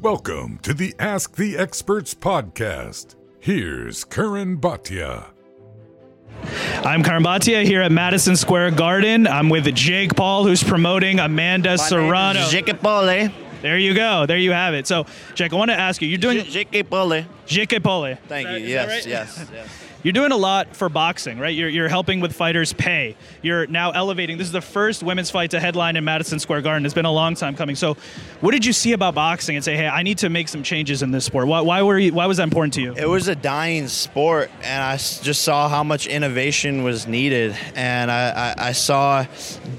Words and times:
Welcome 0.00 0.58
to 0.58 0.74
the 0.74 0.94
Ask 0.98 1.36
the 1.36 1.56
Experts 1.56 2.14
podcast. 2.14 3.16
Here's 3.40 4.04
Karan 4.04 4.58
Bhatia. 4.58 5.30
I'm 6.84 7.02
Karan 7.02 7.22
Bhatia 7.24 7.64
here 7.64 7.82
at 7.82 7.90
Madison 7.90 8.36
Square 8.36 8.72
Garden. 8.72 9.26
I'm 9.26 9.48
with 9.48 9.72
Jake 9.74 10.14
Paul, 10.14 10.44
who's 10.44 10.62
promoting 10.62 11.18
Amanda 11.18 11.78
Serrano. 11.78 12.46
Jake 12.48 12.80
Paul. 12.80 13.08
eh? 13.08 13.28
There 13.62 13.78
you 13.78 13.94
go. 13.94 14.26
There 14.26 14.36
you 14.38 14.52
have 14.52 14.74
it. 14.74 14.86
So, 14.86 15.06
Jake, 15.34 15.52
I 15.52 15.56
want 15.56 15.70
to 15.70 15.76
ask 15.78 16.00
you. 16.02 16.08
You're 16.08 16.18
doing 16.18 16.44
Jake 16.44 16.88
Paul. 16.90 17.22
Jake 17.46 17.82
Paul. 17.82 18.14
Thank 18.28 18.48
Is 18.48 18.62
you. 18.68 18.74
that- 18.74 18.90
is 18.98 19.06
Yes, 19.06 19.36
that 19.36 19.42
right? 19.42 19.50
yes, 19.50 19.50
yes. 19.54 19.68
You're 20.06 20.12
doing 20.12 20.30
a 20.30 20.36
lot 20.36 20.76
for 20.76 20.88
boxing, 20.88 21.40
right? 21.40 21.52
You're, 21.52 21.68
you're 21.68 21.88
helping 21.88 22.20
with 22.20 22.32
fighters' 22.32 22.72
pay. 22.72 23.16
You're 23.42 23.66
now 23.66 23.90
elevating. 23.90 24.38
This 24.38 24.46
is 24.46 24.52
the 24.52 24.60
first 24.60 25.02
women's 25.02 25.32
fight 25.32 25.50
to 25.50 25.58
headline 25.58 25.96
in 25.96 26.04
Madison 26.04 26.38
Square 26.38 26.62
Garden. 26.62 26.86
It's 26.86 26.94
been 26.94 27.06
a 27.06 27.12
long 27.12 27.34
time 27.34 27.56
coming. 27.56 27.74
So, 27.74 27.96
what 28.40 28.52
did 28.52 28.64
you 28.64 28.72
see 28.72 28.92
about 28.92 29.16
boxing 29.16 29.56
and 29.56 29.64
say, 29.64 29.76
"Hey, 29.76 29.88
I 29.88 30.04
need 30.04 30.18
to 30.18 30.28
make 30.28 30.46
some 30.46 30.62
changes 30.62 31.02
in 31.02 31.10
this 31.10 31.24
sport"? 31.24 31.48
Why, 31.48 31.60
why 31.62 31.82
were 31.82 31.98
you, 31.98 32.12
Why 32.14 32.26
was 32.26 32.36
that 32.36 32.44
important 32.44 32.74
to 32.74 32.82
you? 32.82 32.94
It 32.94 33.08
was 33.08 33.26
a 33.26 33.34
dying 33.34 33.88
sport, 33.88 34.48
and 34.62 34.80
I 34.80 34.96
just 34.96 35.42
saw 35.42 35.68
how 35.68 35.82
much 35.82 36.06
innovation 36.06 36.84
was 36.84 37.08
needed. 37.08 37.56
And 37.74 38.08
I, 38.08 38.54
I, 38.56 38.68
I 38.68 38.72
saw 38.72 39.26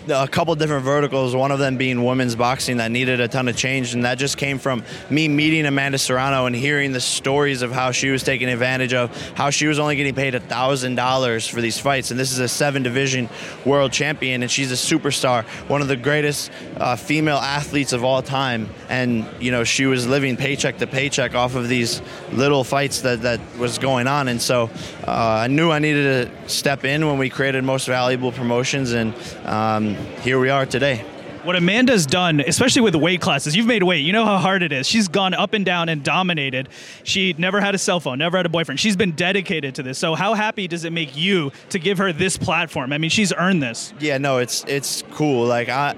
a 0.09 0.27
couple 0.27 0.53
different 0.55 0.83
verticals, 0.83 1.37
one 1.37 1.51
of 1.51 1.59
them 1.59 1.77
being 1.77 2.03
women's 2.03 2.35
boxing 2.35 2.77
that 2.77 2.91
needed 2.91 3.21
a 3.21 3.29
ton 3.29 3.47
of 3.47 3.55
change. 3.55 3.93
And 3.93 4.03
that 4.03 4.17
just 4.17 4.35
came 4.37 4.59
from 4.59 4.83
me 5.09 5.29
meeting 5.29 5.65
Amanda 5.65 5.97
Serrano 5.97 6.47
and 6.47 6.55
hearing 6.55 6.91
the 6.91 6.99
stories 6.99 7.61
of 7.61 7.71
how 7.71 7.91
she 7.91 8.09
was 8.09 8.23
taken 8.23 8.49
advantage 8.49 8.93
of, 8.93 9.15
how 9.31 9.51
she 9.51 9.67
was 9.67 9.79
only 9.79 9.95
getting 9.95 10.16
paid 10.17 10.33
$1,000 10.33 11.49
for 11.49 11.61
these 11.61 11.79
fights. 11.79 12.09
And 12.09 12.19
this 12.19 12.31
is 12.31 12.39
a 12.39 12.47
seven 12.47 12.81
division 12.81 13.29
world 13.65 13.93
champion, 13.93 14.41
and 14.41 14.51
she's 14.51 14.71
a 14.71 14.75
superstar, 14.75 15.45
one 15.69 15.81
of 15.81 15.87
the 15.87 15.95
greatest 15.95 16.51
uh, 16.77 16.95
female 16.95 17.37
athletes 17.37 17.93
of 17.93 18.03
all 18.03 18.23
time. 18.23 18.67
And, 18.89 19.25
you 19.39 19.51
know, 19.51 19.63
she 19.63 19.85
was 19.85 20.07
living 20.07 20.35
paycheck 20.35 20.79
to 20.79 20.87
paycheck 20.87 21.35
off 21.35 21.53
of 21.53 21.69
these 21.69 22.01
little 22.31 22.63
fights 22.63 23.01
that, 23.01 23.21
that 23.21 23.39
was 23.59 23.77
going 23.77 24.07
on. 24.07 24.27
And 24.27 24.41
so 24.41 24.71
uh, 25.05 25.45
I 25.45 25.47
knew 25.47 25.69
I 25.69 25.77
needed 25.77 26.31
to 26.31 26.49
step 26.49 26.83
in 26.83 27.05
when 27.05 27.19
we 27.19 27.29
created 27.29 27.63
Most 27.63 27.85
Valuable 27.85 28.31
Promotions, 28.31 28.93
and 28.93 29.13
um, 29.45 29.93
here 30.23 30.39
we 30.39 30.49
are 30.49 30.65
today. 30.65 31.05
What 31.47 31.55
Amanda's 31.55 32.05
done, 32.05 32.41
especially 32.41 32.81
with 32.81 32.93
weight 32.93 33.21
classes, 33.21 33.55
you've 33.55 33.67
made 33.67 33.81
weight. 33.81 33.99
You 33.99 34.11
know 34.11 34.25
how 34.25 34.37
hard 34.37 34.63
it 34.63 34.73
is. 34.73 34.85
She's 34.85 35.07
gone 35.07 35.33
up 35.33 35.53
and 35.53 35.63
down 35.63 35.87
and 35.87 36.03
dominated. 36.03 36.67
She 37.05 37.35
never 37.37 37.61
had 37.61 37.73
a 37.73 37.77
cell 37.77 38.01
phone, 38.01 38.17
never 38.17 38.35
had 38.35 38.45
a 38.45 38.49
boyfriend. 38.49 38.81
She's 38.81 38.97
been 38.97 39.13
dedicated 39.13 39.73
to 39.75 39.83
this. 39.83 39.97
So, 39.97 40.13
how 40.13 40.33
happy 40.33 40.67
does 40.67 40.83
it 40.83 40.91
make 40.91 41.15
you 41.15 41.53
to 41.69 41.79
give 41.79 41.99
her 41.99 42.11
this 42.11 42.35
platform? 42.37 42.91
I 42.91 42.97
mean, 42.97 43.09
she's 43.09 43.31
earned 43.31 43.63
this. 43.63 43.93
Yeah, 43.97 44.17
no, 44.17 44.39
it's 44.39 44.65
it's 44.65 45.03
cool. 45.13 45.45
Like 45.45 45.69
I, 45.69 45.95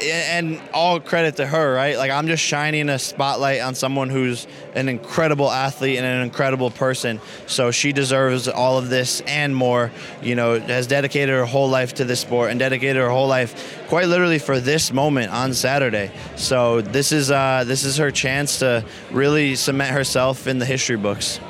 and 0.00 0.60
all 0.72 1.00
credit 1.00 1.36
to 1.36 1.46
her, 1.46 1.74
right? 1.74 1.96
Like 1.96 2.10
I'm 2.10 2.26
just 2.26 2.42
shining 2.42 2.88
a 2.88 2.98
spotlight 2.98 3.60
on 3.60 3.74
someone 3.74 4.08
who's 4.08 4.46
an 4.74 4.88
incredible 4.88 5.50
athlete 5.50 5.98
and 5.98 6.06
an 6.06 6.22
incredible 6.22 6.70
person. 6.70 7.20
So 7.46 7.70
she 7.70 7.92
deserves 7.92 8.48
all 8.48 8.78
of 8.78 8.88
this 8.88 9.20
and 9.22 9.54
more. 9.54 9.90
You 10.22 10.36
know, 10.36 10.60
has 10.60 10.86
dedicated 10.86 11.34
her 11.34 11.44
whole 11.44 11.68
life 11.68 11.94
to 11.94 12.04
this 12.04 12.20
sport 12.20 12.50
and 12.50 12.58
dedicated 12.60 12.96
her 12.96 13.10
whole 13.10 13.28
life, 13.28 13.84
quite 13.88 14.06
literally, 14.06 14.38
for 14.38 14.60
this 14.60 14.92
moment 14.92 15.32
on 15.32 15.54
Saturday. 15.54 16.10
So 16.36 16.80
this 16.80 17.12
is 17.12 17.30
uh, 17.30 17.64
this 17.66 17.84
is 17.84 17.96
her 17.96 18.10
chance 18.10 18.60
to 18.60 18.84
really 19.10 19.56
cement 19.56 19.92
herself 19.92 20.46
in 20.46 20.58
the 20.58 20.66
history 20.66 20.96
books. 20.96 21.40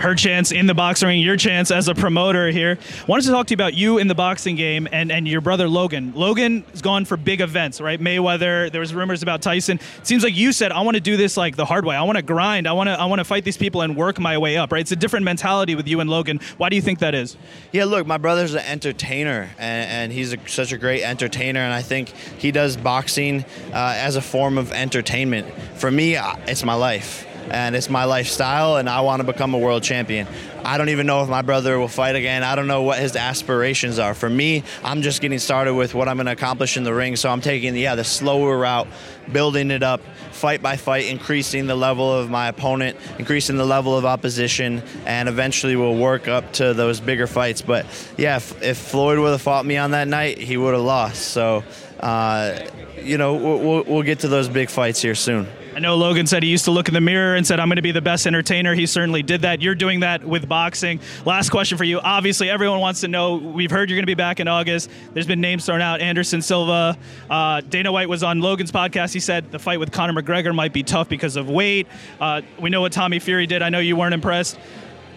Her 0.00 0.14
chance 0.14 0.52
in 0.52 0.66
the 0.66 0.74
boxing 0.74 1.08
ring, 1.08 1.20
your 1.20 1.36
chance 1.36 1.70
as 1.70 1.88
a 1.88 1.94
promoter 1.94 2.50
here. 2.50 2.78
Wanted 3.06 3.24
to 3.24 3.30
talk 3.30 3.46
to 3.48 3.52
you 3.52 3.56
about 3.56 3.74
you 3.74 3.98
in 3.98 4.08
the 4.08 4.14
boxing 4.14 4.56
game 4.56 4.88
and, 4.90 5.10
and 5.10 5.26
your 5.26 5.40
brother 5.40 5.68
Logan. 5.68 6.12
Logan 6.14 6.64
has 6.70 6.82
gone 6.82 7.04
for 7.04 7.16
big 7.16 7.40
events, 7.40 7.80
right? 7.80 8.00
Mayweather. 8.00 8.70
There 8.70 8.80
was 8.80 8.94
rumors 8.94 9.22
about 9.22 9.42
Tyson. 9.42 9.78
It 9.98 10.06
seems 10.06 10.22
like 10.22 10.36
you 10.36 10.52
said, 10.52 10.72
I 10.72 10.80
want 10.82 10.96
to 10.96 11.00
do 11.00 11.16
this 11.16 11.36
like 11.36 11.56
the 11.56 11.64
hard 11.64 11.84
way. 11.84 11.96
I 11.96 12.02
want 12.02 12.16
to 12.16 12.22
grind. 12.22 12.66
I 12.66 12.72
want 12.72 12.88
to 12.88 13.00
I 13.00 13.06
want 13.06 13.20
to 13.20 13.24
fight 13.24 13.44
these 13.44 13.56
people 13.56 13.82
and 13.82 13.96
work 13.96 14.18
my 14.18 14.38
way 14.38 14.56
up, 14.56 14.72
right? 14.72 14.80
It's 14.80 14.92
a 14.92 14.96
different 14.96 15.24
mentality 15.24 15.74
with 15.74 15.88
you 15.88 16.00
and 16.00 16.10
Logan. 16.10 16.40
Why 16.56 16.68
do 16.68 16.76
you 16.76 16.82
think 16.82 16.98
that 16.98 17.14
is? 17.14 17.36
Yeah, 17.72 17.84
look, 17.84 18.06
my 18.06 18.18
brother's 18.18 18.54
an 18.54 18.64
entertainer, 18.64 19.50
and, 19.58 19.90
and 19.90 20.12
he's 20.12 20.32
a, 20.32 20.48
such 20.48 20.72
a 20.72 20.78
great 20.78 21.02
entertainer, 21.02 21.60
and 21.60 21.72
I 21.72 21.82
think 21.82 22.08
he 22.38 22.50
does 22.50 22.76
boxing 22.76 23.44
uh, 23.72 23.94
as 23.96 24.16
a 24.16 24.22
form 24.22 24.58
of 24.58 24.72
entertainment. 24.72 25.46
For 25.76 25.90
me, 25.90 26.16
it's 26.16 26.64
my 26.64 26.74
life, 26.74 27.26
and 27.50 27.76
it's 27.76 27.90
my 27.90 28.04
lifestyle, 28.04 28.76
and 28.76 28.88
I 28.88 29.00
want 29.00 29.20
to 29.20 29.24
become 29.24 29.54
a 29.54 29.58
world 29.58 29.82
champion. 29.82 30.26
I 30.64 30.78
don't 30.78 30.88
even 30.88 31.06
know 31.06 31.22
if 31.22 31.28
my 31.28 31.42
brother 31.42 31.78
will 31.78 31.88
fight 31.88 32.16
again. 32.16 32.42
I 32.42 32.54
don't 32.54 32.66
know 32.66 32.82
what 32.82 32.98
his 32.98 33.16
aspirations 33.16 33.98
are. 33.98 34.14
For 34.14 34.30
me, 34.30 34.62
I'm 34.82 35.02
just 35.02 35.20
getting 35.20 35.38
started 35.38 35.74
with 35.74 35.94
what 35.94 36.08
I'm 36.08 36.16
going 36.16 36.26
to 36.26 36.32
accomplish 36.32 36.76
in 36.76 36.84
the 36.84 36.94
ring, 36.94 37.16
so 37.16 37.28
I'm 37.28 37.40
taking, 37.40 37.76
yeah, 37.76 37.94
the 37.94 38.04
slower 38.04 38.58
route, 38.58 38.88
building 39.30 39.70
it 39.70 39.82
up, 39.82 40.00
fight 40.32 40.62
by 40.62 40.76
fight, 40.76 41.06
increasing 41.06 41.66
the 41.66 41.74
level 41.74 42.12
of 42.12 42.30
my 42.30 42.48
opponent, 42.48 42.96
increasing 43.18 43.56
the 43.56 43.66
level 43.66 43.96
of 43.96 44.04
opposition, 44.04 44.82
and 45.04 45.28
eventually 45.28 45.76
we'll 45.76 45.96
work 45.96 46.28
up 46.28 46.52
to 46.54 46.72
those 46.72 47.00
bigger 47.00 47.26
fights. 47.26 47.60
But 47.60 47.86
yeah, 48.16 48.36
if, 48.36 48.62
if 48.62 48.78
Floyd 48.78 49.18
would 49.18 49.32
have 49.32 49.42
fought 49.42 49.66
me 49.66 49.76
on 49.76 49.90
that 49.90 50.08
night, 50.08 50.38
he 50.38 50.56
would 50.56 50.74
have 50.74 50.82
lost. 50.82 51.28
So, 51.28 51.62
uh, 52.00 52.58
you 53.02 53.18
know, 53.18 53.34
we'll, 53.34 53.58
we'll, 53.58 53.84
we'll 53.84 54.02
get 54.02 54.20
to 54.20 54.28
those 54.28 54.48
big 54.48 54.70
fights 54.70 55.02
here 55.02 55.14
soon. 55.14 55.46
I 55.74 55.80
know 55.80 55.96
Logan 55.96 56.28
said 56.28 56.44
he 56.44 56.50
used 56.50 56.66
to 56.66 56.70
look 56.70 56.86
in 56.86 56.94
the 56.94 57.00
mirror 57.00 57.34
and 57.34 57.44
said, 57.44 57.58
I'm 57.58 57.68
going 57.68 57.76
to 57.76 57.82
be 57.82 57.90
the 57.90 58.00
best 58.00 58.28
entertainer. 58.28 58.74
He 58.74 58.86
certainly 58.86 59.24
did 59.24 59.42
that. 59.42 59.60
You're 59.60 59.74
doing 59.74 60.00
that 60.00 60.22
with 60.22 60.48
boxing. 60.48 61.00
Last 61.24 61.50
question 61.50 61.76
for 61.76 61.82
you. 61.82 61.98
Obviously, 61.98 62.48
everyone 62.48 62.78
wants 62.78 63.00
to 63.00 63.08
know. 63.08 63.34
We've 63.34 63.72
heard 63.72 63.90
you're 63.90 63.96
going 63.96 64.04
to 64.04 64.06
be 64.06 64.14
back 64.14 64.38
in 64.38 64.46
August. 64.46 64.88
There's 65.14 65.26
been 65.26 65.40
names 65.40 65.66
thrown 65.66 65.80
out 65.80 66.00
Anderson 66.00 66.42
Silva. 66.42 66.96
Uh, 67.28 67.60
Dana 67.62 67.90
White 67.90 68.08
was 68.08 68.22
on 68.22 68.40
Logan's 68.40 68.70
podcast. 68.70 69.12
He 69.12 69.18
said 69.18 69.50
the 69.50 69.58
fight 69.58 69.80
with 69.80 69.90
Conor 69.90 70.22
McGregor 70.22 70.54
might 70.54 70.72
be 70.72 70.84
tough 70.84 71.08
because 71.08 71.34
of 71.34 71.50
weight. 71.50 71.88
Uh, 72.20 72.42
we 72.60 72.70
know 72.70 72.80
what 72.80 72.92
Tommy 72.92 73.18
Fury 73.18 73.48
did. 73.48 73.60
I 73.60 73.68
know 73.68 73.80
you 73.80 73.96
weren't 73.96 74.14
impressed. 74.14 74.56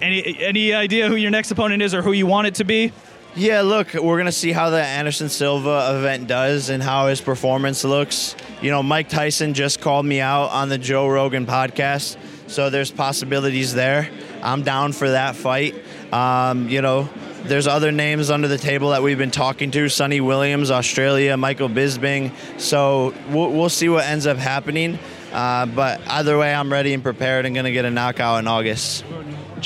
Any, 0.02 0.40
any 0.40 0.74
idea 0.74 1.08
who 1.08 1.16
your 1.16 1.32
next 1.32 1.52
opponent 1.52 1.84
is 1.84 1.94
or 1.94 2.02
who 2.02 2.14
you 2.14 2.26
want 2.26 2.48
it 2.48 2.56
to 2.56 2.64
be? 2.64 2.92
Yeah, 3.36 3.62
look, 3.62 3.94
we're 3.94 4.18
gonna 4.18 4.32
see 4.32 4.52
how 4.52 4.72
the 4.72 4.82
Anderson 4.82 5.30
Silva 5.30 5.96
event 6.00 6.28
does 6.28 6.70
and 6.70 6.82
how 6.82 7.06
his 7.08 7.22
performance 7.22 7.84
looks. 7.84 8.36
You 8.60 8.72
know, 8.72 8.82
Mike 8.82 9.08
Tyson 9.08 9.54
just 9.54 9.82
called 9.82 10.06
me 10.06 10.20
out 10.20 10.48
on 10.48 10.70
the 10.70 10.80
Joe 10.80 11.08
Rogan 11.08 11.46
podcast, 11.46 12.18
so 12.48 12.72
there's 12.72 12.90
possibilities 12.90 13.76
there. 13.76 14.10
I'm 14.42 14.64
down 14.64 14.94
for 14.94 15.12
that 15.12 15.36
fight. 15.36 15.76
Um, 16.12 16.68
you 16.68 16.82
know, 16.82 17.08
there's 17.44 17.68
other 17.68 17.92
names 17.92 18.32
under 18.32 18.48
the 18.48 18.58
table 18.58 18.90
that 18.90 19.04
we've 19.04 19.18
been 19.18 19.30
talking 19.30 19.70
to: 19.72 19.90
Sonny 19.90 20.22
Williams, 20.22 20.72
Australia, 20.72 21.38
Michael 21.38 21.70
Bisping. 21.70 22.32
So 22.60 23.14
we'll, 23.30 23.52
we'll 23.52 23.70
see 23.70 23.90
what 23.90 24.06
ends 24.06 24.26
up 24.26 24.38
happening. 24.38 24.98
Uh, 25.32 25.68
but 25.68 26.02
either 26.08 26.36
way, 26.36 26.52
I'm 26.52 26.72
ready 26.72 26.96
and 26.96 27.04
prepared 27.04 27.46
and 27.46 27.56
gonna 27.56 27.72
get 27.72 27.86
a 27.86 27.92
knockout 27.92 28.40
in 28.40 28.48
August. 28.48 29.06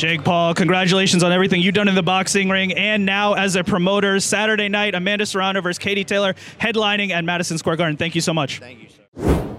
Jake 0.02 0.24
Paul, 0.24 0.56
congratulations 0.56 1.22
on 1.22 1.32
everything 1.32 1.62
you've 1.62 1.76
done 1.76 1.88
in 1.88 1.94
the 1.94 2.02
boxing 2.02 2.50
ring 2.50 2.74
and 2.74 3.06
now 3.06 3.34
as 3.34 3.56
a 3.56 3.64
promoter. 3.64 4.20
Saturday 4.20 4.68
night, 4.68 4.96
Amanda 4.96 5.28
Serrano 5.28 5.62
versus 5.62 5.78
Katie 5.78 6.04
Taylor, 6.04 6.34
headlining 6.60 7.12
at 7.12 7.24
Madison 7.24 7.60
Square 7.60 7.76
Garden. 7.76 7.98
Thank 7.98 8.16
you 8.16 8.22
so 8.22 8.34
much. 8.34 8.58
Thank 8.58 8.82
you, 8.82 8.90
sir. 8.90 9.58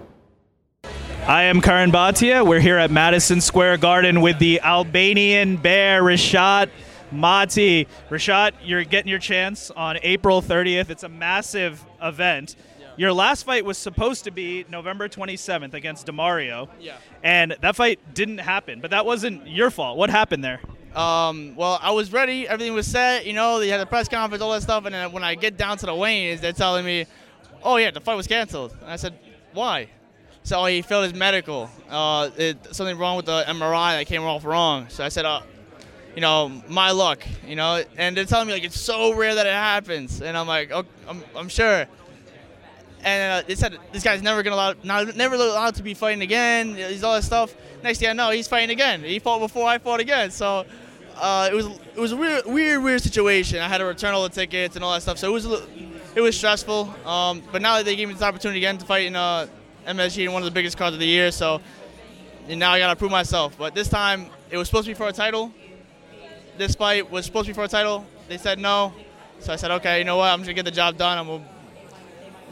I 1.29 1.45
am 1.45 1.61
Karan 1.61 1.93
Bhatia. 1.93 2.45
We're 2.45 2.59
here 2.59 2.77
at 2.77 2.91
Madison 2.91 3.41
Square 3.41 3.77
Garden 3.77 4.21
with 4.21 4.41
the 4.41 4.61
Albanian 4.63 5.59
bear, 5.59 6.03
Reshat 6.03 6.71
Mati. 7.13 7.87
Reshat, 8.11 8.55
you're 8.65 8.83
getting 8.83 9.11
your 9.11 9.21
chance 9.21 9.71
on 9.71 9.97
April 10.03 10.43
30th. 10.43 10.91
It's 10.91 11.05
a 11.05 11.09
massive 11.09 11.85
event. 12.03 12.57
Your 12.97 13.13
last 13.13 13.45
fight 13.45 13.65
was 13.65 13.79
supposed 13.79 14.25
to 14.25 14.31
be 14.31 14.65
November 14.69 15.09
27th 15.09 15.75
against 15.75 16.07
Demario. 16.07 16.69
Yeah. 16.81 16.97
And 17.23 17.57
that 17.61 17.77
fight 17.77 18.01
didn't 18.15 18.39
happen, 18.39 18.81
but 18.81 18.91
that 18.91 19.07
wasn't 19.07 19.47
your 19.47 19.71
fault. 19.71 19.97
What 19.97 20.11
happened 20.11 20.45
there? 20.45 20.61
Um, 20.95 21.57
well, 21.57 21.79
I 21.81 21.93
was 21.93 22.13
ready. 22.13 22.47
Everything 22.47 22.75
was 22.75 22.87
set. 22.87 23.25
You 23.25 23.33
know, 23.33 23.59
they 23.59 23.69
had 23.69 23.81
the 23.81 23.87
press 23.87 24.09
conference, 24.09 24.43
all 24.43 24.53
that 24.53 24.63
stuff. 24.63 24.85
And 24.85 24.95
then 24.95 25.13
when 25.13 25.25
I 25.25 25.35
get 25.35 25.57
down 25.57 25.79
to 25.79 25.87
the 25.87 25.95
weigh-ins, 25.95 26.43
they're 26.43 26.53
telling 26.53 26.85
me, 26.85 27.07
"Oh 27.63 27.77
yeah, 27.77 27.91
the 27.91 28.01
fight 28.01 28.15
was 28.15 28.27
canceled." 28.27 28.77
And 28.83 28.91
I 28.91 28.97
said, 28.97 29.19
"Why?" 29.55 29.89
So 30.43 30.65
he 30.67 30.83
failed 30.83 31.05
his 31.05 31.15
medical. 31.15 31.71
Uh, 31.89 32.31
it, 32.37 32.75
something 32.75 32.99
wrong 32.99 33.17
with 33.17 33.27
the 33.27 33.45
MRI 33.47 33.99
that 33.99 34.07
came 34.07 34.23
off 34.23 34.45
wrong. 34.45 34.87
So 34.89 35.05
I 35.05 35.09
said, 35.09 35.25
uh, 35.25 35.41
you 36.15 36.21
know, 36.21 36.63
my 36.69 36.91
luck. 36.91 37.25
You 37.47 37.57
know, 37.57 37.83
and 37.97 38.17
they're 38.17 38.25
telling 38.25 38.49
me 38.49 38.53
like 38.53 38.65
it's 38.65 38.79
so 38.81 39.15
rare 39.15 39.35
that 39.35 39.47
it 39.47 39.53
happens. 39.53 40.21
And 40.21 40.37
I'm 40.37 40.49
like, 40.49 40.73
oh, 40.73 40.85
I'm, 41.09 41.23
I'm 41.35 41.49
sure. 41.49 41.87
And 43.05 43.45
uh, 43.45 43.47
they 43.47 43.57
said 43.57 43.79
this 43.93 44.05
guy's 44.05 44.23
never 44.23 44.43
gonna 44.43 44.57
allow, 44.57 44.75
not, 44.85 45.17
never 45.17 45.35
allowed 45.35 45.75
to 45.77 45.83
be 45.83 45.95
fighting 45.95 46.23
again. 46.23 46.77
He's 46.77 47.03
all 47.03 47.15
that 47.15 47.25
stuff. 47.25 47.55
Next 47.83 47.99
thing 47.99 48.09
I 48.09 48.13
know, 48.13 48.31
he's 48.31 48.47
fighting 48.47 48.71
again. 48.71 49.03
He 49.03 49.19
fought 49.19 49.41
before 49.41 49.67
I 49.67 49.79
fought 49.79 50.01
again. 50.01 50.31
So 50.31 50.65
uh, 51.17 51.49
it 51.51 51.55
was 51.55 51.67
it 51.67 52.01
was 52.01 52.13
a 52.13 52.17
weird, 52.17 52.47
weird, 52.47 52.83
weird 52.83 53.03
situation. 53.03 53.59
I 53.59 53.69
had 53.69 53.79
to 53.79 53.85
return 53.85 54.15
all 54.15 54.23
the 54.23 54.29
tickets 54.29 54.77
and 54.77 54.85
all 54.85 54.93
that 54.93 55.03
stuff. 55.03 55.19
So 55.19 55.29
it 55.29 55.33
was 55.33 55.47
it 56.15 56.21
was 56.21 56.37
stressful. 56.37 56.95
Um, 57.07 57.43
but 57.51 57.61
now 57.61 57.77
that 57.77 57.85
they 57.85 57.97
gave 57.97 58.09
me 58.09 58.15
this 58.15 58.23
opportunity 58.23 58.61
again 58.61 58.79
to 58.79 58.87
fight 58.87 59.07
in 59.07 59.17
uh, 59.17 59.47
MSG 59.87 60.25
in 60.25 60.33
one 60.33 60.43
of 60.43 60.47
the 60.47 60.55
biggest 60.55 60.77
cards 60.77 60.95
of 60.95 61.01
the 61.01 61.07
year, 61.07 61.33
so 61.33 61.61
and 62.49 62.59
now 62.59 62.73
I 62.73 62.79
gotta 62.79 62.97
prove 62.97 63.11
myself. 63.11 63.57
But 63.59 63.75
this 63.75 63.89
time 63.89 64.27
it 64.51 64.57
was 64.57 64.69
supposed 64.69 64.87
to 64.87 64.91
be 64.91 64.95
for 64.95 65.09
a 65.09 65.13
title. 65.13 65.53
This 66.59 66.75
fight 66.75 67.11
was 67.11 67.25
supposed 67.25 67.47
to 67.47 67.53
be 67.53 67.55
for 67.55 67.65
a 67.65 67.69
title. 67.69 68.07
They 68.29 68.39
said 68.39 68.59
no. 68.59 68.93
So 69.41 69.53
I 69.53 69.57
said, 69.57 69.73
okay, 69.73 69.99
you 69.99 70.05
know 70.05 70.17
what? 70.17 70.27
I'm 70.27 70.39
just 70.39 70.47
gonna 70.47 70.55
get 70.55 70.65
the 70.65 70.71
job 70.71 70.97
done. 70.97 71.19
I'm 71.19 71.27
gonna 71.27 71.45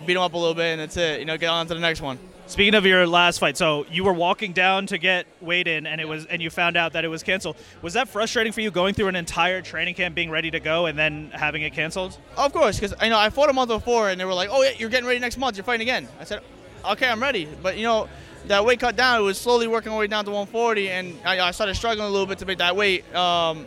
beat 0.07 0.15
them 0.15 0.23
up 0.23 0.35
a 0.35 0.39
little 0.39 0.55
bit, 0.55 0.73
and 0.73 0.81
that's 0.81 0.97
it. 0.97 1.21
You 1.21 1.27
know, 1.27 1.37
get 1.37 1.49
on 1.49 1.67
to 1.67 1.75
the 1.75 1.81
next 1.81 2.01
one. 2.01 2.19
Speaking 2.47 2.75
of 2.75 2.85
your 2.85 3.07
last 3.07 3.39
fight, 3.39 3.57
so 3.57 3.87
you 3.93 4.03
were 4.03 4.13
walking 4.13 4.53
down 4.53 4.87
to 4.89 4.99
get 4.99 5.27
weighed 5.41 5.69
in, 5.69 5.87
and 5.87 6.01
it 6.01 6.09
was, 6.09 6.27
and 6.27 6.43
you 6.43 6.51
found 6.51 6.77
out 6.77 6.95
that 6.95 7.05
it 7.05 7.09
was 7.09 7.23
canceled. 7.23 7.57
Was 7.81 7.95
that 7.95 8.09
frustrating 8.09 8.53
for 8.53 8.61
you 8.61 8.73
going 8.73 8.93
through 8.93 9.07
an 9.07 9.15
entire 9.15 9.63
training 9.63 9.95
camp, 9.95 10.17
being 10.17 10.31
ready 10.31 10.51
to 10.51 10.59
go, 10.59 10.87
and 10.87 10.99
then 10.99 11.31
having 11.33 11.63
it 11.63 11.75
canceled? 11.75 12.19
Of 12.37 12.53
course, 12.53 12.81
because 12.81 12.93
you 13.01 13.11
know 13.11 13.19
I 13.19 13.31
fought 13.31 13.51
a 13.51 13.53
month 13.53 13.69
before, 13.69 14.11
and 14.11 14.21
they 14.21 14.25
were 14.25 14.35
like, 14.35 14.49
"Oh 14.51 14.63
yeah, 14.63 14.73
you're 14.77 14.89
getting 14.89 15.07
ready 15.07 15.21
next 15.21 15.39
month. 15.39 15.57
You're 15.57 15.65
fighting 15.65 15.83
again." 15.83 16.09
I 16.19 16.25
said, 16.25 16.41
"Okay, 16.85 17.09
I'm 17.09 17.23
ready." 17.23 17.47
But 17.63 17.77
you 17.77 17.85
know, 17.85 18.09
that 18.49 18.65
weight 18.65 18.81
cut 18.81 18.97
down. 18.97 19.21
It 19.21 19.23
was 19.23 19.39
slowly 19.39 19.69
working 19.69 19.93
my 19.93 19.99
way 19.99 20.09
down 20.09 20.25
to 20.25 20.33
140, 20.33 20.91
and 20.91 21.17
I, 21.25 21.39
I 21.39 21.51
started 21.53 21.77
struggling 21.77 22.09
a 22.09 22.11
little 22.11 22.27
bit 22.27 22.39
to 22.39 22.47
make 22.47 22.59
that 22.59 22.75
weight. 22.75 23.05
Um, 23.15 23.65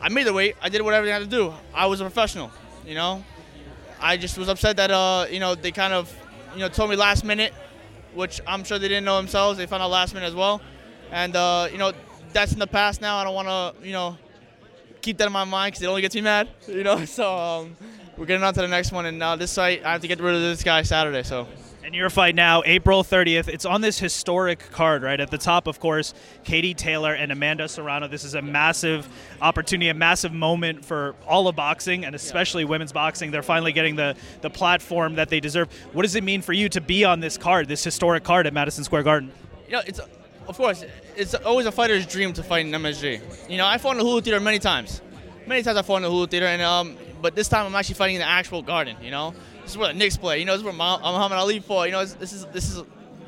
I 0.00 0.08
made 0.08 0.26
the 0.26 0.32
weight. 0.32 0.56
I 0.62 0.70
did 0.70 0.80
whatever 0.82 1.06
I 1.06 1.10
had 1.10 1.18
to 1.18 1.26
do. 1.26 1.52
I 1.74 1.86
was 1.86 2.00
a 2.00 2.04
professional. 2.04 2.50
You 2.86 2.94
know, 2.94 3.24
I 4.00 4.16
just 4.16 4.36
was 4.38 4.48
upset 4.48 4.76
that 4.76 4.90
uh, 4.90 5.26
you 5.30 5.40
know 5.40 5.54
they 5.54 5.72
kind 5.72 5.92
of 5.92 6.14
you 6.54 6.60
know 6.60 6.68
told 6.68 6.90
me 6.90 6.96
last 6.96 7.24
minute 7.24 7.52
which 8.14 8.40
I'm 8.46 8.64
sure 8.64 8.78
they 8.78 8.88
didn't 8.88 9.04
know 9.04 9.16
themselves. 9.16 9.58
They 9.58 9.66
found 9.66 9.82
out 9.82 9.90
last 9.90 10.14
minute 10.14 10.26
as 10.26 10.34
well, 10.34 10.60
and 11.10 11.34
uh, 11.34 11.68
you 11.70 11.78
know 11.78 11.92
that's 12.32 12.52
in 12.52 12.58
the 12.58 12.66
past 12.66 13.00
now. 13.00 13.16
I 13.16 13.24
don't 13.24 13.34
want 13.34 13.48
to 13.48 13.86
you 13.86 13.92
know 13.92 14.16
keep 15.02 15.18
that 15.18 15.26
in 15.26 15.32
my 15.32 15.44
mind 15.44 15.72
because 15.72 15.82
it 15.82 15.86
only 15.86 16.02
gets 16.02 16.14
me 16.14 16.20
mad. 16.20 16.48
You 16.68 16.84
know, 16.84 17.04
so 17.04 17.34
um, 17.36 17.76
we're 18.16 18.26
getting 18.26 18.42
on 18.42 18.54
to 18.54 18.60
the 18.60 18.68
next 18.68 18.92
one, 18.92 19.06
and 19.06 19.22
uh, 19.22 19.36
this 19.36 19.54
fight 19.54 19.84
I 19.84 19.92
have 19.92 20.00
to 20.00 20.08
get 20.08 20.20
rid 20.20 20.34
of 20.34 20.40
this 20.40 20.62
guy 20.62 20.82
Saturday. 20.82 21.22
So. 21.22 21.46
And 21.84 21.94
your 21.94 22.08
fight 22.08 22.34
now, 22.34 22.62
April 22.64 23.04
30th. 23.04 23.46
It's 23.46 23.66
on 23.66 23.82
this 23.82 23.98
historic 23.98 24.70
card, 24.70 25.02
right? 25.02 25.20
At 25.20 25.30
the 25.30 25.36
top, 25.36 25.66
of 25.66 25.80
course, 25.80 26.14
Katie 26.42 26.72
Taylor 26.72 27.12
and 27.12 27.30
Amanda 27.30 27.68
Serrano. 27.68 28.08
This 28.08 28.24
is 28.24 28.32
a 28.32 28.40
massive 28.40 29.06
opportunity, 29.42 29.90
a 29.90 29.94
massive 29.94 30.32
moment 30.32 30.82
for 30.82 31.14
all 31.26 31.46
of 31.46 31.56
boxing, 31.56 32.06
and 32.06 32.14
especially 32.14 32.62
yeah. 32.62 32.70
women's 32.70 32.90
boxing. 32.90 33.30
They're 33.30 33.42
finally 33.42 33.72
getting 33.72 33.96
the, 33.96 34.16
the 34.40 34.48
platform 34.48 35.16
that 35.16 35.28
they 35.28 35.40
deserve. 35.40 35.70
What 35.92 36.04
does 36.04 36.14
it 36.14 36.24
mean 36.24 36.40
for 36.40 36.54
you 36.54 36.70
to 36.70 36.80
be 36.80 37.04
on 37.04 37.20
this 37.20 37.36
card, 37.36 37.68
this 37.68 37.84
historic 37.84 38.24
card 38.24 38.46
at 38.46 38.54
Madison 38.54 38.82
Square 38.82 39.02
Garden? 39.02 39.30
You 39.66 39.72
know, 39.72 39.82
it's 39.86 40.00
of 40.48 40.56
course 40.56 40.86
it's 41.16 41.34
always 41.34 41.66
a 41.66 41.72
fighter's 41.72 42.06
dream 42.06 42.32
to 42.32 42.42
fight 42.42 42.64
in 42.64 42.72
MSG. 42.72 43.50
You 43.50 43.58
know, 43.58 43.66
I 43.66 43.76
fought 43.76 43.92
in 43.92 43.98
the 43.98 44.04
Hulu 44.04 44.24
Theater 44.24 44.40
many 44.40 44.58
times. 44.58 45.02
Many 45.46 45.62
times 45.62 45.76
I 45.76 45.82
fought 45.82 45.96
in 45.96 46.04
the 46.04 46.10
Hulu 46.10 46.30
Theater, 46.30 46.46
and 46.46 46.62
um, 46.62 46.96
but 47.20 47.34
this 47.34 47.48
time 47.48 47.66
I'm 47.66 47.74
actually 47.74 47.96
fighting 47.96 48.16
in 48.16 48.20
the 48.20 48.26
actual 48.26 48.62
garden. 48.62 48.96
You 49.02 49.10
know, 49.10 49.34
this 49.64 49.72
is 49.72 49.78
where 49.78 49.88
the 49.88 49.94
Knicks 49.94 50.16
play. 50.18 50.38
You 50.38 50.44
know, 50.44 50.52
this 50.52 50.60
is 50.60 50.64
where 50.64 50.74
Muhammad 50.74 51.38
Ali 51.38 51.58
fought. 51.58 51.84
You 51.84 51.92
know, 51.92 52.04
this 52.04 52.32
is 52.32 52.44
this 52.46 52.70
is 52.70 52.82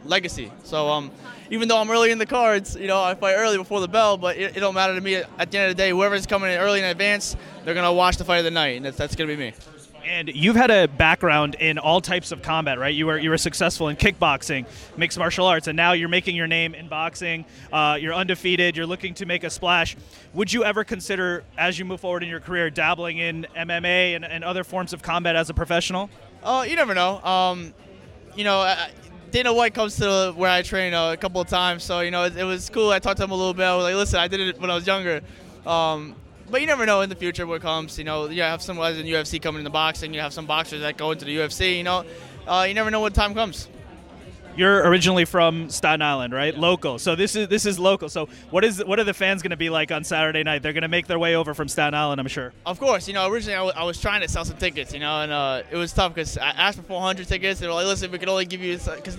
legacy. 0.05 0.53
So 0.65 0.89
um, 0.89 1.11
even 1.51 1.67
though 1.67 1.79
I'm 1.79 1.91
early 1.91 2.11
in 2.11 2.19
the 2.19 2.27
cards, 2.27 2.77
you 2.77 2.87
know, 2.87 3.03
I 3.03 3.15
fight 3.15 3.35
early 3.35 3.57
before 3.57 3.81
the 3.81 3.89
bell, 3.89 4.19
but 4.19 4.37
it, 4.37 4.57
it 4.57 4.61
don't 4.61 4.75
matter 4.75 4.95
to 4.95 5.01
me. 5.01 5.15
At 5.15 5.51
the 5.51 5.59
end 5.59 5.71
of 5.71 5.77
the 5.77 5.83
day, 5.83 5.91
whoever's 5.91 6.27
coming 6.27 6.51
in 6.51 6.59
early 6.59 6.81
in 6.81 6.85
advance, 6.85 7.37
they're 7.65 7.75
gonna 7.75 7.93
watch 7.93 8.19
the 8.19 8.25
fight 8.25 8.39
of 8.39 8.45
the 8.45 8.51
night, 8.51 8.77
and 8.77 8.85
that's, 8.85 8.97
that's 8.97 9.17
gonna 9.17 9.29
be 9.29 9.37
me. 9.37 9.55
And 10.05 10.29
you've 10.29 10.55
had 10.55 10.71
a 10.71 10.87
background 10.87 11.57
in 11.57 11.79
all 11.79 12.01
types 12.01 12.31
of 12.31 12.41
combat, 12.41 12.79
right? 12.79 12.95
You 12.95 13.07
were 13.07 13.19
you 13.19 13.31
were 13.31 13.39
successful 13.39 13.89
in 13.89 13.97
kickboxing, 13.97 14.67
mixed 14.97 15.19
martial 15.19 15.47
arts, 15.47 15.67
and 15.67 15.77
now 15.77 15.95
you're 15.95 16.09
making 16.09 16.37
your 16.37 16.47
name 16.47 16.77
in 16.77 16.87
boxing. 16.87 17.45
Uh, 17.73 17.99
you're 18.01 18.15
undefeated. 18.15 18.77
You're 18.77 18.87
looking 18.87 19.15
to 19.15 19.27
make 19.27 19.43
a 19.43 19.51
splash. 19.51 19.97
Would 20.33 20.53
you 20.53 20.63
ever 20.63 20.85
consider, 20.85 21.43
as 21.59 21.77
you 21.77 21.85
move 21.85 22.01
forward 22.01 22.23
in 22.23 22.29
your 22.29 22.39
career, 22.39 22.71
dabbling 22.71 23.19
in 23.19 23.49
MMA 23.57 24.15
and, 24.15 24.25
and 24.25 24.45
other 24.45 24.63
forms 24.63 24.93
of 24.93 25.03
combat 25.03 25.35
as 25.35 25.51
a 25.51 25.55
professional? 25.55 26.09
Oh, 26.49 26.61
uh, 26.61 26.63
you 26.63 26.77
never 26.77 26.95
know. 26.95 27.21
Um, 27.25 27.75
you 28.37 28.45
know, 28.45 28.73
Dana 29.33 29.53
White 29.53 29.75
comes 29.75 29.97
to 29.97 30.33
where 30.37 30.49
I 30.49 30.63
train 30.63 30.95
uh, 30.95 31.11
a 31.11 31.17
couple 31.17 31.41
of 31.41 31.49
times, 31.49 31.83
so 31.83 32.01
you 32.01 32.13
know 32.13 32.23
it, 32.23 32.37
it, 32.37 32.45
was 32.45 32.71
cool. 32.71 32.91
I 32.91 33.01
talked 33.01 33.17
to 33.17 33.25
him 33.25 33.33
a 33.33 33.35
little 33.35 33.53
bit. 33.53 33.65
I 33.65 33.75
was 33.75 33.83
like, 33.83 33.97
listen, 33.97 34.21
I 34.21 34.29
did 34.29 34.39
it 34.39 34.61
when 34.61 34.71
I 34.71 34.77
was 34.77 34.87
younger. 34.87 35.23
Um, 35.67 36.15
but 36.49 36.61
you 36.61 36.69
never 36.69 36.87
know 36.87 37.01
in 37.01 37.09
the 37.09 37.17
future 37.17 37.49
what 37.49 37.63
comes. 37.63 37.99
You 37.99 38.05
know, 38.05 38.29
you 38.29 38.43
have 38.43 38.63
some 38.63 38.77
guys 38.77 38.97
in 38.97 39.07
UFC 39.07 39.43
coming 39.43 39.59
in 39.59 39.67
into 39.67 39.71
boxing. 39.71 40.15
You 40.15 40.21
have 40.21 40.33
some 40.33 40.47
boxers 40.47 40.83
that 40.83 40.97
go 40.97 41.11
into 41.11 41.25
the 41.25 41.37
UFC. 41.37 41.79
You 41.79 41.83
know, 41.83 42.05
uh, 42.47 42.65
you 42.69 42.75
never 42.75 42.93
know 42.93 43.01
what 43.01 43.13
time 43.13 43.35
comes. 43.35 43.67
You're 44.57 44.89
originally 44.89 45.25
from 45.27 45.69
Staten 45.69 46.01
Island, 46.03 46.33
right? 46.33 46.55
Yeah. 46.55 46.61
Local. 46.61 46.99
So 46.99 47.15
this 47.15 47.37
is 47.37 47.49
this 47.49 47.67
is 47.67 47.79
local. 47.79 48.09
So 48.09 48.29
what 48.51 48.65
is 48.65 48.83
what 48.85 48.99
are 48.99 49.05
the 49.05 49.15
fans 49.15 49.43
going 49.43 49.51
to 49.51 49.57
be 49.57 49.69
like 49.69 49.93
on 49.93 50.03
Saturday 50.03 50.43
night? 50.43 50.63
They're 50.63 50.73
going 50.73 50.83
to 50.83 50.89
make 50.89 51.07
their 51.07 51.19
way 51.19 51.37
over 51.37 51.53
from 51.55 51.69
Staten 51.69 51.95
Island, 51.95 52.21
I'm 52.21 52.27
sure. 52.29 52.53
Of 52.65 52.81
course. 52.81 53.07
You 53.07 53.15
know, 53.15 53.31
originally 53.31 53.55
I, 53.55 53.59
w- 53.59 53.75
I 53.77 53.85
was 53.85 54.01
trying 54.01 54.23
to 54.23 54.29
sell 54.29 54.45
some 54.45 54.57
tickets, 54.57 54.95
you 54.95 55.01
know, 55.01 55.21
and 55.21 55.31
uh, 55.31 55.63
it 55.71 55.77
was 55.77 55.93
tough 55.93 56.15
because 56.15 56.39
I 56.39 56.51
asked 56.51 56.79
for 56.79 56.85
400 56.85 57.29
tickets. 57.29 57.61
They 57.61 57.67
were 57.67 57.75
like, 57.75 57.87
"Listen, 57.87 58.11
we 58.11 58.19
could 58.19 58.29
only 58.29 58.47
give 58.47 58.63
you 58.63 58.79
because 58.79 59.19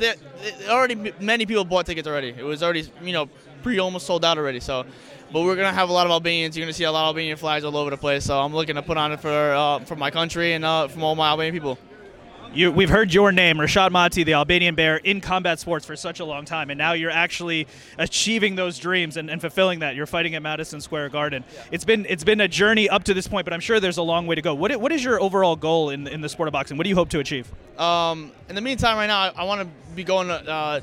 already 0.67 1.13
many 1.19 1.45
people 1.45 1.65
bought 1.65 1.85
tickets 1.85 2.07
already. 2.07 2.29
It 2.29 2.43
was 2.43 2.63
already 2.63 2.89
you 3.03 3.13
know 3.13 3.29
pre 3.61 3.79
almost 3.79 4.07
sold 4.07 4.25
out 4.25 4.37
already. 4.37 4.59
So 4.59 4.85
but 5.31 5.41
we're 5.43 5.55
gonna 5.55 5.73
have 5.73 5.89
a 5.89 5.93
lot 5.93 6.05
of 6.05 6.11
Albanians. 6.11 6.57
You're 6.57 6.65
gonna 6.65 6.73
see 6.73 6.85
a 6.85 6.91
lot 6.91 7.03
of 7.03 7.07
Albanian 7.09 7.37
flags 7.37 7.65
all 7.65 7.75
over 7.75 7.89
the 7.89 7.97
place. 7.97 8.23
So 8.23 8.39
I'm 8.39 8.53
looking 8.53 8.75
to 8.75 8.81
put 8.81 8.97
on 8.97 9.11
it 9.11 9.19
for 9.19 9.29
uh, 9.29 9.79
for 9.79 9.95
my 9.95 10.09
country 10.09 10.53
and 10.53 10.63
uh, 10.63 10.87
from 10.87 11.03
all 11.03 11.15
my 11.15 11.29
Albanian 11.29 11.53
people. 11.53 11.77
You, 12.53 12.71
we've 12.71 12.89
heard 12.89 13.13
your 13.13 13.31
name, 13.31 13.57
Reshat 13.57 13.91
Mati, 13.91 14.23
the 14.23 14.33
Albanian 14.33 14.75
Bear, 14.75 14.97
in 14.97 15.21
combat 15.21 15.59
sports 15.59 15.85
for 15.85 15.95
such 15.95 16.19
a 16.19 16.25
long 16.25 16.45
time, 16.45 16.69
and 16.69 16.77
now 16.77 16.93
you're 16.93 17.11
actually 17.11 17.67
achieving 17.97 18.55
those 18.55 18.79
dreams 18.79 19.17
and, 19.17 19.29
and 19.29 19.39
fulfilling 19.39 19.79
that. 19.79 19.95
You're 19.95 20.05
fighting 20.05 20.35
at 20.35 20.41
Madison 20.41 20.81
Square 20.81 21.09
Garden. 21.09 21.43
Yeah. 21.53 21.63
It's 21.71 21.85
been 21.85 22.05
it's 22.09 22.23
been 22.23 22.41
a 22.41 22.47
journey 22.47 22.89
up 22.89 23.03
to 23.05 23.13
this 23.13 23.27
point, 23.27 23.45
but 23.45 23.53
I'm 23.53 23.59
sure 23.59 23.79
there's 23.79 23.97
a 23.97 24.03
long 24.03 24.27
way 24.27 24.35
to 24.35 24.41
go. 24.41 24.55
What, 24.55 24.75
what 24.77 24.91
is 24.91 25.03
your 25.03 25.21
overall 25.21 25.55
goal 25.55 25.89
in, 25.89 26.07
in 26.07 26.21
the 26.21 26.29
sport 26.29 26.47
of 26.47 26.53
boxing? 26.53 26.77
What 26.77 26.83
do 26.83 26.89
you 26.89 26.95
hope 26.95 27.09
to 27.09 27.19
achieve? 27.19 27.51
Um, 27.79 28.31
in 28.49 28.55
the 28.55 28.61
meantime, 28.61 28.97
right 28.97 29.07
now, 29.07 29.19
I, 29.19 29.33
I 29.37 29.43
want 29.43 29.61
to 29.61 29.95
be 29.95 30.03
going 30.03 30.29
uh, 30.29 30.81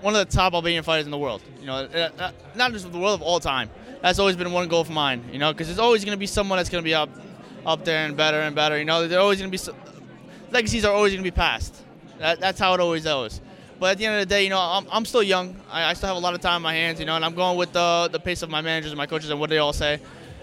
one 0.00 0.14
of 0.14 0.26
the 0.26 0.32
top 0.32 0.54
Albanian 0.54 0.84
fighters 0.84 1.04
in 1.04 1.10
the 1.10 1.18
world. 1.18 1.42
You 1.60 1.66
know, 1.66 1.74
uh, 1.76 2.32
not 2.54 2.72
just 2.72 2.90
the 2.90 2.98
world 2.98 3.20
of 3.20 3.22
all 3.22 3.40
time 3.40 3.68
that's 4.02 4.18
always 4.18 4.36
been 4.36 4.52
one 4.52 4.68
goal 4.68 4.80
of 4.80 4.90
mine. 4.90 5.24
You 5.32 5.38
know, 5.38 5.52
because 5.52 5.68
there's 5.68 5.78
always 5.78 6.04
going 6.04 6.14
to 6.14 6.18
be 6.18 6.26
someone 6.26 6.58
that's 6.58 6.68
going 6.68 6.82
to 6.82 6.84
be 6.84 6.94
up, 6.94 7.08
up 7.64 7.84
there 7.84 8.04
and 8.04 8.16
better 8.16 8.40
and 8.40 8.54
better. 8.54 8.78
You 8.78 8.84
know, 8.84 9.06
there's 9.06 9.20
always 9.20 9.38
going 9.38 9.50
to 9.50 9.72
be 9.72 9.72
legacies 10.52 10.84
are 10.84 10.94
always 10.94 11.12
going 11.12 11.24
to 11.24 11.30
be 11.30 11.34
passed. 11.34 11.74
That, 12.18 12.40
that's 12.40 12.58
how 12.58 12.74
it 12.74 12.80
always 12.80 13.04
goes. 13.04 13.40
But 13.80 13.92
at 13.92 13.98
the 13.98 14.06
end 14.06 14.14
of 14.14 14.20
the 14.20 14.26
day, 14.26 14.44
you 14.44 14.50
know, 14.50 14.60
I'm, 14.60 14.86
I'm 14.92 15.04
still 15.04 15.22
young. 15.22 15.56
I, 15.70 15.90
I, 15.90 15.94
still 15.94 16.06
have 16.06 16.16
a 16.16 16.20
lot 16.20 16.34
of 16.34 16.40
time 16.40 16.56
in 16.56 16.62
my 16.62 16.72
hands, 16.72 17.00
you 17.00 17.06
know, 17.06 17.16
and 17.16 17.24
I'm 17.24 17.34
going 17.34 17.58
with 17.58 17.72
the, 17.72 18.08
the 18.12 18.20
pace 18.20 18.42
of 18.42 18.50
my 18.50 18.60
managers 18.60 18.92
and 18.92 18.98
my 18.98 19.06
coaches 19.06 19.30
and 19.30 19.40
what 19.40 19.50
they 19.50 19.58
all 19.58 19.72
say. 19.72 20.00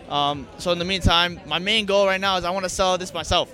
Um, 0.10 0.48
so 0.58 0.72
in 0.72 0.80
the 0.80 0.86
meantime, 0.86 1.40
my 1.46 1.60
main 1.60 1.86
goal 1.86 2.06
right 2.06 2.20
now 2.20 2.36
is 2.36 2.44
I 2.44 2.50
want 2.50 2.66
to 2.66 2.70
sell 2.70 2.98
this 2.98 3.14
myself. 3.14 3.54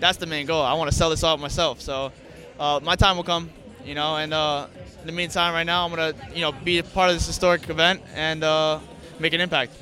That's 0.00 0.16
the 0.16 0.26
main 0.26 0.46
goal. 0.46 0.62
I 0.62 0.72
want 0.74 0.90
to 0.90 0.96
sell 0.96 1.10
this 1.10 1.24
off 1.24 1.40
myself. 1.40 1.82
So 1.82 2.12
uh, 2.58 2.80
my 2.82 2.96
time 2.96 3.16
will 3.16 3.24
come, 3.24 3.50
you 3.84 3.94
know, 3.94 4.16
and 4.16 4.32
uh, 4.32 4.68
in 5.00 5.06
the 5.06 5.12
meantime, 5.12 5.52
right 5.52 5.64
now, 5.64 5.84
I'm 5.84 5.94
going 5.94 6.14
to, 6.14 6.34
you 6.34 6.40
know, 6.40 6.52
be 6.52 6.78
a 6.78 6.82
part 6.82 7.10
of 7.10 7.16
this 7.16 7.26
historic 7.26 7.68
event 7.68 8.00
and 8.14 8.42
uh, 8.42 8.80
make 9.18 9.32
an 9.32 9.40
impact. 9.40 9.72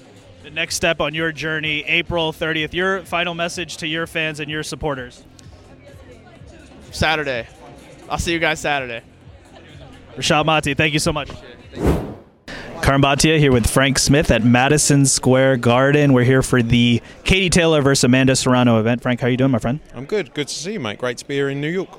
The 0.43 0.51
next 0.51 0.77
step 0.77 1.01
on 1.01 1.15
your 1.15 1.33
journey, 1.33 1.85
April 1.85 2.33
30th. 2.33 2.73
Your 2.73 3.03
final 3.03 3.35
message 3.35 3.77
to 3.79 3.87
your 3.87 4.07
fans 4.07 4.41
and 4.41 4.51
your 4.51 4.63
supporters. 4.63 5.23
Saturday. 6.97 7.47
I'll 8.09 8.19
see 8.19 8.33
you 8.33 8.39
guys 8.39 8.61
Saturday. 8.61 9.03
Reshat 10.17 10.47
Mati, 10.47 10.75
thank 10.75 10.93
you 10.93 10.99
so 10.99 11.13
much. 11.13 11.31
Karan 12.83 13.03
Bhatia 13.03 13.39
here 13.39 13.53
with 13.53 13.69
Frank 13.69 13.99
Smith 13.99 14.31
at 14.31 14.45
Madison 14.45 15.07
Square 15.07 15.57
Garden. 15.59 16.13
We're 16.13 16.25
here 16.25 16.43
for 16.43 16.63
the 16.63 17.03
Katie 17.25 17.51
Taylor 17.51 17.83
versus 17.83 18.05
Amanda 18.05 18.37
Serrano 18.37 18.79
event. 18.79 19.03
Frank, 19.03 19.21
how 19.21 19.27
are 19.27 19.31
you 19.31 19.37
doing, 19.37 19.51
my 19.51 19.59
friend? 19.59 19.81
I'm 19.95 20.05
good. 20.05 20.33
Good 20.35 20.49
to 20.49 20.55
see 20.55 20.75
you, 20.75 20.81
mate. 20.81 20.99
Great 20.99 21.19
to 21.19 21.27
be 21.27 21.35
here 21.35 21.49
in 21.49 21.61
New 21.61 21.69
York. 21.69 21.91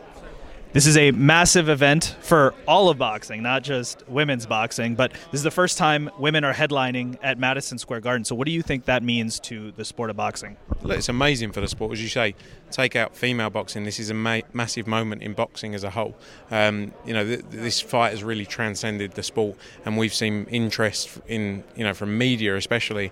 This 0.73 0.85
is 0.85 0.97
a 0.97 1.11
massive 1.11 1.69
event 1.69 2.17
for 2.19 2.53
all 2.67 2.89
of 2.89 2.97
boxing, 2.97 3.41
not 3.41 3.63
just 3.63 4.07
women's 4.09 4.45
boxing, 4.45 4.95
but 4.95 5.11
this 5.31 5.39
is 5.39 5.43
the 5.43 5.49
first 5.49 5.77
time 5.77 6.09
women 6.19 6.43
are 6.43 6.53
headlining 6.53 7.17
at 7.23 7.39
Madison 7.39 7.77
Square 7.77 8.01
Garden. 8.01 8.25
So, 8.25 8.35
what 8.35 8.45
do 8.45 8.51
you 8.51 8.61
think 8.61 8.85
that 8.85 9.01
means 9.01 9.39
to 9.41 9.71
the 9.71 9.85
sport 9.85 10.09
of 10.09 10.17
boxing? 10.17 10.57
Look, 10.83 10.97
it's 10.97 11.09
amazing 11.09 11.53
for 11.53 11.61
the 11.61 11.69
sport, 11.69 11.93
as 11.93 12.03
you 12.03 12.09
say. 12.09 12.35
Take 12.69 12.97
out 12.97 13.15
female 13.15 13.49
boxing. 13.49 13.85
This 13.85 13.97
is 13.97 14.09
a 14.09 14.13
ma- 14.13 14.41
massive 14.51 14.87
moment 14.87 15.23
in 15.23 15.33
boxing 15.33 15.73
as 15.73 15.85
a 15.85 15.89
whole. 15.89 16.15
Um, 16.51 16.93
you 17.05 17.13
know, 17.13 17.23
th- 17.23 17.45
this 17.49 17.79
fight 17.79 18.11
has 18.11 18.23
really 18.23 18.45
transcended 18.45 19.13
the 19.13 19.23
sport, 19.23 19.57
and 19.85 19.97
we've 19.97 20.13
seen 20.13 20.45
interest 20.49 21.17
in, 21.27 21.63
you 21.77 21.85
know, 21.85 21.93
from 21.93 22.17
media 22.17 22.57
especially 22.57 23.11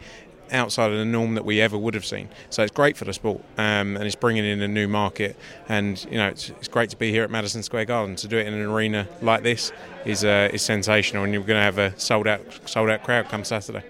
outside 0.51 0.91
of 0.91 0.97
the 0.97 1.05
norm 1.05 1.35
that 1.35 1.45
we 1.45 1.61
ever 1.61 1.77
would 1.77 1.93
have 1.93 2.05
seen. 2.05 2.29
So 2.49 2.63
it's 2.63 2.71
great 2.71 2.97
for 2.97 3.05
the 3.05 3.13
sport, 3.13 3.41
um, 3.57 3.95
and 3.95 4.03
it's 4.03 4.15
bringing 4.15 4.45
in 4.45 4.61
a 4.61 4.67
new 4.67 4.87
market. 4.87 5.35
And 5.69 6.03
you 6.09 6.17
know, 6.17 6.27
it's, 6.27 6.49
it's, 6.49 6.67
great 6.67 6.89
to 6.89 6.97
be 6.97 7.11
here 7.11 7.23
at 7.23 7.31
Madison 7.31 7.63
Square 7.63 7.85
Garden 7.85 8.15
to 8.17 8.27
do 8.27 8.37
it 8.37 8.47
in 8.47 8.53
an 8.53 8.61
arena 8.61 9.07
like 9.21 9.43
this 9.43 9.71
is 10.05 10.23
uh, 10.23 10.49
is 10.51 10.61
sensational, 10.61 11.23
and 11.23 11.33
you're 11.33 11.43
going 11.43 11.57
to 11.57 11.63
have 11.63 11.77
a 11.77 11.97
sold 11.99 12.27
out 12.27 12.41
sold 12.65 12.89
out 12.89 13.03
crowd 13.03 13.29
come 13.29 13.43
Saturday. 13.43 13.83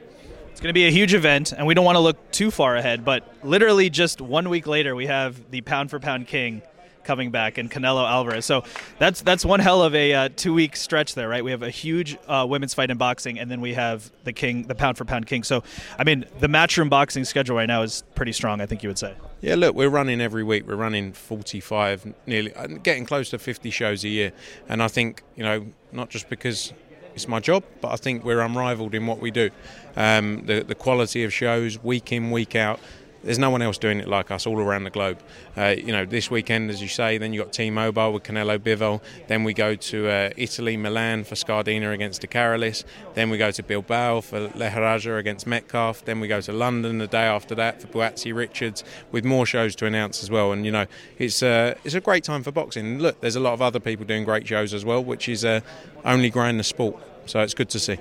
It's 0.52 0.62
going 0.62 0.70
to 0.70 0.74
be 0.74 0.88
a 0.88 0.92
huge 0.92 1.14
event, 1.14 1.52
and 1.52 1.68
we 1.68 1.74
don't 1.74 1.84
want 1.84 1.98
to 1.98 2.02
look 2.02 2.32
too 2.32 2.50
far 2.50 2.78
ahead, 2.78 3.04
but 3.04 3.30
literally 3.44 3.90
just 3.90 4.22
one 4.22 4.48
week 4.48 4.68
later, 4.68 4.96
we 4.96 5.08
have 5.08 5.52
the 5.52 5.60
pound 5.62 5.90
for 5.90 6.00
pound 6.00 6.28
king 6.28 6.62
coming 7.06 7.32
back 7.32 7.58
and 7.58 7.72
Canelo 7.72 8.06
Alvarez. 8.08 8.46
So 8.46 8.64
that's 9.00 9.22
that's 9.22 9.46
one 9.46 9.60
hell 9.60 9.82
of 9.84 9.96
a 9.96 10.14
uh, 10.14 10.30
two 10.36 10.54
week 10.54 10.76
stretch 10.76 11.16
there, 11.16 11.30
right? 11.30 11.44
We 11.44 11.52
have 11.52 11.64
a 11.64 11.70
huge 11.70 12.18
uh, 12.28 12.46
women's 12.50 12.74
fight 12.74 12.92
in 12.92 12.98
boxing, 12.98 13.40
and 13.40 13.50
then 13.50 13.62
we 13.62 13.74
have 13.74 14.12
the 14.24 14.34
king, 14.34 14.64
the 14.64 14.76
pound 14.76 14.98
for 14.98 15.06
pound 15.06 15.28
king. 15.28 15.44
So 15.44 15.64
I 15.98 16.04
mean, 16.04 16.26
the 16.40 16.48
matchroom 16.48 16.90
boxing 16.90 17.24
schedule 17.24 17.56
right 17.56 17.68
now 17.68 17.84
is 17.84 18.04
pretty 18.16 18.34
strong. 18.34 18.60
I 18.60 18.66
think 18.66 18.84
you 18.84 18.90
would 18.90 19.00
say. 19.00 19.16
Yeah, 19.42 19.56
look, 19.56 19.76
we're 19.76 19.90
running 19.90 20.22
every 20.22 20.44
week. 20.44 20.68
We're 20.68 20.76
running 20.76 21.14
45, 21.14 22.14
nearly 22.26 22.54
uh, 22.56 22.68
getting 22.68 23.06
close 23.06 23.30
to 23.30 23.38
50 23.38 23.70
shows 23.70 24.04
a 24.04 24.10
year, 24.10 24.32
and 24.68 24.82
I 24.82 24.88
think 24.88 25.22
you 25.36 25.44
know 25.44 25.68
not 25.92 26.10
just 26.10 26.30
because 26.30 26.74
it's 27.14 27.28
my 27.28 27.40
job, 27.40 27.64
but 27.80 27.92
I 27.94 27.96
think 27.96 28.26
we're 28.26 28.42
unrivaled 28.42 28.94
in 28.94 29.08
what 29.08 29.20
we 29.20 29.32
do. 29.32 29.50
Um, 29.96 30.46
the 30.46 30.64
the 30.64 30.76
quality 30.76 31.24
of 31.24 31.34
shows 31.34 31.82
week 31.82 32.12
in 32.12 32.32
week 32.32 32.56
out 32.56 32.80
there's 33.26 33.40
no 33.40 33.50
one 33.50 33.62
else 33.62 33.78
doing 33.78 34.00
it 34.00 34.08
like 34.08 34.32
us 34.32 34.46
all 34.46 34.60
around 34.60 34.84
the 34.84 34.90
globe. 34.92 35.20
Uh, 35.58 35.76
you 35.78 35.92
know, 35.92 36.06
this 36.06 36.30
weekend, 36.30 36.70
as 36.70 36.82
you 36.82 36.88
say, 36.88 37.18
then 37.18 37.34
you've 37.34 37.44
got 37.44 37.54
T-Mobile 37.54 38.14
with 38.14 38.24
Canelo 38.24 38.60
Bivol. 38.60 39.02
Then 39.28 39.44
we 39.44 39.54
go 39.54 39.76
to 39.76 40.08
uh, 40.08 40.30
Italy, 40.38 40.78
Milan 40.78 41.24
for 41.24 41.34
Scardina 41.36 41.92
against 41.92 42.22
De 42.22 42.28
Carolis. 42.28 42.84
Then 43.16 43.32
we 43.32 43.38
go 43.38 43.50
to 43.52 43.64
Bilbao 43.64 44.22
for 44.22 44.48
Lejarraga 44.50 45.18
against 45.18 45.48
Metcalf. 45.48 46.06
Then 46.06 46.20
we 46.20 46.28
go 46.28 46.40
to 46.40 46.54
London 46.54 47.00
the 47.00 47.08
day 47.08 47.24
after 47.24 47.56
that 47.56 47.82
for 47.82 47.88
Buatsi 47.88 48.34
Richards, 48.34 48.84
with 49.12 49.26
more 49.26 49.46
shows 49.46 49.76
to 49.78 49.88
announce 49.88 50.22
as 50.22 50.30
well. 50.30 50.52
And 50.52 50.64
you 50.66 50.72
know, 50.72 50.86
it's 51.18 51.42
uh, 51.42 51.74
it's 51.84 51.96
a 51.96 52.02
great 52.02 52.24
time 52.24 52.44
for 52.44 52.52
boxing. 52.52 53.00
Look, 53.00 53.22
there's 53.22 53.36
a 53.36 53.40
lot 53.40 53.54
of 53.54 53.62
other 53.62 53.80
people 53.80 54.06
doing 54.06 54.24
great 54.24 54.48
shows 54.48 54.74
as 54.74 54.86
well, 54.86 55.04
which 55.04 55.28
is 55.28 55.44
uh, 55.44 55.62
only 56.04 56.30
growing 56.30 56.58
the 56.58 56.64
sport. 56.64 56.96
So 57.26 57.40
it's 57.40 57.56
good 57.56 57.70
to 57.70 57.80
see. 57.80 57.98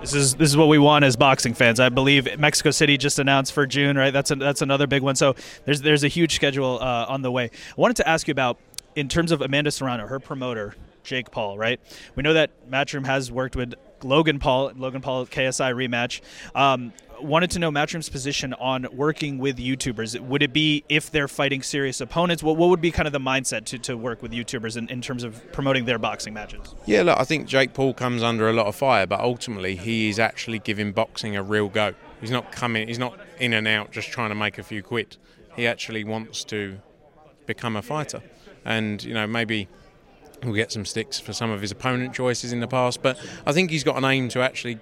This 0.00 0.14
is 0.14 0.36
this 0.36 0.48
is 0.48 0.56
what 0.56 0.68
we 0.68 0.78
want 0.78 1.04
as 1.04 1.16
boxing 1.16 1.54
fans. 1.54 1.80
I 1.80 1.88
believe 1.88 2.38
Mexico 2.38 2.70
City 2.70 2.96
just 2.96 3.18
announced 3.18 3.52
for 3.52 3.66
June, 3.66 3.98
right? 3.98 4.12
That's 4.12 4.30
a, 4.30 4.36
that's 4.36 4.62
another 4.62 4.86
big 4.86 5.02
one. 5.02 5.16
So 5.16 5.34
there's 5.64 5.82
there's 5.82 6.04
a 6.04 6.08
huge 6.08 6.36
schedule 6.36 6.78
uh, 6.80 7.06
on 7.08 7.22
the 7.22 7.32
way. 7.32 7.46
I 7.46 7.74
wanted 7.80 7.96
to 7.96 8.08
ask 8.08 8.28
you 8.28 8.32
about 8.32 8.58
in 8.94 9.08
terms 9.08 9.32
of 9.32 9.42
Amanda 9.42 9.72
Serrano, 9.72 10.06
her 10.06 10.20
promoter 10.20 10.76
Jake 11.02 11.32
Paul, 11.32 11.58
right? 11.58 11.80
We 12.14 12.22
know 12.22 12.34
that 12.34 12.70
Matchroom 12.70 13.06
has 13.06 13.32
worked 13.32 13.56
with 13.56 13.74
Logan 14.04 14.38
Paul, 14.38 14.72
Logan 14.76 15.00
Paul 15.00 15.26
KSI 15.26 15.74
rematch. 15.74 16.20
Um, 16.54 16.92
wanted 17.20 17.50
to 17.52 17.58
know 17.58 17.70
Matchroom's 17.70 18.08
position 18.08 18.54
on 18.54 18.86
working 18.92 19.38
with 19.38 19.58
YouTubers. 19.58 20.18
Would 20.20 20.42
it 20.42 20.52
be 20.52 20.84
if 20.88 21.10
they're 21.10 21.28
fighting 21.28 21.62
serious 21.62 22.00
opponents? 22.00 22.42
What, 22.42 22.56
what 22.56 22.68
would 22.68 22.80
be 22.80 22.90
kind 22.90 23.06
of 23.06 23.12
the 23.12 23.20
mindset 23.20 23.64
to, 23.66 23.78
to 23.80 23.96
work 23.96 24.22
with 24.22 24.32
YouTubers 24.32 24.76
in, 24.76 24.88
in 24.88 25.00
terms 25.00 25.24
of 25.24 25.52
promoting 25.52 25.84
their 25.84 25.98
boxing 25.98 26.34
matches? 26.34 26.74
Yeah, 26.86 27.02
look, 27.02 27.18
I 27.18 27.24
think 27.24 27.46
Jake 27.46 27.74
Paul 27.74 27.94
comes 27.94 28.22
under 28.22 28.48
a 28.48 28.52
lot 28.52 28.66
of 28.66 28.76
fire, 28.76 29.06
but 29.06 29.20
ultimately 29.20 29.76
he 29.76 30.08
is 30.08 30.18
actually 30.18 30.58
giving 30.58 30.92
boxing 30.92 31.36
a 31.36 31.42
real 31.42 31.68
go. 31.68 31.94
He's 32.20 32.30
not 32.30 32.52
coming, 32.52 32.88
he's 32.88 32.98
not 32.98 33.18
in 33.38 33.52
and 33.52 33.68
out 33.68 33.92
just 33.92 34.10
trying 34.10 34.30
to 34.30 34.34
make 34.34 34.58
a 34.58 34.62
few 34.62 34.82
quid. 34.82 35.16
He 35.54 35.66
actually 35.66 36.04
wants 36.04 36.44
to 36.44 36.78
become 37.46 37.76
a 37.76 37.82
fighter. 37.82 38.22
And, 38.64 39.02
you 39.02 39.14
know, 39.14 39.26
maybe 39.26 39.68
he'll 40.42 40.52
get 40.52 40.70
some 40.70 40.84
sticks 40.84 41.18
for 41.18 41.32
some 41.32 41.50
of 41.50 41.60
his 41.60 41.70
opponent 41.70 42.14
choices 42.14 42.52
in 42.52 42.60
the 42.60 42.68
past, 42.68 43.02
but 43.02 43.18
I 43.46 43.52
think 43.52 43.70
he's 43.70 43.84
got 43.84 43.96
an 43.96 44.04
aim 44.04 44.28
to 44.30 44.40
actually 44.40 44.78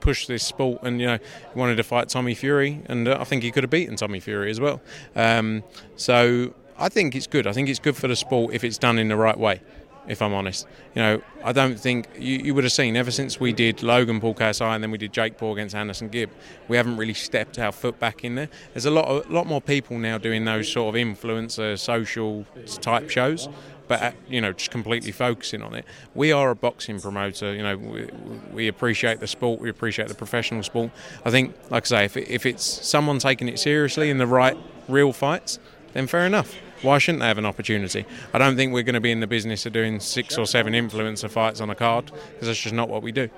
push 0.00 0.26
this 0.26 0.44
sport. 0.44 0.80
And 0.82 1.00
you 1.00 1.06
know, 1.06 1.18
wanted 1.54 1.76
to 1.76 1.82
fight 1.82 2.08
Tommy 2.08 2.34
Fury, 2.34 2.82
and 2.86 3.08
uh, 3.08 3.18
I 3.20 3.24
think 3.24 3.42
he 3.42 3.50
could 3.50 3.64
have 3.64 3.70
beaten 3.70 3.96
Tommy 3.96 4.20
Fury 4.20 4.50
as 4.50 4.60
well. 4.60 4.80
Um, 5.14 5.62
so 5.96 6.54
I 6.78 6.88
think 6.88 7.14
it's 7.14 7.26
good. 7.26 7.46
I 7.46 7.52
think 7.52 7.68
it's 7.68 7.78
good 7.78 7.96
for 7.96 8.08
the 8.08 8.16
sport 8.16 8.54
if 8.54 8.64
it's 8.64 8.78
done 8.78 8.98
in 8.98 9.08
the 9.08 9.16
right 9.16 9.38
way. 9.38 9.60
If 10.08 10.22
I'm 10.22 10.32
honest, 10.32 10.66
you 10.94 11.02
know, 11.02 11.22
I 11.44 11.52
don't 11.52 11.78
think 11.78 12.08
you, 12.18 12.38
you 12.38 12.54
would 12.54 12.64
have 12.64 12.72
seen 12.72 12.96
ever 12.96 13.10
since 13.10 13.38
we 13.38 13.52
did 13.52 13.82
Logan 13.82 14.18
Paul 14.18 14.34
KSI 14.34 14.74
and 14.74 14.82
then 14.82 14.90
we 14.90 14.98
did 14.98 15.12
Jake 15.12 15.36
Paul 15.36 15.52
against 15.52 15.76
AnEsonGib. 15.76 16.30
We 16.68 16.76
haven't 16.76 16.96
really 16.96 17.14
stepped 17.14 17.58
our 17.58 17.70
foot 17.70 18.00
back 18.00 18.24
in 18.24 18.34
there. 18.34 18.48
There's 18.72 18.86
a 18.86 18.90
lot, 18.90 19.26
a 19.26 19.32
lot 19.32 19.46
more 19.46 19.60
people 19.60 19.98
now 19.98 20.16
doing 20.16 20.46
those 20.46 20.72
sort 20.72 20.96
of 20.96 21.00
influencer, 21.00 21.78
social 21.78 22.44
type 22.80 23.10
shows 23.10 23.48
but 23.90 24.00
uh, 24.00 24.12
you 24.28 24.40
know, 24.40 24.52
just 24.52 24.70
completely 24.70 25.10
focusing 25.10 25.62
on 25.62 25.74
it. 25.74 25.84
We 26.14 26.30
are 26.30 26.50
a 26.50 26.54
boxing 26.54 27.00
promoter. 27.00 27.52
You 27.52 27.64
know, 27.64 27.76
we, 27.76 28.08
we 28.52 28.68
appreciate 28.68 29.18
the 29.18 29.26
sport. 29.26 29.60
We 29.60 29.68
appreciate 29.68 30.06
the 30.06 30.14
professional 30.14 30.62
sport. 30.62 30.92
I 31.24 31.30
think, 31.32 31.56
like 31.70 31.86
I 31.86 31.86
say, 31.86 32.04
if, 32.04 32.16
it, 32.16 32.30
if 32.30 32.46
it's 32.46 32.62
someone 32.64 33.18
taking 33.18 33.48
it 33.48 33.58
seriously 33.58 34.08
in 34.08 34.18
the 34.18 34.28
right, 34.28 34.56
real 34.86 35.12
fights, 35.12 35.58
then 35.92 36.06
fair 36.06 36.24
enough. 36.24 36.54
Why 36.82 36.98
shouldn't 36.98 37.20
they 37.20 37.26
have 37.26 37.38
an 37.38 37.46
opportunity? 37.46 38.06
I 38.32 38.38
don't 38.38 38.54
think 38.54 38.72
we're 38.72 38.84
going 38.84 38.94
to 38.94 39.00
be 39.00 39.10
in 39.10 39.18
the 39.18 39.26
business 39.26 39.66
of 39.66 39.72
doing 39.72 39.98
six 39.98 40.38
or 40.38 40.46
seven 40.46 40.72
influencer 40.72 41.28
fights 41.28 41.60
on 41.60 41.68
a 41.68 41.74
card 41.74 42.06
because 42.06 42.46
that's 42.46 42.60
just 42.60 42.74
not 42.76 42.88
what 42.88 43.02
we 43.02 43.10
do. 43.10 43.28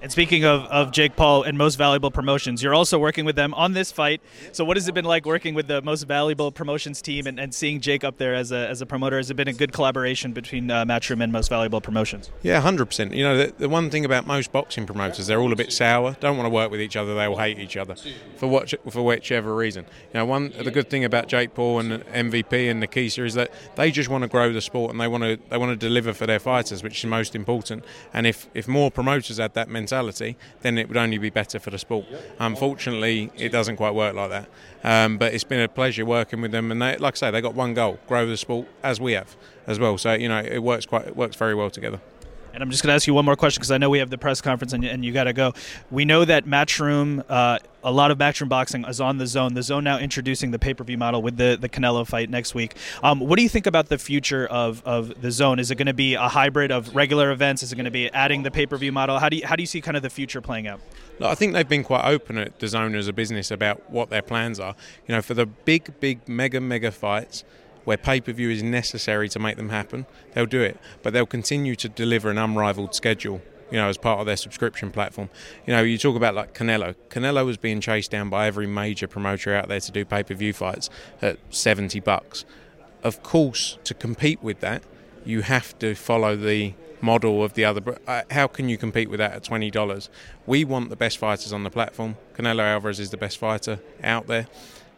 And 0.00 0.12
speaking 0.12 0.44
of, 0.44 0.64
of 0.66 0.92
Jake 0.92 1.16
Paul 1.16 1.42
and 1.42 1.58
Most 1.58 1.74
Valuable 1.74 2.12
Promotions, 2.12 2.62
you're 2.62 2.74
also 2.74 3.00
working 3.00 3.24
with 3.24 3.34
them 3.34 3.52
on 3.54 3.72
this 3.72 3.90
fight. 3.90 4.20
So, 4.52 4.64
what 4.64 4.76
has 4.76 4.86
it 4.86 4.94
been 4.94 5.04
like 5.04 5.26
working 5.26 5.54
with 5.54 5.66
the 5.66 5.82
Most 5.82 6.04
Valuable 6.04 6.52
Promotions 6.52 7.02
team 7.02 7.26
and, 7.26 7.40
and 7.40 7.52
seeing 7.52 7.80
Jake 7.80 8.04
up 8.04 8.16
there 8.16 8.32
as 8.32 8.52
a, 8.52 8.68
as 8.68 8.80
a 8.80 8.86
promoter? 8.86 9.16
Has 9.16 9.28
it 9.28 9.34
been 9.34 9.48
a 9.48 9.52
good 9.52 9.72
collaboration 9.72 10.32
between 10.32 10.70
uh, 10.70 10.84
Matchroom 10.84 11.20
and 11.20 11.32
Most 11.32 11.48
Valuable 11.48 11.80
Promotions? 11.80 12.30
Yeah, 12.42 12.62
100%. 12.62 13.12
You 13.12 13.24
know, 13.24 13.36
the, 13.38 13.54
the, 13.58 13.68
one 13.68 13.90
thing 13.90 14.04
about 14.04 14.24
most 14.24 14.52
boxing 14.52 14.86
promoters, 14.86 15.26
they're 15.26 15.40
all 15.40 15.52
a 15.52 15.56
bit 15.56 15.72
sour, 15.72 16.16
don't 16.20 16.36
want 16.36 16.46
to 16.46 16.54
work 16.54 16.70
with 16.70 16.80
each 16.80 16.94
other, 16.94 17.16
they 17.16 17.24
all 17.24 17.36
hate 17.36 17.58
each 17.58 17.76
other 17.76 17.96
for, 18.36 18.46
what, 18.46 18.72
for 18.88 19.04
whichever 19.04 19.52
reason. 19.52 19.84
You 20.14 20.20
know, 20.20 20.26
one 20.26 20.52
the 20.56 20.70
good 20.70 20.90
thing 20.90 21.04
about 21.04 21.26
Jake 21.26 21.54
Paul 21.54 21.80
and 21.80 22.04
MVP 22.06 22.70
and 22.70 22.80
Nakisa 22.80 23.26
is 23.26 23.34
that 23.34 23.52
they 23.74 23.90
just 23.90 24.08
want 24.08 24.22
to 24.22 24.28
grow 24.28 24.52
the 24.52 24.60
sport 24.60 24.92
and 24.92 25.00
they 25.00 25.08
want 25.08 25.24
to 25.24 25.38
they 25.50 25.56
want 25.56 25.70
to 25.72 25.76
deliver 25.76 26.12
for 26.12 26.26
their 26.26 26.38
fighters, 26.38 26.84
which 26.84 26.98
is 26.98 27.10
most 27.10 27.34
important. 27.34 27.84
And 28.14 28.28
if, 28.28 28.48
if 28.54 28.68
more 28.68 28.92
promoters 28.92 29.38
had 29.38 29.54
that 29.54 29.68
mentality, 29.68 29.87
then 29.90 30.36
then 30.62 30.78
it 30.78 30.88
would 30.88 30.96
only 30.96 31.18
be 31.18 31.30
better 31.30 31.58
for 31.58 31.70
the 31.70 31.78
sport. 31.78 32.06
Unfortunately, 32.38 33.30
it 33.36 33.50
doesn't 33.50 33.76
quite 33.76 33.94
work 33.94 34.14
like 34.14 34.30
that. 34.30 34.48
Um, 34.84 35.18
but 35.18 35.34
it's 35.34 35.44
been 35.44 35.60
a 35.60 35.68
pleasure 35.68 36.04
working 36.04 36.40
with 36.40 36.52
them, 36.52 36.70
and 36.70 36.80
they, 36.80 36.96
like 36.96 37.14
I 37.14 37.16
say, 37.16 37.30
they 37.30 37.40
got 37.40 37.54
one 37.54 37.74
goal: 37.74 37.98
grow 38.06 38.26
the 38.26 38.36
sport 38.36 38.68
as 38.82 39.00
we 39.00 39.12
have 39.12 39.36
as 39.66 39.78
well. 39.78 39.98
So 39.98 40.12
you 40.12 40.28
know, 40.28 40.38
it 40.40 40.62
works 40.62 40.86
quite, 40.86 41.08
it 41.08 41.16
works 41.16 41.36
very 41.36 41.54
well 41.54 41.70
together. 41.70 42.00
And 42.58 42.64
I'm 42.64 42.72
just 42.72 42.82
going 42.82 42.88
to 42.88 42.94
ask 42.94 43.06
you 43.06 43.14
one 43.14 43.24
more 43.24 43.36
question 43.36 43.60
because 43.60 43.70
I 43.70 43.78
know 43.78 43.88
we 43.88 44.00
have 44.00 44.10
the 44.10 44.18
press 44.18 44.40
conference 44.40 44.72
and, 44.72 44.84
and 44.84 45.04
you 45.04 45.12
got 45.12 45.24
to 45.24 45.32
go. 45.32 45.52
We 45.92 46.04
know 46.04 46.24
that 46.24 46.44
Matchroom, 46.44 47.24
uh, 47.28 47.60
a 47.84 47.92
lot 47.92 48.10
of 48.10 48.18
Matchroom 48.18 48.48
boxing 48.48 48.84
is 48.84 49.00
on 49.00 49.18
the 49.18 49.28
zone. 49.28 49.54
The 49.54 49.62
zone 49.62 49.84
now 49.84 50.00
introducing 50.00 50.50
the 50.50 50.58
pay 50.58 50.74
per 50.74 50.82
view 50.82 50.98
model 50.98 51.22
with 51.22 51.36
the, 51.36 51.56
the 51.60 51.68
Canelo 51.68 52.04
fight 52.04 52.30
next 52.30 52.56
week. 52.56 52.74
Um, 53.00 53.20
what 53.20 53.36
do 53.36 53.44
you 53.44 53.48
think 53.48 53.68
about 53.68 53.90
the 53.90 53.96
future 53.96 54.44
of, 54.48 54.82
of 54.84 55.22
the 55.22 55.30
zone? 55.30 55.60
Is 55.60 55.70
it 55.70 55.76
going 55.76 55.86
to 55.86 55.94
be 55.94 56.14
a 56.14 56.26
hybrid 56.26 56.72
of 56.72 56.96
regular 56.96 57.30
events? 57.30 57.62
Is 57.62 57.70
it 57.70 57.76
going 57.76 57.84
to 57.84 57.92
be 57.92 58.10
adding 58.10 58.42
the 58.42 58.50
pay 58.50 58.66
per 58.66 58.76
view 58.76 58.90
model? 58.90 59.20
How 59.20 59.28
do 59.28 59.36
you, 59.36 59.46
how 59.46 59.54
do 59.54 59.62
you 59.62 59.68
see 59.68 59.80
kind 59.80 59.96
of 59.96 60.02
the 60.02 60.10
future 60.10 60.40
playing 60.40 60.66
out? 60.66 60.80
I 61.22 61.36
think 61.36 61.52
they've 61.52 61.68
been 61.68 61.84
quite 61.84 62.06
open 62.06 62.38
at 62.38 62.58
the 62.58 62.66
zone 62.66 62.96
as 62.96 63.06
a 63.06 63.12
business 63.12 63.52
about 63.52 63.88
what 63.88 64.10
their 64.10 64.22
plans 64.22 64.58
are. 64.58 64.74
You 65.06 65.14
know, 65.14 65.22
for 65.22 65.34
the 65.34 65.46
big, 65.46 66.00
big, 66.00 66.28
mega, 66.28 66.60
mega 66.60 66.90
fights 66.90 67.44
where 67.88 67.96
pay 67.96 68.20
per 68.20 68.32
view 68.32 68.50
is 68.50 68.62
necessary 68.62 69.30
to 69.30 69.38
make 69.38 69.56
them 69.56 69.70
happen, 69.70 70.04
they'll 70.34 70.44
do 70.44 70.60
it. 70.60 70.78
But 71.02 71.14
they'll 71.14 71.24
continue 71.24 71.74
to 71.76 71.88
deliver 71.88 72.28
an 72.28 72.36
unrivaled 72.36 72.94
schedule. 72.94 73.40
You 73.70 73.78
know, 73.78 73.88
as 73.88 73.96
part 73.96 74.20
of 74.20 74.26
their 74.26 74.36
subscription 74.36 74.90
platform. 74.90 75.30
You 75.66 75.72
know, 75.74 75.82
you 75.82 75.96
talk 75.96 76.14
about 76.14 76.34
like 76.34 76.52
Canelo. 76.52 76.94
Canelo 77.08 77.46
was 77.46 77.56
being 77.56 77.80
chased 77.80 78.10
down 78.10 78.28
by 78.28 78.46
every 78.46 78.66
major 78.66 79.06
promoter 79.06 79.54
out 79.54 79.68
there 79.68 79.80
to 79.80 79.90
do 79.90 80.04
pay 80.04 80.22
per 80.22 80.34
view 80.34 80.52
fights 80.52 80.90
at 81.22 81.38
70 81.48 82.00
bucks. 82.00 82.44
Of 83.02 83.22
course, 83.22 83.78
to 83.84 83.94
compete 83.94 84.42
with 84.42 84.60
that, 84.60 84.82
you 85.24 85.40
have 85.40 85.78
to 85.78 85.94
follow 85.94 86.36
the 86.36 86.74
model 87.00 87.42
of 87.42 87.54
the 87.54 87.64
other. 87.64 87.98
Uh, 88.06 88.22
how 88.30 88.48
can 88.48 88.68
you 88.68 88.76
compete 88.76 89.08
with 89.08 89.18
that 89.18 89.32
at 89.32 89.44
twenty 89.44 89.70
dollars? 89.70 90.10
We 90.46 90.62
want 90.62 90.90
the 90.90 90.96
best 90.96 91.16
fighters 91.16 91.54
on 91.54 91.64
the 91.64 91.70
platform. 91.70 92.16
Canelo 92.34 92.64
Alvarez 92.64 93.00
is 93.00 93.10
the 93.10 93.16
best 93.16 93.38
fighter 93.38 93.80
out 94.04 94.26
there. 94.26 94.46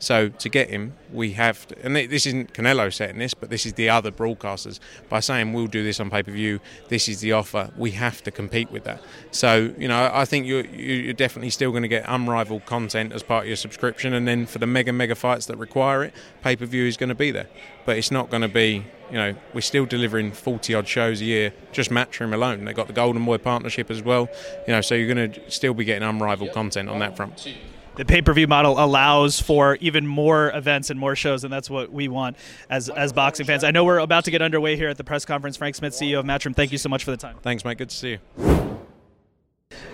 So 0.00 0.30
to 0.30 0.48
get 0.48 0.70
him, 0.70 0.94
we 1.12 1.32
have, 1.32 1.68
to, 1.68 1.84
and 1.84 1.94
this 1.94 2.26
isn't 2.26 2.54
Canelo 2.54 2.92
setting 2.92 3.18
this, 3.18 3.34
but 3.34 3.50
this 3.50 3.66
is 3.66 3.74
the 3.74 3.90
other 3.90 4.10
broadcasters 4.10 4.80
by 5.10 5.20
saying 5.20 5.52
we'll 5.52 5.66
do 5.66 5.84
this 5.84 6.00
on 6.00 6.08
pay 6.08 6.22
per 6.22 6.32
view. 6.32 6.58
This 6.88 7.06
is 7.06 7.20
the 7.20 7.32
offer. 7.32 7.70
We 7.76 7.92
have 7.92 8.22
to 8.24 8.30
compete 8.30 8.70
with 8.72 8.84
that. 8.84 9.02
So 9.30 9.72
you 9.78 9.88
know, 9.88 10.10
I 10.12 10.24
think 10.24 10.46
you're 10.46 10.64
you're 10.66 11.12
definitely 11.12 11.50
still 11.50 11.70
going 11.70 11.82
to 11.82 11.88
get 11.88 12.04
unrivaled 12.08 12.64
content 12.64 13.12
as 13.12 13.22
part 13.22 13.44
of 13.44 13.48
your 13.48 13.56
subscription, 13.56 14.14
and 14.14 14.26
then 14.26 14.46
for 14.46 14.58
the 14.58 14.66
mega 14.66 14.92
mega 14.92 15.14
fights 15.14 15.46
that 15.46 15.58
require 15.58 16.02
it, 16.02 16.14
pay 16.42 16.56
per 16.56 16.64
view 16.64 16.86
is 16.86 16.96
going 16.96 17.10
to 17.10 17.14
be 17.14 17.30
there. 17.30 17.48
But 17.84 17.98
it's 17.98 18.10
not 18.10 18.30
going 18.30 18.42
to 18.42 18.48
be 18.48 18.86
you 19.10 19.16
know, 19.16 19.34
we're 19.52 19.60
still 19.60 19.86
delivering 19.86 20.30
40 20.30 20.72
odd 20.72 20.86
shows 20.86 21.20
a 21.20 21.24
year, 21.24 21.52
just 21.72 21.90
Matchroom 21.90 22.32
alone. 22.32 22.64
They've 22.64 22.76
got 22.76 22.86
the 22.86 22.92
Golden 22.92 23.24
Boy 23.24 23.38
partnership 23.38 23.90
as 23.90 24.02
well, 24.02 24.28
you 24.68 24.72
know, 24.72 24.80
so 24.80 24.94
you're 24.94 25.12
going 25.12 25.32
to 25.32 25.50
still 25.50 25.74
be 25.74 25.84
getting 25.84 26.08
unrivaled 26.08 26.52
content 26.52 26.88
on 26.88 27.00
that 27.00 27.16
front 27.16 27.48
the 27.96 28.04
pay-per-view 28.04 28.46
model 28.46 28.82
allows 28.82 29.40
for 29.40 29.76
even 29.80 30.06
more 30.06 30.50
events 30.54 30.90
and 30.90 30.98
more 30.98 31.16
shows, 31.16 31.44
and 31.44 31.52
that's 31.52 31.68
what 31.68 31.92
we 31.92 32.08
want 32.08 32.36
as 32.68 32.88
as 32.88 33.12
boxing 33.12 33.46
fans. 33.46 33.64
I 33.64 33.70
know 33.70 33.84
we're 33.84 33.98
about 33.98 34.24
to 34.24 34.30
get 34.30 34.42
underway 34.42 34.76
here 34.76 34.88
at 34.88 34.96
the 34.96 35.04
press 35.04 35.24
conference. 35.24 35.56
Frank 35.56 35.74
Smith, 35.74 35.92
CEO 35.92 36.18
of 36.20 36.24
Matchroom, 36.24 36.54
thank 36.54 36.72
you 36.72 36.78
so 36.78 36.88
much 36.88 37.04
for 37.04 37.10
the 37.10 37.16
time. 37.16 37.36
Thanks, 37.42 37.64
Mike. 37.64 37.78
Good 37.78 37.90
to 37.90 37.96
see 37.96 38.10
you. 38.10 38.18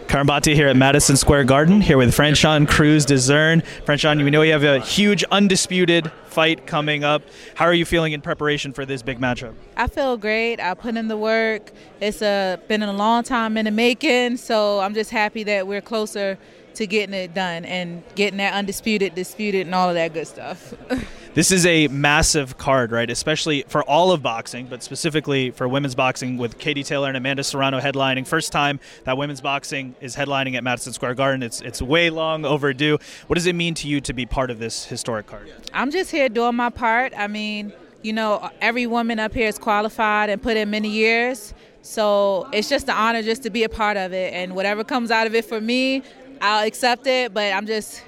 Karan 0.09 0.26
Bhatia 0.26 0.55
here 0.55 0.69
at 0.69 0.76
Madison 0.76 1.17
Square 1.17 1.45
Garden, 1.45 1.81
here 1.81 1.99
with 1.99 2.15
Franchon 2.15 2.69
Crews 2.69 3.05
Dezurn. 3.05 3.65
Franchon, 3.85 4.23
we 4.23 4.31
know 4.31 4.43
you 4.43 4.53
have 4.53 4.62
a 4.62 4.79
huge 4.79 5.25
undisputed 5.25 6.11
fight 6.26 6.67
coming 6.67 7.03
up. 7.03 7.23
How 7.55 7.65
are 7.65 7.75
you 7.75 7.85
feeling 7.85 8.12
in 8.12 8.21
preparation 8.21 8.73
for 8.73 8.87
this 8.87 9.03
big 9.03 9.19
matchup? 9.19 9.55
I 9.76 9.88
feel 9.88 10.17
great. 10.17 10.61
I 10.61 10.75
put 10.75 10.97
in 10.97 11.09
the 11.09 11.17
work. 11.17 11.73
It's 12.00 12.23
a, 12.23 12.59
been 12.69 12.83
a 12.83 12.93
long 12.93 13.25
time 13.25 13.57
in 13.57 13.65
the 13.65 13.71
making, 13.73 14.37
so 14.37 14.79
I'm 14.79 14.95
just 14.95 15.11
happy 15.11 15.43
that 15.45 15.67
we're 15.67 15.83
closer 15.83 16.38
to 16.76 16.87
getting 16.87 17.14
it 17.14 17.35
done 17.35 17.64
and 17.64 18.02
getting 18.14 18.38
that 18.38 18.54
undisputed, 18.54 19.14
disputed, 19.14 19.66
and 19.66 19.75
all 19.75 19.88
of 19.88 19.95
that 19.95 20.12
good 20.12 20.26
stuff. 20.26 20.75
this 21.35 21.50
is 21.50 21.64
a 21.66 21.88
massive 21.88 22.59
card, 22.59 22.92
right? 22.92 23.11
Especially 23.11 23.62
for 23.68 23.83
all 23.85 24.12
of 24.12 24.23
boxing, 24.23 24.66
but 24.66 24.83
specifically 24.83 25.50
for 25.50 25.66
women's 25.68 25.95
boxing 25.95 26.37
with 26.37 26.59
Katie 26.59 26.83
Taylor 26.83 27.09
and 27.09 27.16
Amanda 27.16 27.42
Serrano 27.42 27.80
headlining. 27.80 28.26
First 28.26 28.52
time 28.52 28.78
that 29.04 29.16
women's 29.16 29.40
boxing 29.40 29.95
is 30.00 30.16
headlining 30.16 30.54
at 30.54 30.64
Madison 30.64 30.92
Square 30.92 31.14
Garden. 31.14 31.42
It's 31.42 31.61
it's 31.61 31.80
way 31.80 32.11
long 32.11 32.45
overdue. 32.45 32.99
What 33.26 33.35
does 33.35 33.47
it 33.47 33.54
mean 33.54 33.75
to 33.75 33.88
you 33.88 34.00
to 34.02 34.12
be 34.12 34.26
part 34.26 34.50
of 34.50 34.59
this 34.59 34.85
historic 34.85 35.26
card? 35.26 35.50
I'm 35.73 35.90
just 35.90 36.11
here 36.11 36.28
doing 36.28 36.56
my 36.56 36.71
part. 36.71 37.12
I 37.16 37.26
mean, 37.26 37.73
you 38.02 38.12
know, 38.12 38.50
every 38.61 38.87
woman 38.87 39.18
up 39.18 39.33
here 39.35 39.49
is 39.49 39.59
qualified 39.59 40.30
and 40.30 40.40
put 40.42 40.56
in 40.56 40.71
many 40.71 40.90
years. 40.90 41.54
So 41.83 42.49
it's 42.52 42.68
just 42.68 42.88
an 42.88 42.97
honor 42.97 43.23
just 43.23 43.45
to 43.45 43.50
be 43.50 43.62
a 43.62 43.68
part 43.68 43.97
of 43.97 44.12
it. 44.12 44.35
And 44.35 44.54
whatever 44.56 44.83
comes 44.83 45.11
out 45.11 45.26
of 45.26 45.35
it 45.35 45.45
for 45.45 45.61
me, 45.61 46.02
I'll 46.40 46.66
accept 46.66 47.07
it, 47.07 47.33
but 47.33 47.52
I'm 47.52 47.66
just 47.66 48.02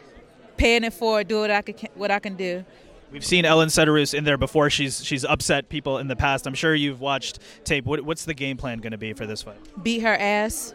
paying 0.57 0.85
it 0.85 0.93
forward, 0.93 1.29
do 1.29 1.41
what 1.41 1.51
I 1.51 1.63
can 1.63 1.89
what 1.95 2.11
I 2.11 2.19
can 2.19 2.37
do. 2.37 2.65
We've 3.11 3.25
seen 3.25 3.47
Elin 3.47 3.69
Cederroos 3.69 4.13
in 4.13 4.25
there 4.25 4.37
before. 4.37 4.69
She's 4.69 5.03
she's 5.03 5.25
upset 5.25 5.69
people 5.69 5.99
in 5.99 6.09
the 6.09 6.17
past. 6.17 6.47
I'm 6.47 6.55
sure 6.55 6.75
you've 6.75 7.01
watched 7.01 7.39
tape. 7.65 7.87
What, 7.87 8.03
what's 8.03 8.25
the 8.25 8.35
game 8.35 8.59
plan 8.59 8.79
going 8.79 8.93
to 8.93 8.99
be 8.99 9.15
for 9.15 9.27
this 9.27 9.43
fight? 9.43 9.57
Beat 9.83 10.01
her 10.01 10.15
ass. 10.15 10.75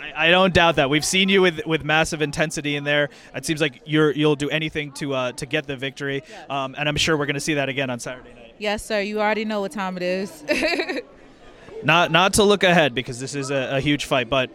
I, 0.00 0.28
I, 0.28 0.30
don't 0.30 0.54
doubt 0.54 0.76
that. 0.76 0.88
We've 0.88 1.04
seen 1.04 1.28
you 1.28 1.42
with 1.42 1.66
with 1.66 1.84
massive 1.84 2.22
intensity 2.22 2.76
in 2.76 2.84
there. 2.84 3.10
It 3.34 3.44
seems 3.44 3.60
like 3.60 3.82
you're 3.84 4.10
you'll 4.12 4.36
do 4.36 4.48
anything 4.48 4.92
to 4.92 5.12
uh, 5.14 5.32
to 5.32 5.44
get 5.44 5.66
the 5.66 5.76
victory, 5.76 6.22
um, 6.48 6.74
and 6.78 6.88
I'm 6.88 6.96
sure 6.96 7.16
we're 7.16 7.26
going 7.26 7.34
to 7.34 7.40
see 7.40 7.54
that 7.54 7.68
again 7.68 7.90
on 7.90 8.00
Saturday 8.00 8.32
night. 8.32 8.54
Yes, 8.58 8.82
sir. 8.82 9.00
You 9.00 9.20
already 9.20 9.44
know 9.44 9.60
what 9.60 9.72
time 9.72 9.96
it 9.98 10.02
is. 10.02 10.44
not 11.82 12.10
not 12.10 12.34
to 12.34 12.42
look 12.42 12.62
ahead 12.62 12.94
because 12.94 13.20
this 13.20 13.34
is 13.34 13.50
a, 13.50 13.76
a 13.76 13.80
huge 13.80 14.06
fight, 14.06 14.30
but 14.30 14.50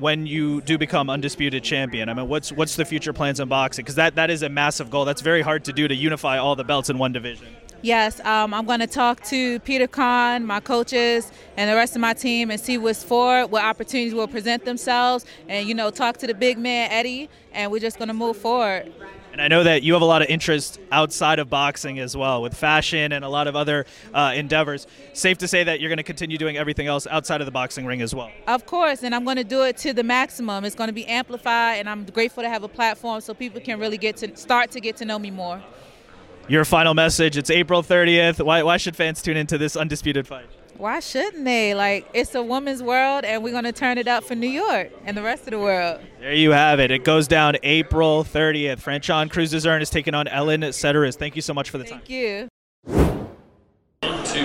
when 0.00 0.26
you 0.26 0.60
do 0.62 0.78
become 0.78 1.10
undisputed 1.10 1.64
champion? 1.64 2.08
I 2.08 2.14
mean, 2.14 2.28
what's 2.28 2.52
what's 2.52 2.76
the 2.76 2.84
future 2.84 3.12
plans 3.12 3.40
in 3.40 3.48
boxing? 3.48 3.84
Because 3.84 3.96
that, 3.96 4.14
that 4.16 4.30
is 4.30 4.42
a 4.42 4.48
massive 4.48 4.90
goal. 4.90 5.04
That's 5.04 5.22
very 5.22 5.42
hard 5.42 5.64
to 5.64 5.72
do 5.72 5.88
to 5.88 5.94
unify 5.94 6.38
all 6.38 6.56
the 6.56 6.64
belts 6.64 6.90
in 6.90 6.98
one 6.98 7.12
division. 7.12 7.48
Yes, 7.80 8.18
um, 8.20 8.52
I'm 8.52 8.66
going 8.66 8.80
to 8.80 8.88
talk 8.88 9.22
to 9.24 9.60
Peter 9.60 9.86
Kahn, 9.86 10.44
my 10.44 10.58
coaches, 10.58 11.30
and 11.56 11.70
the 11.70 11.76
rest 11.76 11.94
of 11.94 12.00
my 12.00 12.12
team 12.12 12.50
and 12.50 12.60
see 12.60 12.76
what's 12.76 13.04
for, 13.04 13.46
what 13.46 13.62
opportunities 13.62 14.14
will 14.14 14.26
present 14.26 14.64
themselves, 14.64 15.24
and 15.48 15.68
you 15.68 15.74
know, 15.74 15.90
talk 15.90 16.16
to 16.18 16.26
the 16.26 16.34
big 16.34 16.58
man 16.58 16.90
Eddie, 16.90 17.30
and 17.52 17.70
we're 17.70 17.78
just 17.78 17.98
going 17.98 18.08
to 18.08 18.14
move 18.14 18.36
forward. 18.36 18.92
And 19.32 19.42
I 19.42 19.48
know 19.48 19.62
that 19.62 19.82
you 19.82 19.92
have 19.92 20.02
a 20.02 20.06
lot 20.06 20.22
of 20.22 20.28
interest 20.28 20.80
outside 20.90 21.38
of 21.38 21.50
boxing 21.50 21.98
as 21.98 22.16
well, 22.16 22.42
with 22.42 22.54
fashion 22.54 23.12
and 23.12 23.24
a 23.24 23.28
lot 23.28 23.46
of 23.46 23.54
other 23.54 23.86
uh, 24.14 24.32
endeavors. 24.34 24.86
Safe 25.12 25.38
to 25.38 25.48
say 25.48 25.64
that 25.64 25.80
you're 25.80 25.90
going 25.90 25.98
to 25.98 26.02
continue 26.02 26.38
doing 26.38 26.56
everything 26.56 26.86
else 26.86 27.06
outside 27.06 27.40
of 27.40 27.44
the 27.44 27.50
boxing 27.50 27.86
ring 27.86 28.02
as 28.02 28.14
well. 28.14 28.30
Of 28.46 28.66
course, 28.66 29.02
and 29.02 29.14
I'm 29.14 29.24
going 29.24 29.36
to 29.36 29.44
do 29.44 29.62
it 29.62 29.76
to 29.78 29.92
the 29.92 30.02
maximum. 30.02 30.64
It's 30.64 30.74
going 30.74 30.88
to 30.88 30.94
be 30.94 31.06
amplified, 31.06 31.78
and 31.78 31.88
I'm 31.88 32.04
grateful 32.04 32.42
to 32.42 32.48
have 32.48 32.62
a 32.62 32.68
platform 32.68 33.20
so 33.20 33.34
people 33.34 33.60
can 33.60 33.78
really 33.78 33.98
get 33.98 34.16
to 34.18 34.36
start 34.36 34.70
to 34.72 34.80
get 34.80 34.96
to 34.96 35.04
know 35.04 35.18
me 35.18 35.30
more. 35.30 35.62
Your 36.48 36.64
final 36.64 36.94
message. 36.94 37.36
It's 37.36 37.50
April 37.50 37.82
30th. 37.82 38.44
Why, 38.44 38.62
why 38.62 38.78
should 38.78 38.96
fans 38.96 39.20
tune 39.20 39.36
into 39.36 39.58
this 39.58 39.76
undisputed 39.76 40.26
fight? 40.26 40.48
Why 40.78 41.00
shouldn't 41.00 41.44
they? 41.44 41.74
Like, 41.74 42.08
it's 42.14 42.36
a 42.36 42.42
woman's 42.42 42.84
world, 42.84 43.24
and 43.24 43.42
we're 43.42 43.50
going 43.50 43.64
to 43.64 43.72
turn 43.72 43.98
it 43.98 44.06
up 44.06 44.22
for 44.22 44.36
New 44.36 44.48
York 44.48 44.92
and 45.04 45.16
the 45.16 45.22
rest 45.22 45.42
of 45.44 45.50
the 45.50 45.58
world. 45.58 46.00
There 46.20 46.32
you 46.32 46.52
have 46.52 46.78
it. 46.78 46.92
It 46.92 47.02
goes 47.02 47.26
down 47.26 47.56
April 47.64 48.22
30th. 48.22 48.80
Franchon 48.80 49.28
Crews-Dezurn 49.28 49.82
is 49.82 49.90
taking 49.90 50.14
on 50.14 50.28
Elin 50.28 50.60
Cederroos. 50.60 51.16
Thank 51.16 51.34
you 51.34 51.42
so 51.42 51.52
much 51.52 51.70
for 51.70 51.78
the 51.78 51.84
Thank 51.84 52.04
time. 52.06 52.06
Thank 52.06 52.10
you. 52.10 52.48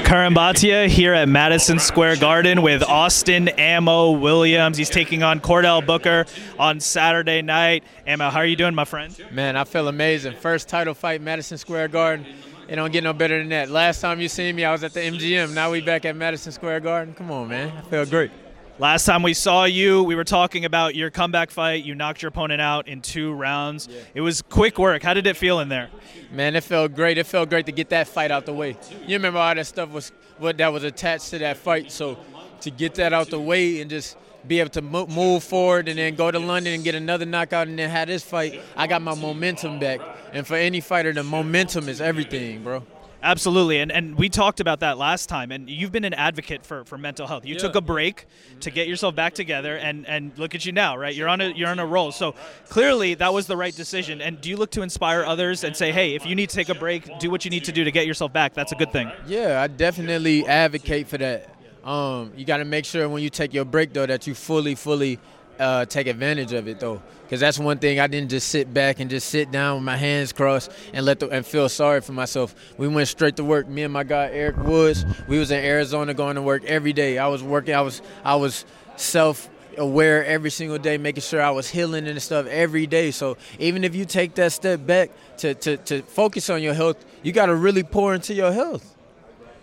Karan 0.05 0.33
Bhatia 0.33 0.87
here 0.87 1.13
at 1.13 1.29
Madison 1.29 1.77
Square 1.77 2.15
Garden 2.15 2.63
with 2.63 2.81
Austin 2.81 3.49
Ammo 3.49 4.11
Williams. 4.11 4.75
He's 4.75 4.89
taking 4.89 5.21
on 5.21 5.39
Cordell 5.39 5.85
Booker 5.85 6.25
on 6.57 6.79
Saturday 6.79 7.43
night. 7.43 7.83
Ammo, 8.07 8.31
how 8.31 8.39
are 8.39 8.45
you 8.45 8.55
doing, 8.55 8.73
my 8.73 8.85
friend? 8.85 9.15
Man, 9.31 9.55
I 9.55 9.65
feel 9.65 9.87
amazing. 9.87 10.33
First 10.33 10.67
title 10.67 10.95
fight, 10.95 11.21
Madison 11.21 11.59
Square 11.59 11.89
Garden. 11.89 12.25
It 12.67 12.75
don't 12.75 12.91
get 12.91 13.03
no 13.03 13.13
better 13.13 13.37
than 13.39 13.49
that. 13.49 13.69
Last 13.69 14.01
time 14.01 14.19
you 14.19 14.29
seen 14.29 14.55
me, 14.55 14.63
I 14.63 14.71
was 14.71 14.83
at 14.83 14.93
the 14.93 15.01
MGM. 15.01 15.53
Now 15.53 15.71
we 15.71 15.81
back 15.81 16.05
at 16.05 16.15
Madison 16.15 16.51
Square 16.51 16.79
Garden. 16.81 17.13
Come 17.13 17.29
on, 17.31 17.49
man. 17.49 17.71
I 17.77 17.81
feel 17.81 18.05
great. 18.05 18.31
Last 18.79 19.05
time 19.05 19.21
we 19.21 19.35
saw 19.35 19.65
you, 19.65 20.01
we 20.01 20.15
were 20.15 20.23
talking 20.23 20.65
about 20.65 20.95
your 20.95 21.11
comeback 21.11 21.51
fight. 21.51 21.83
You 21.83 21.93
knocked 21.93 22.23
your 22.23 22.29
opponent 22.29 22.59
out 22.59 22.87
in 22.87 23.01
two 23.01 23.33
rounds. 23.33 23.87
Yeah. 23.87 23.99
It 24.15 24.21
was 24.21 24.41
quick 24.41 24.79
work. 24.79 25.03
How 25.03 25.13
did 25.13 25.27
it 25.27 25.37
feel 25.37 25.59
in 25.59 25.69
there? 25.69 25.89
Man, 26.31 26.55
it 26.55 26.63
felt 26.63 26.95
great. 26.95 27.19
It 27.19 27.27
felt 27.27 27.49
great 27.49 27.67
to 27.67 27.71
get 27.71 27.89
that 27.89 28.07
fight 28.07 28.31
out 28.31 28.47
the 28.47 28.53
way. 28.53 28.75
You 29.05 29.15
remember 29.15 29.39
all 29.39 29.53
that 29.53 29.67
stuff 29.67 29.91
was 29.91 30.11
what 30.39 30.57
that 30.57 30.73
was 30.73 30.83
attached 30.83 31.29
to 31.31 31.39
that 31.39 31.57
fight. 31.57 31.91
So 31.91 32.17
to 32.61 32.71
get 32.71 32.95
that 32.95 33.13
out 33.13 33.29
the 33.29 33.39
way 33.39 33.79
and 33.81 33.89
just 33.89 34.17
be 34.47 34.59
able 34.59 34.69
to 34.71 34.81
move 34.81 35.43
forward 35.43 35.87
and 35.87 35.97
then 35.97 36.15
go 36.15 36.31
to 36.31 36.39
London 36.39 36.73
and 36.73 36.83
get 36.83 36.95
another 36.95 37.25
knockout 37.25 37.67
and 37.67 37.79
then 37.79 37.89
have 37.89 38.07
this 38.07 38.23
fight, 38.23 38.61
I 38.75 38.87
got 38.87 39.01
my 39.01 39.15
momentum 39.15 39.79
back. 39.79 39.99
And 40.31 40.45
for 40.45 40.55
any 40.55 40.81
fighter, 40.81 41.13
the 41.13 41.23
momentum 41.23 41.87
is 41.89 42.01
everything, 42.01 42.63
bro. 42.63 42.83
Absolutely, 43.23 43.79
and 43.79 43.89
and 43.89 44.17
we 44.17 44.27
talked 44.27 44.59
about 44.59 44.81
that 44.81 44.97
last 44.97 45.29
time. 45.29 45.53
And 45.53 45.69
you've 45.69 45.93
been 45.93 46.03
an 46.03 46.13
advocate 46.13 46.65
for, 46.65 46.83
for 46.83 46.97
mental 46.97 47.25
health. 47.25 47.45
You 47.45 47.53
yeah. 47.53 47.61
took 47.61 47.75
a 47.75 47.81
break 47.81 48.25
to 48.59 48.69
get 48.69 48.89
yourself 48.89 49.15
back 49.15 49.33
together, 49.33 49.77
and, 49.77 50.05
and 50.07 50.37
look 50.37 50.53
at 50.55 50.65
you 50.65 50.73
now, 50.73 50.97
right? 50.97 51.15
You're 51.15 51.29
on 51.29 51.39
a 51.39 51.47
you're 51.51 51.69
on 51.69 51.79
a 51.79 51.85
roll. 51.85 52.11
So 52.11 52.35
clearly, 52.67 53.13
that 53.15 53.33
was 53.33 53.47
the 53.47 53.55
right 53.55 53.73
decision. 53.73 54.19
And 54.19 54.41
do 54.41 54.49
you 54.49 54.57
look 54.57 54.71
to 54.71 54.81
inspire 54.81 55.23
others 55.23 55.63
and 55.63 55.73
say, 55.73 55.93
hey, 55.93 56.15
if 56.15 56.25
you 56.25 56.35
need 56.35 56.49
to 56.49 56.55
take 56.55 56.67
a 56.67 56.75
break, 56.75 57.17
do 57.19 57.31
what 57.31 57.45
you 57.45 57.51
need 57.51 57.63
to 57.63 57.71
do 57.71 57.85
to 57.85 57.91
get 57.91 58.05
yourself 58.05 58.33
back? 58.33 58.53
That's 58.55 58.73
a 58.73 58.75
good 58.75 58.91
thing. 58.91 59.09
Yeah, 59.25 59.61
I 59.61 59.67
definitely 59.67 60.45
advocate 60.45 61.07
for 61.07 61.17
that. 61.19 61.52
Um, 61.83 62.31
you 62.37 62.45
got 62.45 62.57
to 62.57 62.65
make 62.65 62.85
sure 62.85 63.07
when 63.09 63.21
you 63.21 63.29
take 63.29 63.53
your 63.53 63.65
break 63.65 63.91
though 63.93 64.05
that 64.05 64.25
you 64.25 64.33
fully 64.33 64.75
fully 64.75 65.19
uh, 65.59 65.85
take 65.85 66.07
advantage 66.07 66.53
of 66.53 66.67
it 66.67 66.79
though, 66.79 67.01
because 67.23 67.39
that's 67.39 67.59
one 67.59 67.77
thing 67.77 67.99
I 67.99 68.07
didn't 68.07 68.29
just 68.29 68.47
sit 68.47 68.73
back 68.73 68.99
and 68.99 69.09
just 69.09 69.29
sit 69.29 69.51
down 69.51 69.75
with 69.75 69.83
my 69.83 69.97
hands 69.97 70.31
crossed 70.33 70.71
and 70.93 71.05
let 71.05 71.19
the, 71.19 71.29
and 71.29 71.45
feel 71.45 71.67
sorry 71.69 72.01
for 72.01 72.13
myself. 72.13 72.55
We 72.77 72.87
went 72.87 73.07
straight 73.07 73.35
to 73.35 73.43
work. 73.43 73.67
Me 73.67 73.83
and 73.83 73.93
my 73.93 74.03
guy 74.03 74.29
Eric 74.31 74.57
Woods, 74.57 75.05
we 75.27 75.37
was 75.37 75.51
in 75.51 75.63
Arizona 75.63 76.13
going 76.13 76.35
to 76.35 76.41
work 76.41 76.63
every 76.63 76.93
day. 76.93 77.17
I 77.17 77.27
was 77.27 77.43
working. 77.43 77.75
I 77.75 77.81
was 77.81 78.01
I 78.23 78.35
was 78.35 78.65
self 78.95 79.49
aware 79.77 80.25
every 80.25 80.51
single 80.51 80.77
day, 80.77 80.97
making 80.97 81.21
sure 81.21 81.41
I 81.41 81.51
was 81.51 81.69
healing 81.69 82.07
and 82.07 82.21
stuff 82.21 82.45
every 82.47 82.87
day. 82.87 83.11
So 83.11 83.37
even 83.59 83.83
if 83.83 83.95
you 83.95 84.05
take 84.05 84.35
that 84.35 84.51
step 84.51 84.85
back 84.85 85.11
to, 85.37 85.53
to, 85.55 85.77
to 85.77 86.01
focus 86.03 86.49
on 86.49 86.61
your 86.61 86.73
health, 86.73 87.03
you 87.23 87.31
got 87.31 87.47
to 87.47 87.55
really 87.55 87.83
pour 87.83 88.13
into 88.13 88.33
your 88.33 88.51
health. 88.51 88.92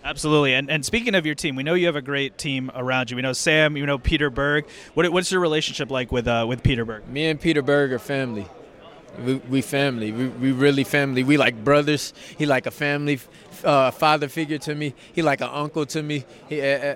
Absolutely. 0.02 0.54
And, 0.54 0.70
and 0.70 0.84
speaking 0.84 1.14
of 1.14 1.26
your 1.26 1.34
team, 1.34 1.56
we 1.56 1.62
know 1.62 1.74
you 1.74 1.86
have 1.86 1.96
a 1.96 2.02
great 2.02 2.38
team 2.38 2.70
around 2.74 3.10
you. 3.10 3.16
We 3.16 3.22
know 3.22 3.34
Sam, 3.34 3.76
you 3.76 3.84
know 3.84 3.98
Peter 3.98 4.30
Berg. 4.30 4.66
What, 4.94 5.10
what's 5.12 5.30
your 5.30 5.40
relationship 5.40 5.90
like 5.90 6.10
with 6.10 6.26
uh, 6.26 6.46
with 6.48 6.62
Peter 6.62 6.84
Berg? 6.84 7.06
Me 7.08 7.26
and 7.26 7.40
Peter 7.40 7.60
Berg 7.62 7.92
are 7.92 7.98
family. 7.98 8.46
We, 9.24 9.34
we 9.34 9.60
family. 9.60 10.12
We, 10.12 10.28
we 10.28 10.52
really 10.52 10.84
family. 10.84 11.22
We 11.22 11.36
like 11.36 11.62
brothers. 11.62 12.14
He 12.38 12.46
like 12.46 12.66
a 12.66 12.70
family 12.70 13.20
uh, 13.62 13.90
father 13.90 14.28
figure 14.28 14.58
to 14.58 14.74
me. 14.74 14.94
He 15.12 15.20
like 15.20 15.42
an 15.42 15.50
uncle 15.52 15.84
to 15.86 16.02
me. 16.02 16.24
He, 16.48 16.62
uh, 16.62 16.64
uh, 16.64 16.94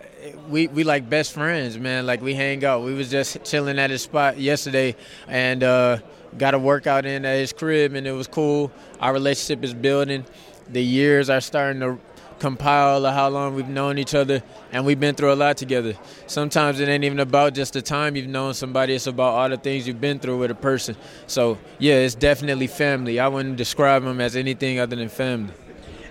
we 0.49 0.69
we 0.69 0.85
like 0.85 1.11
best 1.11 1.33
friends, 1.33 1.77
man. 1.79 2.07
Like 2.07 2.23
we 2.23 2.35
hang 2.35 2.65
out. 2.65 2.83
We 2.85 2.95
was 2.95 3.11
just 3.11 3.45
chilling 3.45 3.79
at 3.79 3.91
his 3.91 4.03
spot 4.03 4.39
yesterday, 4.39 4.97
and 5.29 5.63
uh, 5.63 5.99
got 6.39 6.55
a 6.55 6.59
workout 6.59 7.05
in 7.05 7.27
at 7.27 7.37
his 7.37 7.53
crib, 7.53 7.95
and 7.95 8.07
it 8.07 8.13
was 8.13 8.29
cool. 8.29 8.73
Our 9.01 9.13
relationship 9.13 9.63
is 9.63 9.75
building. 9.75 10.25
The 10.71 10.83
years 10.83 11.29
are 11.29 11.43
starting 11.43 11.81
to 11.81 11.99
compile 12.39 13.05
of 13.07 13.15
how 13.15 13.29
long 13.29 13.55
we've 13.55 13.69
known 13.69 13.99
each 13.99 14.15
other, 14.15 14.43
and 14.73 14.85
we've 14.85 15.01
been 15.01 15.15
through 15.15 15.33
a 15.33 15.35
lot 15.35 15.57
together. 15.57 15.95
Sometimes 16.27 16.81
it 16.81 16.89
ain't 16.89 17.05
even 17.05 17.21
about 17.21 17.55
just 17.55 17.73
the 17.73 17.83
time 17.83 18.17
you've 18.17 18.29
known 18.29 18.55
somebody; 18.55 18.95
it's 18.95 19.07
about 19.07 19.35
all 19.35 19.49
the 19.49 19.57
things 19.57 19.87
you've 19.87 20.01
been 20.01 20.19
through 20.19 20.39
with 20.39 20.51
a 20.51 20.55
person. 20.55 20.97
So 21.27 21.59
yeah, 21.79 21.95
it's 21.95 22.15
definitely 22.15 22.67
family. 22.67 23.21
I 23.21 23.29
wouldn't 23.29 23.57
describe 23.57 24.05
them 24.05 24.21
as 24.21 24.37
anything 24.37 24.79
other 24.79 24.97
than 24.97 25.09
family. 25.09 25.55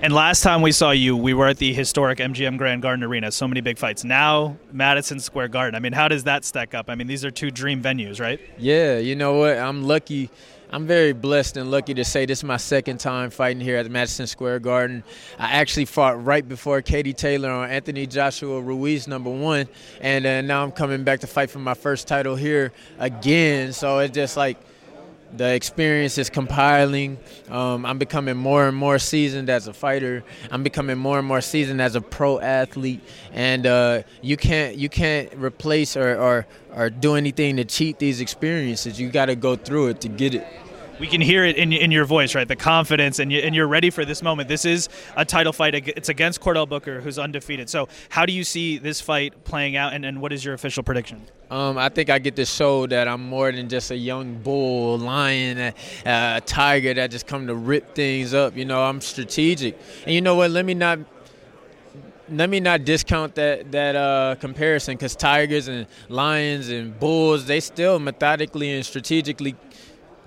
And 0.03 0.11
last 0.11 0.41
time 0.41 0.61
we 0.61 0.73
saw 0.73 0.91
you, 0.91 1.15
we 1.15 1.33
were 1.33 1.47
at 1.47 1.59
the 1.59 1.73
historic 1.73 2.19
MGM 2.19 2.57
Grand 2.57 2.81
Garden 2.81 3.05
Arena. 3.05 3.31
So 3.31 3.47
many 3.47 3.61
big 3.61 3.77
fights. 3.77 4.03
Now, 4.03 4.57
Madison 4.73 5.17
Square 5.21 5.47
Garden. 5.47 5.75
I 5.75 5.79
mean, 5.79 5.93
how 5.93 6.09
does 6.09 6.25
that 6.25 6.43
stack 6.43 6.73
up? 6.73 6.89
I 6.89 6.95
mean, 6.95 7.07
these 7.07 7.23
are 7.23 7.31
two 7.31 7.49
dream 7.49 7.81
venues, 7.81 8.19
right? 8.19 8.37
Yeah, 8.57 8.97
you 8.97 9.15
know 9.15 9.35
what? 9.35 9.57
I'm 9.57 9.83
lucky 9.83 10.29
I'm 10.73 10.87
very 10.87 11.13
blessed 11.13 11.57
and 11.57 11.69
lucky 11.69 11.93
to 11.93 12.03
say 12.03 12.25
this 12.25 12.39
is 12.39 12.43
my 12.43 12.57
second 12.57 12.99
time 12.99 13.29
fighting 13.29 13.61
here 13.61 13.77
at 13.77 13.83
the 13.83 13.91
Madison 13.91 14.25
Square 14.25 14.61
Garden. 14.61 15.03
I 15.37 15.51
actually 15.51 15.85
fought 15.85 16.25
right 16.25 16.49
before 16.49 16.81
Katie 16.81 17.13
Taylor 17.13 17.51
on 17.51 17.69
Anthony 17.69 18.07
Joshua 18.07 18.59
Ruiz 18.59 19.07
number 19.07 19.29
one, 19.29 19.67
and 20.01 20.25
uh, 20.25 20.41
now 20.41 20.63
I'm 20.63 20.71
coming 20.71 21.03
back 21.03 21.19
to 21.19 21.27
fight 21.27 21.51
for 21.51 21.59
my 21.59 21.75
first 21.75 22.07
title 22.07 22.35
here 22.35 22.71
again. 22.97 23.71
So 23.71 23.99
it's 23.99 24.15
just 24.15 24.35
like 24.35 24.57
the 25.37 25.53
experience 25.53 26.17
is 26.17 26.31
compiling. 26.31 27.19
Um, 27.49 27.85
I'm 27.85 27.99
becoming 27.99 28.35
more 28.35 28.67
and 28.67 28.75
more 28.75 28.97
seasoned 28.97 29.51
as 29.51 29.67
a 29.67 29.73
fighter. 29.73 30.23
I'm 30.49 30.63
becoming 30.63 30.97
more 30.97 31.19
and 31.19 31.27
more 31.27 31.41
seasoned 31.41 31.81
as 31.81 31.95
a 31.95 32.01
pro 32.01 32.39
athlete, 32.39 33.01
and 33.31 33.67
uh, 33.67 34.01
you 34.23 34.37
can't 34.37 34.75
you 34.75 34.89
can't 34.89 35.31
replace 35.35 35.95
or, 35.95 36.17
or 36.19 36.47
or 36.75 36.89
do 36.89 37.13
anything 37.13 37.57
to 37.57 37.63
cheat 37.63 37.99
these 37.99 38.21
experiences. 38.21 38.99
You 38.99 39.11
got 39.11 39.27
to 39.27 39.35
go 39.35 39.55
through 39.55 39.89
it 39.89 40.01
to 40.01 40.07
get 40.07 40.33
it 40.33 40.47
we 40.99 41.07
can 41.07 41.21
hear 41.21 41.43
it 41.43 41.57
in, 41.57 41.73
in 41.73 41.91
your 41.91 42.05
voice, 42.05 42.35
right? 42.35 42.47
The 42.47 42.55
confidence, 42.55 43.19
and, 43.19 43.31
you, 43.31 43.39
and 43.39 43.55
you're 43.55 43.67
ready 43.67 43.89
for 43.89 44.05
this 44.05 44.21
moment. 44.21 44.47
This 44.47 44.65
is 44.65 44.89
a 45.15 45.25
title 45.25 45.53
fight. 45.53 45.75
It's 45.75 46.09
against 46.09 46.41
Cordell 46.41 46.67
Booker, 46.67 47.01
who's 47.01 47.17
undefeated. 47.17 47.69
So, 47.69 47.87
how 48.09 48.25
do 48.25 48.33
you 48.33 48.43
see 48.43 48.77
this 48.77 49.01
fight 49.01 49.43
playing 49.43 49.75
out, 49.75 49.93
and, 49.93 50.05
and 50.05 50.21
what 50.21 50.31
is 50.31 50.45
your 50.45 50.53
official 50.53 50.83
prediction? 50.83 51.21
Um, 51.49 51.77
I 51.77 51.89
think 51.89 52.09
I 52.09 52.19
get 52.19 52.35
to 52.37 52.45
show 52.45 52.87
that 52.87 53.07
I'm 53.07 53.27
more 53.27 53.51
than 53.51 53.69
just 53.69 53.91
a 53.91 53.97
young 53.97 54.35
bull, 54.39 54.97
lion, 54.97 55.73
a 56.05 56.41
tiger 56.45 56.93
that 56.93 57.11
just 57.11 57.27
come 57.27 57.47
to 57.47 57.55
rip 57.55 57.95
things 57.95 58.33
up. 58.33 58.55
You 58.55 58.65
know, 58.65 58.83
I'm 58.83 59.01
strategic, 59.01 59.77
and 60.05 60.13
you 60.13 60.21
know 60.21 60.35
what? 60.35 60.51
Let 60.51 60.65
me 60.65 60.73
not 60.73 60.99
let 62.29 62.49
me 62.49 62.59
not 62.59 62.85
discount 62.85 63.35
that 63.35 63.71
that 63.71 63.95
uh, 63.95 64.35
comparison 64.39 64.95
because 64.95 65.15
tigers 65.15 65.67
and 65.67 65.85
lions 66.07 66.69
and 66.69 66.97
bulls 66.97 67.45
they 67.45 67.59
still 67.59 67.99
methodically 67.99 68.71
and 68.71 68.85
strategically 68.85 69.55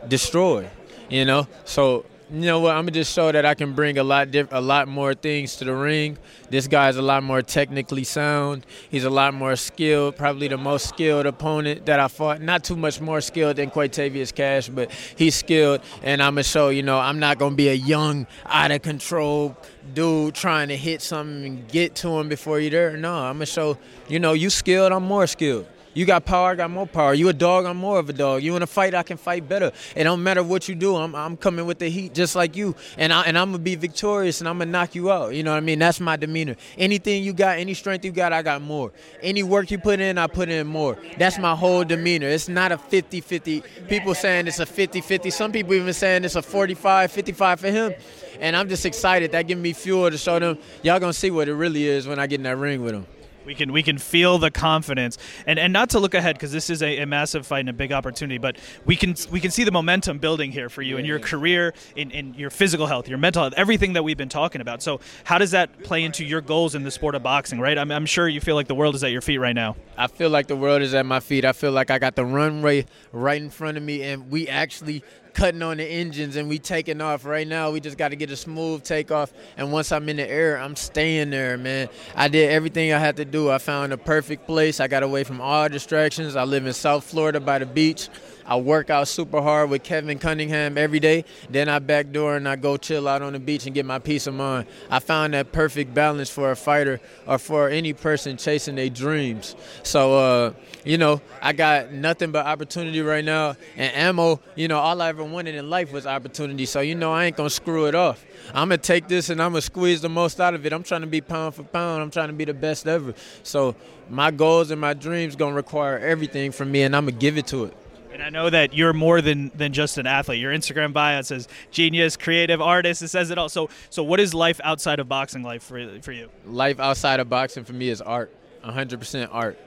destroy. 0.09 0.69
You 1.09 1.25
know, 1.25 1.47
so 1.65 2.05
you 2.29 2.41
know 2.41 2.59
what? 2.59 2.75
I'm 2.75 2.83
gonna 2.83 2.91
just 2.91 3.15
show 3.15 3.31
that 3.31 3.47
I 3.47 3.55
can 3.55 3.73
bring 3.73 3.99
a 3.99 4.03
lot, 4.03 4.33
diff- 4.33 4.49
a 4.51 4.61
lot 4.61 4.89
more 4.89 5.15
things 5.15 5.55
to 5.57 5.65
the 5.65 5.75
ring. 5.75 6.19
This 6.51 6.67
guy's 6.67 6.97
a 6.97 7.03
lot 7.03 7.23
more 7.23 7.41
technically 7.41 8.03
sound. 8.03 8.67
He's 8.91 9.05
a 9.05 9.11
lot 9.11 9.33
more 9.33 9.55
skilled, 9.55 10.17
probably 10.17 10.49
the 10.49 10.57
most 10.57 10.89
skilled 10.89 11.27
opponent 11.27 11.87
that 11.87 12.01
I 12.01 12.09
fought. 12.09 12.41
Not 12.41 12.65
too 12.65 12.75
much 12.75 13.01
more 13.01 13.21
skilled 13.21 13.57
than 13.57 13.71
Quatavius 13.71 14.35
Cash, 14.35 14.69
but 14.69 14.91
he's 14.91 15.37
skilled, 15.37 15.83
and 16.03 16.21
I'm 16.21 16.35
gonna 16.35 16.43
show. 16.43 16.71
You 16.71 16.83
know, 16.83 16.99
I'm 16.99 17.21
not 17.21 17.39
gonna 17.39 17.55
be 17.55 17.69
a 17.69 17.75
young, 17.75 18.27
out 18.47 18.73
of 18.73 18.83
control 18.83 19.57
dude 19.95 20.35
trying 20.35 20.67
to 20.69 20.77
hit 20.77 21.03
something 21.03 21.45
and 21.45 21.69
get 21.69 21.95
to 21.97 22.09
him 22.19 22.29
before 22.29 22.59
you're 22.59 22.71
there. 22.71 22.97
No, 22.97 23.15
I'm 23.15 23.37
gonna 23.37 23.47
show. 23.47 23.79
You 24.09 24.19
know, 24.19 24.33
you 24.33 24.51
skilled. 24.51 24.91
I'm 24.91 25.05
more 25.05 25.29
skilled. 25.29 25.67
You 25.97 26.05
got 26.05 26.27
power, 26.27 26.51
I 26.51 26.55
got 26.57 26.71
more 26.71 26.87
power. 26.87 27.15
You 27.15 27.31
a 27.31 27.33
dog, 27.33 27.65
I'm 27.65 27.79
more 27.79 27.99
of 27.99 28.11
a 28.11 28.13
dog. 28.13 28.43
You 28.43 28.55
in 28.55 28.63
a 28.63 28.67
fight, 28.67 28.95
I 28.95 29.03
can 29.03 29.17
fight 29.17 29.49
better. 29.49 29.73
It 29.95 30.05
don't 30.05 30.23
matter 30.23 30.43
what 30.43 30.69
you 30.69 30.75
do. 30.75 30.95
I'm, 30.95 31.15
I'm 31.15 31.39
coming 31.39 31.65
with 31.65 31.79
the 31.79 31.89
heat 31.89 32.13
just 32.13 32.37
like 32.37 32.55
you, 32.55 32.77
and 32.99 33.15
I 33.15 33.23
and 33.23 33.39
I'm 33.39 33.53
gonna 33.53 33.63
be 33.63 33.77
victorious, 33.77 34.43
and 34.43 34.47
I'm 34.47 34.59
gonna 34.59 34.71
knock 34.71 34.95
you 34.95 35.11
out. 35.11 35.35
You 35.35 35.43
know 35.43 35.53
what 35.53 35.57
I 35.57 35.61
mean? 35.61 35.79
That's 35.79 35.99
my 35.99 36.17
demeanor. 36.17 36.57
Anything 36.77 37.25
you 37.25 37.33
got, 37.33 37.59
any 37.59 37.73
strength 37.73 38.05
you 38.05 38.13
got, 38.13 38.35
I 38.35 38.43
got 38.43 38.61
more. 38.61 38.93
Any 39.23 39.43
work 39.43 39.71
you 39.71 39.79
put 39.79 39.99
in, 39.99 40.19
I 40.19 40.27
put 40.27 40.51
in 40.51 40.67
more. 40.67 40.99
That's 41.17 41.39
my 41.39 41.57
whole 41.57 41.83
demeanor. 41.83 42.29
It's 42.29 42.51
not 42.51 42.73
a 42.73 42.77
50-50. 42.77 43.89
People 43.89 44.15
saying 44.15 44.49
it's 44.49 44.61
a 44.61 44.67
50-50. 44.67 45.33
Some 45.33 45.51
people 45.51 45.73
even 45.73 45.95
saying 45.95 46.25
it's 46.25 46.37
a 46.37 46.43
45-55 46.43 47.59
for 47.59 47.71
him. 47.71 47.95
And 48.39 48.55
I'm 48.55 48.69
just 48.69 48.85
excited. 48.85 49.33
That 49.33 49.47
gives 49.47 49.63
me 49.63 49.73
fuel 49.73 50.11
to 50.11 50.19
show 50.19 50.39
them 50.39 50.59
y'all 50.83 51.01
gonna 51.01 51.15
see 51.15 51.31
what 51.31 51.49
it 51.49 51.55
really 51.55 51.87
is 51.87 52.07
when 52.07 52.19
I 52.19 52.27
get 52.27 52.41
in 52.41 52.43
that 52.45 52.59
ring 52.59 52.83
with 52.83 52.95
him. 52.95 53.07
We 53.47 53.55
can 53.55 53.73
we 53.73 53.83
can 53.83 53.97
feel 53.97 54.39
the 54.39 54.51
confidence, 54.51 55.19
and 55.47 55.59
and 55.59 55.73
not 55.73 55.91
to 55.91 56.01
look 56.01 56.15
ahead 56.15 56.35
because 56.35 56.53
this 56.53 56.69
is 56.69 56.83
a, 56.83 56.99
a, 56.99 57.07
massive 57.07 57.47
fight 57.47 57.61
and 57.61 57.69
a 57.69 57.73
big 57.73 57.93
opportunity, 57.93 58.39
but 58.39 58.59
we 58.85 58.97
can 58.97 59.15
we 59.31 59.41
can 59.41 59.51
see 59.53 59.63
the 59.63 59.71
momentum 59.71 60.19
building 60.19 60.51
here 60.51 60.69
for 60.69 60.83
you 60.83 60.97
in 60.97 61.05
your 61.05 61.21
career, 61.21 61.73
in, 61.95 62.11
in 62.11 62.35
your 62.35 62.51
physical 62.51 62.87
health, 62.87 63.09
your 63.09 63.19
mental 63.19 63.43
health, 63.43 63.55
everything 63.57 63.93
that 63.93 64.03
we've 64.03 64.17
been 64.17 64.29
talking 64.29 64.61
about. 64.61 64.83
So 64.83 65.01
how 65.25 65.39
does 65.39 65.53
that 65.53 65.83
play 65.85 66.03
into 66.03 66.25
your 66.25 66.41
goals 66.41 66.75
in 66.75 66.83
the 66.83 66.91
sport 66.91 67.15
of 67.15 67.23
boxing? 67.23 67.61
Right, 67.61 67.79
I'm, 67.79 67.93
I'm 67.93 68.07
sure 68.07 68.29
you 68.29 68.41
feel 68.41 68.57
like 68.57 68.67
the 68.67 68.75
world 68.75 68.97
is 68.97 69.05
at 69.05 69.13
your 69.13 69.23
feet 69.23 69.39
right 69.39 69.55
now. 69.55 69.77
I 69.97 70.09
feel 70.09 70.31
like 70.31 70.49
the 70.49 70.57
world 70.57 70.83
is 70.83 70.93
at 70.93 71.07
my 71.07 71.21
feet. 71.21 71.45
I 71.45 71.53
feel 71.53 71.73
like 71.73 71.91
I 71.91 71.99
got 71.99 72.17
the 72.17 72.25
runway 72.25 72.87
right 73.13 73.41
in 73.41 73.51
front 73.51 73.77
of 73.77 73.83
me, 73.83 74.03
and 74.03 74.31
we 74.31 74.49
actually 74.49 75.05
cutting 75.37 75.61
on 75.61 75.77
the 75.77 75.85
engines 75.85 76.37
and 76.37 76.49
we 76.49 76.59
taking 76.59 77.03
off 77.03 77.27
right 77.27 77.46
now. 77.46 77.70
We 77.70 77.79
just 77.79 77.99
got 77.99 78.09
to 78.09 78.16
get 78.16 78.31
a 78.31 78.37
smooth 78.37 78.83
takeoff. 78.83 79.35
And 79.59 79.70
once 79.70 79.92
I'm 79.92 80.09
in 80.09 80.16
the 80.16 80.29
air, 80.29 80.59
I'm 80.59 80.75
staying 80.75 81.29
there, 81.29 81.59
man. 81.59 81.90
I 82.14 82.29
did 82.29 82.51
everything 82.51 82.90
I 82.94 82.99
had 82.99 83.18
to 83.18 83.27
do. 83.27 83.51
I 83.51 83.59
found 83.59 83.92
a 83.92 83.99
perfect 83.99 84.46
place. 84.46 84.81
I 84.81 84.88
got 84.88 85.03
away 85.03 85.25
from 85.25 85.42
all 85.42 85.68
distractions. 85.68 86.37
I 86.37 86.44
live 86.44 86.64
in 86.64 86.72
South 86.72 87.05
Florida 87.05 87.38
by 87.38 87.59
the 87.59 87.66
beach. 87.66 88.09
I 88.47 88.57
work 88.57 88.91
out 88.91 89.09
super 89.09 89.43
hard 89.43 89.71
with 89.71 89.83
Kevin 89.83 90.19
Cunningham 90.19 90.79
every 90.79 91.01
day. 91.01 91.25
Then 91.51 91.69
I 91.69 91.81
backdoor 91.81 92.37
and 92.37 92.49
I 92.49 92.57
go 92.57 92.77
chill 92.77 93.09
out 93.09 93.23
on 93.23 93.33
the 93.33 93.41
beach 93.41 93.67
and 93.67 93.75
get 93.75 93.85
my 93.85 93.99
peace 93.99 94.27
of 94.27 94.35
mind. 94.35 94.67
I 94.89 95.01
found 95.01 95.35
that 95.35 95.53
perfect 95.53 95.93
balance 95.95 96.31
for 96.31 96.51
a 96.51 96.57
fighter 96.57 97.01
or 97.27 97.39
for 97.39 97.69
any 97.69 97.93
person 97.93 98.37
chasing 98.37 98.77
their 98.77 98.89
dreams. 98.89 99.57
So, 99.83 100.19
uh, 100.19 100.53
you 100.85 100.97
know, 100.97 101.21
I 101.43 101.53
got 101.53 101.93
nothing 101.93 102.31
but 102.31 102.47
opportunity 102.47 103.01
right 103.01 103.25
now. 103.25 103.57
And 103.77 103.95
ammo, 103.95 104.41
you 104.55 104.69
know, 104.69 104.79
all 104.79 105.03
I 105.03 105.09
ever 105.09 105.25
wanted 105.25 105.57
in 105.57 105.69
life 105.69 105.93
was 105.93 106.07
opportunity. 106.07 106.67
So, 106.67 106.81
you 106.81 106.95
know, 106.95 107.13
I 107.13 107.25
ain't 107.25 107.37
going 107.37 107.49
to 107.49 107.55
screw 107.55 107.87
it 107.87 107.95
off. 107.95 108.25
I'm 108.55 108.69
going 108.69 108.79
to 108.79 108.87
take 108.87 109.09
this 109.09 109.29
and 109.29 109.43
I'm 109.43 109.53
going 109.53 109.61
to 109.61 109.67
squeeze 109.67 110.01
the 110.01 110.09
most 110.09 110.41
out 110.41 110.55
of 110.55 110.65
it. 110.65 110.73
I'm 110.73 110.85
trying 110.85 111.01
to 111.01 111.07
be 111.09 111.21
pound 111.21 111.57
for 111.57 111.65
pound. 111.65 112.03
I'm 112.03 112.11
trying 112.11 112.29
to 112.29 112.35
be 112.35 112.45
the 112.45 112.55
best 112.55 112.87
ever. 112.87 113.15
So, 113.43 113.75
my 114.09 114.31
goals 114.31 114.71
and 114.71 114.81
my 114.81 114.95
dreams 114.95 115.35
going 115.35 115.53
to 115.53 115.57
require 115.57 115.99
everything 115.99 116.53
from 116.53 116.71
me, 116.71 116.83
and 116.83 116.95
I'm 116.95 117.07
going 117.07 117.15
to 117.15 117.21
give 117.21 117.37
it 117.39 117.49
to 117.49 117.65
it. 117.65 117.77
And 118.17 118.25
I 118.25 118.31
know 118.31 118.49
that 118.49 118.73
you're 118.73 118.95
more 118.95 119.21
than 119.21 119.51
than 119.55 119.75
just 119.75 119.99
an 119.99 120.07
athlete. 120.07 120.41
Your 120.41 120.51
Instagram 120.51 120.95
bio 120.95 121.21
says 121.21 121.49
genius, 121.71 122.17
creative 122.17 122.63
artist. 122.63 123.03
It 123.03 123.09
says 123.09 123.31
it 123.31 123.37
all. 123.37 123.51
So, 123.51 123.69
so 123.91 124.03
what 124.03 124.21
is 124.21 124.33
life 124.33 124.59
outside 124.65 125.01
of 125.01 125.07
boxing 125.07 125.43
life 125.43 125.63
for, 125.63 126.01
for 126.01 126.13
you? 126.13 126.31
Life 126.47 126.81
outside 126.81 127.21
of 127.21 127.29
boxing 127.29 127.65
for 127.65 127.75
me 127.75 127.91
is 127.91 128.01
art. 128.01 128.35
100% 128.65 129.29
art. 129.31 129.59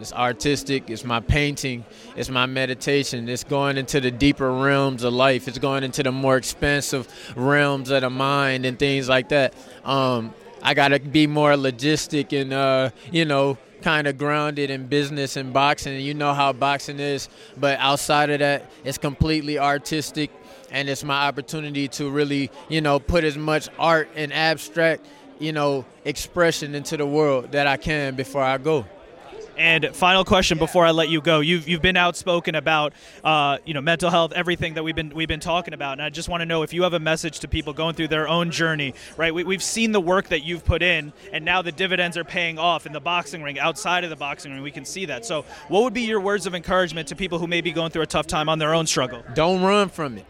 It's 0.00 0.10
artistic. 0.10 0.88
It's 0.88 1.04
my 1.04 1.20
painting. 1.20 1.84
It's 2.16 2.30
my 2.30 2.46
meditation. 2.46 3.28
It's 3.28 3.44
going 3.44 3.76
into 3.76 4.00
the 4.00 4.10
deeper 4.10 4.50
realms 4.50 5.04
of 5.04 5.12
life. 5.12 5.46
It's 5.46 5.58
going 5.58 5.84
into 5.84 6.02
the 6.02 6.12
more 6.12 6.38
expansive 6.38 7.06
realms 7.36 7.90
of 7.90 8.00
the 8.00 8.08
mind 8.08 8.64
and 8.64 8.78
things 8.78 9.06
like 9.06 9.28
that. 9.28 9.52
Um, 9.84 10.32
I 10.62 10.72
gotta 10.72 10.98
be 10.98 11.26
more 11.26 11.50
logistic 11.50 12.32
and 12.40 12.54
uh, 12.54 12.88
you 13.10 13.26
know 13.26 13.58
kind 13.82 14.06
of 14.06 14.16
grounded 14.16 14.70
in 14.70 14.86
business 14.86 15.36
and 15.36 15.52
boxing. 15.52 15.94
And 15.94 16.02
you 16.02 16.14
know 16.14 16.32
how 16.32 16.52
boxing 16.52 17.00
is, 17.00 17.28
but 17.58 17.78
outside 17.78 18.30
of 18.30 18.38
that, 18.38 18.70
it's 18.84 18.98
completely 18.98 19.58
artistic, 19.58 20.30
and 20.70 20.88
it's 20.88 21.04
my 21.04 21.26
opportunity 21.26 21.88
to 21.88 22.10
really, 22.10 22.50
you 22.68 22.80
know, 22.80 22.98
put 22.98 23.24
as 23.24 23.36
much 23.36 23.68
art 23.78 24.08
and 24.14 24.32
abstract, 24.32 25.04
you 25.38 25.52
know, 25.52 25.84
expression 26.04 26.74
into 26.74 26.96
the 26.96 27.06
world 27.06 27.52
that 27.52 27.66
I 27.66 27.76
can 27.76 28.14
before 28.14 28.42
I 28.42 28.58
go. 28.58 28.86
And 29.62 29.94
final 29.94 30.24
question 30.24 30.58
before 30.58 30.84
I 30.84 30.90
let 30.90 31.08
you 31.08 31.20
go, 31.20 31.38
you've, 31.38 31.68
you've 31.68 31.80
been 31.80 31.96
outspoken 31.96 32.56
about 32.56 32.94
uh, 33.22 33.58
you 33.64 33.74
know 33.74 33.80
mental 33.80 34.10
health, 34.10 34.32
everything 34.32 34.74
that 34.74 34.82
we've 34.82 34.96
been 34.96 35.10
we've 35.10 35.28
been 35.28 35.38
talking 35.38 35.72
about, 35.72 35.92
and 35.92 36.02
I 36.02 36.10
just 36.10 36.28
want 36.28 36.40
to 36.40 36.46
know 36.46 36.64
if 36.64 36.72
you 36.72 36.82
have 36.82 36.94
a 36.94 36.98
message 36.98 37.38
to 37.40 37.48
people 37.48 37.72
going 37.72 37.94
through 37.94 38.08
their 38.08 38.26
own 38.26 38.50
journey. 38.50 38.92
Right, 39.16 39.32
we, 39.32 39.44
we've 39.44 39.62
seen 39.62 39.92
the 39.92 40.00
work 40.00 40.30
that 40.30 40.42
you've 40.42 40.64
put 40.64 40.82
in, 40.82 41.12
and 41.32 41.44
now 41.44 41.62
the 41.62 41.70
dividends 41.70 42.16
are 42.16 42.24
paying 42.24 42.58
off 42.58 42.86
in 42.86 42.92
the 42.92 42.98
boxing 42.98 43.40
ring, 43.40 43.56
outside 43.56 44.02
of 44.02 44.10
the 44.10 44.16
boxing 44.16 44.50
ring. 44.50 44.62
We 44.62 44.72
can 44.72 44.84
see 44.84 45.04
that. 45.04 45.24
So, 45.24 45.44
what 45.68 45.84
would 45.84 45.94
be 45.94 46.02
your 46.02 46.20
words 46.20 46.44
of 46.46 46.56
encouragement 46.56 47.06
to 47.08 47.14
people 47.14 47.38
who 47.38 47.46
may 47.46 47.60
be 47.60 47.70
going 47.70 47.92
through 47.92 48.02
a 48.02 48.06
tough 48.06 48.26
time 48.26 48.48
on 48.48 48.58
their 48.58 48.74
own 48.74 48.88
struggle? 48.88 49.22
Don't 49.34 49.62
run 49.62 49.90
from 49.90 50.18
it. 50.18 50.26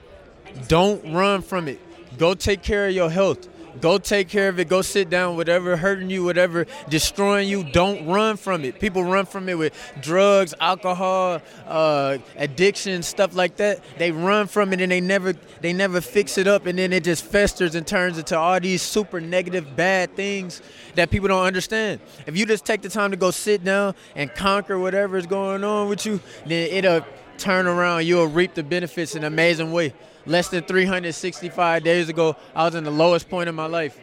Don't 0.69 1.11
run 1.11 1.41
from 1.41 1.69
it. 1.69 1.81
Go 2.19 2.35
take 2.35 2.63
care 2.63 2.87
of 2.87 2.95
your 2.95 3.11
health. 3.11 3.49
Go 3.81 3.99
take 3.99 4.29
care 4.29 4.49
of 4.49 4.59
it. 4.59 4.69
Go 4.69 4.83
sit 4.83 5.09
down. 5.09 5.37
Whatever 5.37 5.77
hurting 5.77 6.11
you, 6.11 6.25
whatever 6.25 6.67
destroying 6.89 7.49
you, 7.49 7.65
don't 7.65 8.07
run 8.07 8.37
from 8.37 8.65
it. 8.65 8.79
People 8.79 9.05
run 9.05 9.27
from 9.27 9.49
it 9.49 9.57
with 9.57 9.75
drugs, 10.01 10.55
alcohol, 10.61 11.41
uh, 11.67 12.19
addiction, 12.37 13.03
stuff 13.03 13.35
like 13.35 13.57
that. 13.57 13.81
They 13.99 14.13
run 14.13 14.47
from 14.47 14.73
it 14.73 14.81
and 14.81 14.93
they 14.93 15.01
never 15.01 15.35
they 15.61 15.73
never 15.73 16.01
fix 16.01 16.39
it 16.39 16.47
up, 16.47 16.67
and 16.67 16.79
then 16.79 16.93
it 16.93 17.05
just 17.05 17.25
festers 17.25 17.75
and 17.75 17.87
turns 17.87 18.19
into 18.19 18.39
all 18.39 18.61
these 18.61 18.83
super 18.83 19.21
negative, 19.21 19.77
bad 19.77 20.15
things 20.17 20.61
that 20.95 21.11
people 21.11 21.29
don't 21.29 21.45
understand. 21.45 22.01
If 22.27 22.37
you 22.37 22.47
just 22.47 22.65
take 22.65 22.83
the 22.83 22.89
time 22.89 23.11
to 23.13 23.17
go 23.17 23.31
sit 23.31 23.65
down 23.65 23.95
and 24.15 24.33
conquer 24.35 24.79
whatever 24.79 25.17
is 25.17 25.27
going 25.27 25.65
on 25.65 25.89
with 25.89 26.05
you, 26.05 26.21
then 26.47 26.69
it'll 26.71 27.05
turn 27.39 27.67
around. 27.67 28.07
You'll 28.07 28.27
reap 28.27 28.55
the 28.55 28.63
benefits 28.63 29.15
in 29.15 29.25
an 29.25 29.33
amazing 29.33 29.73
way 29.73 29.95
less 30.27 30.49
than 30.49 30.65
365 30.65 31.83
days 31.83 32.09
ago, 32.09 32.37
I 32.55 32.65
was 32.65 32.75
in 32.75 32.85
the 32.85 32.91
lowest 32.91 33.29
point 33.29 33.49
of 33.49 33.55
my 33.55 33.67
life. 33.67 33.99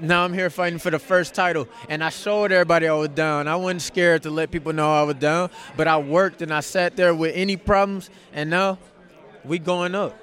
Now 0.00 0.24
I'm 0.24 0.32
here 0.32 0.48
fighting 0.48 0.78
for 0.78 0.90
the 0.90 0.98
first 0.98 1.34
title, 1.34 1.66
and 1.88 2.04
I 2.04 2.10
showed 2.10 2.52
everybody 2.52 2.86
I 2.86 2.94
was 2.94 3.08
down. 3.08 3.48
I 3.48 3.56
wasn't 3.56 3.82
scared 3.82 4.22
to 4.22 4.30
let 4.30 4.50
people 4.50 4.72
know 4.72 4.94
I 4.94 5.02
was 5.02 5.16
down, 5.16 5.50
but 5.76 5.88
I 5.88 5.98
worked 5.98 6.40
and 6.40 6.54
I 6.54 6.60
sat 6.60 6.96
there 6.96 7.14
with 7.14 7.32
any 7.34 7.56
problems, 7.56 8.08
and 8.32 8.48
now 8.48 8.78
we 9.44 9.58
going 9.58 9.94
up. 9.96 10.16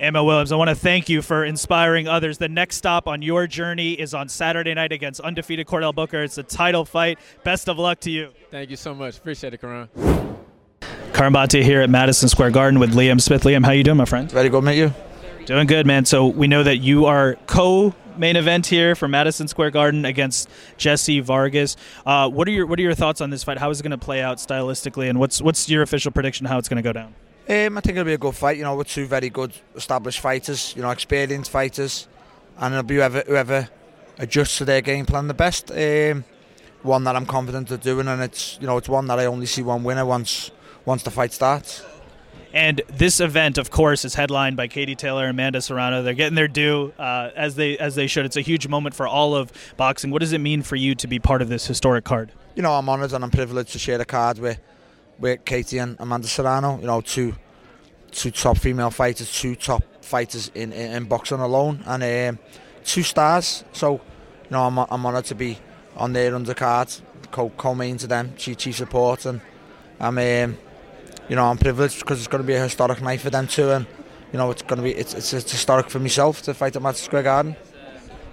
Ammo 0.00 0.24
Williams, 0.24 0.50
I 0.50 0.56
want 0.56 0.68
to 0.68 0.74
thank 0.74 1.08
you 1.08 1.22
for 1.22 1.44
inspiring 1.44 2.08
others. 2.08 2.38
The 2.38 2.48
next 2.48 2.74
stop 2.74 3.06
on 3.06 3.22
your 3.22 3.46
journey 3.46 3.92
is 3.92 4.14
on 4.14 4.28
Saturday 4.28 4.74
night 4.74 4.90
against 4.90 5.20
undefeated 5.20 5.68
Cordell 5.68 5.94
Booker. 5.94 6.24
It's 6.24 6.38
a 6.38 6.42
title 6.42 6.84
fight. 6.84 7.20
Best 7.44 7.68
of 7.68 7.78
luck 7.78 8.00
to 8.00 8.10
you. 8.10 8.30
Thank 8.50 8.70
you 8.70 8.76
so 8.76 8.96
much. 8.96 9.18
Appreciate 9.18 9.54
it, 9.54 9.60
Karan. 9.60 10.31
Karan 11.12 11.34
Bhatia 11.34 11.62
here 11.62 11.82
at 11.82 11.90
Madison 11.90 12.28
Square 12.28 12.52
Garden 12.52 12.80
with 12.80 12.94
Liam 12.94 13.20
Smith. 13.20 13.42
Liam, 13.42 13.64
how 13.64 13.72
you 13.72 13.84
doing, 13.84 13.98
my 13.98 14.06
friend? 14.06 14.30
Very 14.32 14.48
good, 14.48 14.64
meet 14.64 14.78
You? 14.78 14.94
Doing 15.44 15.66
good, 15.66 15.86
man. 15.86 16.06
So 16.06 16.26
we 16.26 16.46
know 16.46 16.62
that 16.62 16.78
you 16.78 17.04
are 17.04 17.36
co 17.46 17.94
main 18.16 18.36
event 18.36 18.66
here 18.66 18.94
for 18.94 19.08
Madison 19.08 19.46
Square 19.46 19.72
Garden 19.72 20.06
against 20.06 20.48
Jessie 20.78 21.20
Vargas. 21.20 21.76
Uh, 22.06 22.30
what 22.30 22.48
are 22.48 22.50
your 22.50 22.66
What 22.66 22.78
are 22.78 22.82
your 22.82 22.94
thoughts 22.94 23.20
on 23.20 23.28
this 23.28 23.44
fight? 23.44 23.58
How 23.58 23.68
is 23.70 23.80
it 23.80 23.82
going 23.82 23.90
to 23.90 23.98
play 23.98 24.22
out 24.22 24.38
stylistically, 24.38 25.10
and 25.10 25.18
what's 25.18 25.42
what's 25.42 25.68
your 25.68 25.82
official 25.82 26.12
prediction 26.12 26.46
how 26.46 26.58
it's 26.58 26.68
going 26.68 26.82
to 26.82 26.82
go 26.82 26.92
down? 26.92 27.14
Um, 27.48 27.76
I 27.76 27.80
think 27.82 27.98
it'll 27.98 28.04
be 28.04 28.14
a 28.14 28.18
good 28.18 28.34
fight. 28.34 28.56
You 28.56 28.64
know, 28.64 28.74
with 28.76 28.88
two 28.88 29.06
very 29.06 29.28
good 29.28 29.52
established 29.74 30.20
fighters. 30.20 30.72
You 30.74 30.82
know, 30.82 30.90
experienced 30.90 31.50
fighters, 31.50 32.08
and 32.56 32.72
it'll 32.72 32.84
be 32.84 32.94
whoever 32.96 33.22
whoever 33.26 33.68
adjusts 34.18 34.56
to 34.58 34.64
their 34.64 34.80
game 34.80 35.04
plan 35.04 35.28
the 35.28 35.34
best. 35.34 35.70
Um, 35.70 36.24
one 36.82 37.04
that 37.04 37.16
I'm 37.16 37.26
confident 37.26 37.70
of 37.70 37.80
doing, 37.82 38.08
and 38.08 38.22
it's 38.22 38.58
you 38.60 38.66
know 38.66 38.78
it's 38.78 38.88
one 38.88 39.06
that 39.08 39.18
I 39.18 39.26
only 39.26 39.46
see 39.46 39.62
one 39.62 39.84
winner 39.84 40.06
once 40.06 40.50
once 40.84 41.02
the 41.02 41.10
fight 41.10 41.32
starts. 41.32 41.84
And 42.54 42.82
this 42.88 43.20
event, 43.20 43.56
of 43.56 43.70
course, 43.70 44.04
is 44.04 44.14
headlined 44.14 44.56
by 44.56 44.68
Katie 44.68 44.94
Taylor 44.94 45.24
and 45.24 45.30
Amanda 45.30 45.62
Serrano. 45.62 46.02
They're 46.02 46.12
getting 46.12 46.34
their 46.34 46.48
due 46.48 46.92
uh, 46.98 47.30
as 47.34 47.54
they 47.54 47.78
as 47.78 47.94
they 47.94 48.06
should. 48.06 48.26
It's 48.26 48.36
a 48.36 48.42
huge 48.42 48.68
moment 48.68 48.94
for 48.94 49.06
all 49.06 49.34
of 49.34 49.52
boxing. 49.78 50.10
What 50.10 50.20
does 50.20 50.32
it 50.32 50.38
mean 50.38 50.62
for 50.62 50.76
you 50.76 50.94
to 50.96 51.06
be 51.06 51.18
part 51.18 51.40
of 51.40 51.48
this 51.48 51.66
historic 51.66 52.04
card? 52.04 52.32
You 52.54 52.62
know, 52.62 52.72
I'm 52.72 52.88
honoured 52.88 53.12
and 53.14 53.24
I'm 53.24 53.30
privileged 53.30 53.72
to 53.72 53.78
share 53.78 53.96
the 53.96 54.04
card 54.04 54.38
with 54.38 54.60
with 55.18 55.44
Katie 55.46 55.78
and 55.78 55.96
Amanda 55.98 56.28
Serrano. 56.28 56.78
You 56.78 56.86
know, 56.86 57.00
two 57.00 57.34
two 58.10 58.30
top 58.30 58.58
female 58.58 58.90
fighters, 58.90 59.32
two 59.32 59.54
top 59.56 59.82
fighters 60.04 60.50
in 60.54 60.74
in, 60.74 60.92
in 60.92 61.04
boxing 61.04 61.40
alone, 61.40 61.82
and 61.86 62.02
um, 62.02 62.38
two 62.84 63.02
stars. 63.02 63.64
So, 63.72 63.92
you 63.94 64.50
know, 64.50 64.64
I'm 64.64 64.78
I'm 64.78 65.06
honoured 65.06 65.24
to 65.26 65.34
be 65.34 65.58
on 65.96 66.12
their 66.12 66.32
undercard, 66.32 67.00
co 67.30 67.48
co-main 67.56 67.96
to 67.98 68.06
them, 68.06 68.34
chief 68.36 68.58
chief 68.58 68.76
support, 68.76 69.24
and 69.24 69.40
I'm 69.98 70.18
um, 70.18 70.58
you 71.28 71.36
know 71.36 71.44
I'm 71.44 71.58
privileged 71.58 72.00
because 72.00 72.18
it's 72.18 72.28
going 72.28 72.42
to 72.42 72.46
be 72.46 72.54
a 72.54 72.62
historic 72.62 73.00
night 73.00 73.20
for 73.20 73.30
them 73.30 73.46
too, 73.46 73.70
and 73.70 73.86
you 74.32 74.38
know, 74.38 74.50
it's 74.50 74.62
going 74.62 74.78
to 74.78 74.82
be 74.82 74.92
it's, 74.92 75.14
it's 75.14 75.32
it's 75.32 75.52
historic 75.52 75.90
for 75.90 75.98
myself 75.98 76.42
to 76.42 76.54
fight 76.54 76.74
at 76.74 76.82
Madison 76.82 77.04
Square 77.04 77.24
Garden. 77.24 77.56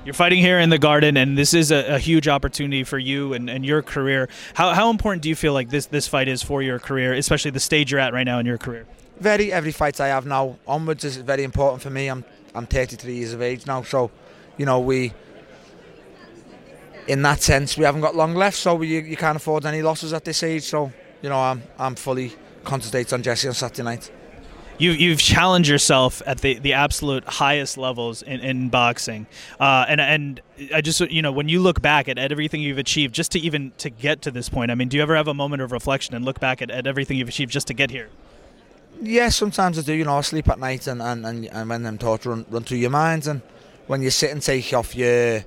You're 0.06 0.14
fighting 0.14 0.40
here 0.40 0.60
in 0.60 0.70
the 0.70 0.78
Garden, 0.78 1.18
and 1.18 1.38
this 1.38 1.54
is 1.54 1.72
a, 1.72 1.96
a 1.96 2.00
huge 2.00 2.30
opportunity 2.30 2.86
for 2.86 2.98
you 2.98 3.34
and, 3.34 3.50
and 3.50 3.66
your 3.66 3.82
career. 3.82 4.30
How, 4.54 4.74
how 4.74 4.90
important 4.90 5.24
do 5.24 5.30
you 5.30 5.36
feel 5.36 5.52
like 5.52 5.70
this 5.70 5.88
this 5.88 6.08
fight 6.08 6.30
is 6.30 6.42
for 6.42 6.62
your 6.64 6.80
career, 6.80 7.14
especially 7.14 7.52
the 7.52 7.60
stage 7.60 7.92
you're 7.92 8.00
at 8.00 8.14
right 8.14 8.24
now 8.24 8.40
in 8.40 8.46
your 8.46 8.58
career? 8.58 8.88
Very 9.20 9.52
every 9.52 9.74
fight 9.74 10.00
I 10.00 10.08
have 10.08 10.26
now 10.26 10.58
onwards 10.66 11.04
is 11.04 11.18
very 11.18 11.44
important 11.44 11.82
for 11.82 11.90
me. 11.90 12.08
I'm 12.08 12.24
I'm 12.56 12.66
33 12.66 13.14
years 13.14 13.34
of 13.34 13.42
age 13.42 13.66
now, 13.66 13.84
so 13.84 14.10
you 14.58 14.66
know 14.66 14.80
we. 14.80 15.14
In 17.08 17.24
that 17.24 17.42
sense, 17.42 17.76
we 17.76 17.84
haven't 17.86 18.02
got 18.02 18.16
long 18.16 18.36
left, 18.36 18.56
so 18.56 18.76
we, 18.76 19.00
you 19.00 19.18
can't 19.18 19.36
afford 19.36 19.66
any 19.66 19.82
losses 19.82 20.14
at 20.14 20.24
this 20.24 20.44
age. 20.44 20.62
So, 20.64 20.92
you 21.24 21.30
know, 21.30 21.40
I'm 21.40 21.64
I'm 21.80 21.96
fully 21.96 22.36
concentrated 22.64 23.14
on 23.14 23.24
Jessie 23.24 23.48
on 23.48 23.54
Saturday 23.54 23.84
night. 23.84 24.12
You, 24.78 24.92
you've 24.92 25.20
challenged 25.20 25.70
yourself 25.70 26.22
at 26.26 26.40
the, 26.40 26.58
the 26.58 26.72
absolute 26.72 27.26
highest 27.26 27.78
levels 27.78 28.22
in, 28.22 28.40
in 28.40 28.70
boxing, 28.70 29.28
uh, 29.60 29.86
and 29.90 30.00
and 30.00 30.42
I 30.74 30.80
just 30.80 31.02
you 31.02 31.22
know 31.22 31.34
when 31.34 31.50
you 31.50 31.60
look 31.60 31.82
back 31.82 32.08
at, 32.08 32.18
at 32.18 32.32
everything 32.32 32.62
you've 32.62 32.78
achieved 32.78 33.14
just 33.14 33.34
to 33.34 33.40
even 33.40 33.74
to 33.80 33.90
get 33.90 34.22
to 34.22 34.32
this 34.32 34.48
point. 34.48 34.72
I 34.72 34.76
mean, 34.76 34.88
do 34.88 34.96
you 34.96 35.04
ever 35.04 35.18
have 35.18 35.28
a 35.28 35.34
moment 35.34 35.62
of 35.62 35.74
reflection 35.74 36.16
and 36.16 36.24
look 36.24 36.40
back 36.40 36.62
at, 36.62 36.72
at 36.72 36.88
everything 36.88 37.18
you've 37.18 37.28
achieved 37.28 37.52
just 37.52 37.68
to 37.68 37.74
get 37.74 37.92
here? 37.92 38.08
Yeah, 39.02 39.30
sometimes 39.30 39.78
I 39.80 39.82
do. 39.82 39.94
You 39.94 40.06
know, 40.06 40.18
I 40.18 40.22
sleep 40.22 40.50
at 40.50 40.60
night 40.60 40.88
and, 40.88 41.02
and, 41.02 41.26
and, 41.26 41.46
and 41.46 41.70
when 41.70 41.84
them 41.84 41.98
thoughts 41.98 42.26
run, 42.26 42.46
run 42.50 42.64
through 42.64 42.80
your 42.80 42.90
mind, 42.90 43.28
and 43.28 43.42
when 43.88 44.02
you 44.02 44.10
sit 44.10 44.32
and 44.32 44.42
take 44.42 44.74
off 44.74 44.96
your, 44.96 45.44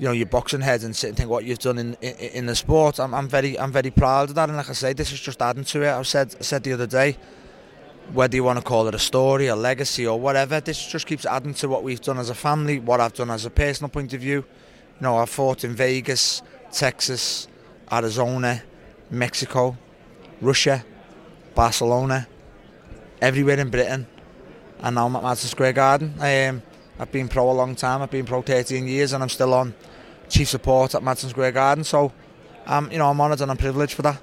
you 0.00 0.06
know, 0.06 0.12
your 0.12 0.26
boxing 0.26 0.62
head 0.62 0.82
and 0.82 0.96
sit 0.96 1.08
and 1.08 1.16
think 1.18 1.28
what 1.28 1.44
you've 1.44 1.58
done 1.58 1.78
in 1.78 1.94
in, 2.00 2.14
in 2.14 2.46
the 2.46 2.56
sport, 2.56 2.98
I'm, 2.98 3.12
I'm 3.12 3.28
very 3.28 3.58
I'm 3.58 3.70
very 3.70 3.90
proud 3.90 4.30
of 4.30 4.34
that. 4.36 4.48
And 4.48 4.56
like 4.56 4.70
I 4.70 4.72
say, 4.72 4.94
this 4.94 5.12
is 5.12 5.20
just 5.20 5.42
adding 5.42 5.62
to 5.64 5.82
it. 5.82 5.90
I 5.90 6.00
said 6.02 6.34
I 6.40 6.42
said 6.42 6.62
the 6.62 6.72
other 6.72 6.86
day, 6.86 7.18
whether 8.14 8.34
you 8.34 8.42
want 8.42 8.58
to 8.58 8.64
call 8.64 8.88
it 8.88 8.94
a 8.94 8.98
story, 8.98 9.48
a 9.48 9.54
legacy, 9.54 10.06
or 10.06 10.18
whatever, 10.18 10.58
this 10.58 10.86
just 10.86 11.06
keeps 11.06 11.26
adding 11.26 11.52
to 11.52 11.68
what 11.68 11.82
we've 11.82 12.00
done 12.00 12.18
as 12.18 12.30
a 12.30 12.34
family, 12.34 12.78
what 12.78 12.98
I've 12.98 13.12
done 13.12 13.30
as 13.30 13.44
a 13.44 13.50
personal 13.50 13.90
point 13.90 14.14
of 14.14 14.22
view. 14.22 14.38
You 14.38 15.02
know, 15.02 15.18
I've 15.18 15.28
fought 15.28 15.64
in 15.64 15.74
Vegas, 15.74 16.40
Texas, 16.72 17.46
Arizona, 17.92 18.62
Mexico, 19.10 19.76
Russia, 20.40 20.82
Barcelona 21.54 22.26
everywhere 23.20 23.60
in 23.60 23.68
Britain, 23.68 24.06
and 24.78 24.94
now 24.94 25.04
I'm 25.04 25.16
at 25.16 25.22
Madison 25.22 25.50
Square 25.50 25.74
Garden. 25.74 26.14
Um, 26.18 26.62
I've 26.98 27.12
been 27.12 27.28
pro 27.28 27.50
a 27.50 27.52
long 27.52 27.74
time. 27.74 28.00
I've 28.00 28.10
been 28.10 28.24
pro 28.24 28.40
13 28.40 28.86
years, 28.86 29.12
and 29.12 29.22
I'm 29.22 29.28
still 29.28 29.52
on 29.52 29.74
chief 30.30 30.48
support 30.48 30.94
at 30.94 31.02
Madison 31.02 31.30
Square 31.30 31.52
Garden. 31.52 31.84
So, 31.84 32.12
um, 32.66 32.90
you 32.90 32.98
know, 32.98 33.08
I'm 33.08 33.20
honoured 33.20 33.40
and 33.40 33.50
I'm 33.50 33.56
privileged 33.56 33.94
for 33.94 34.02
that. 34.02 34.20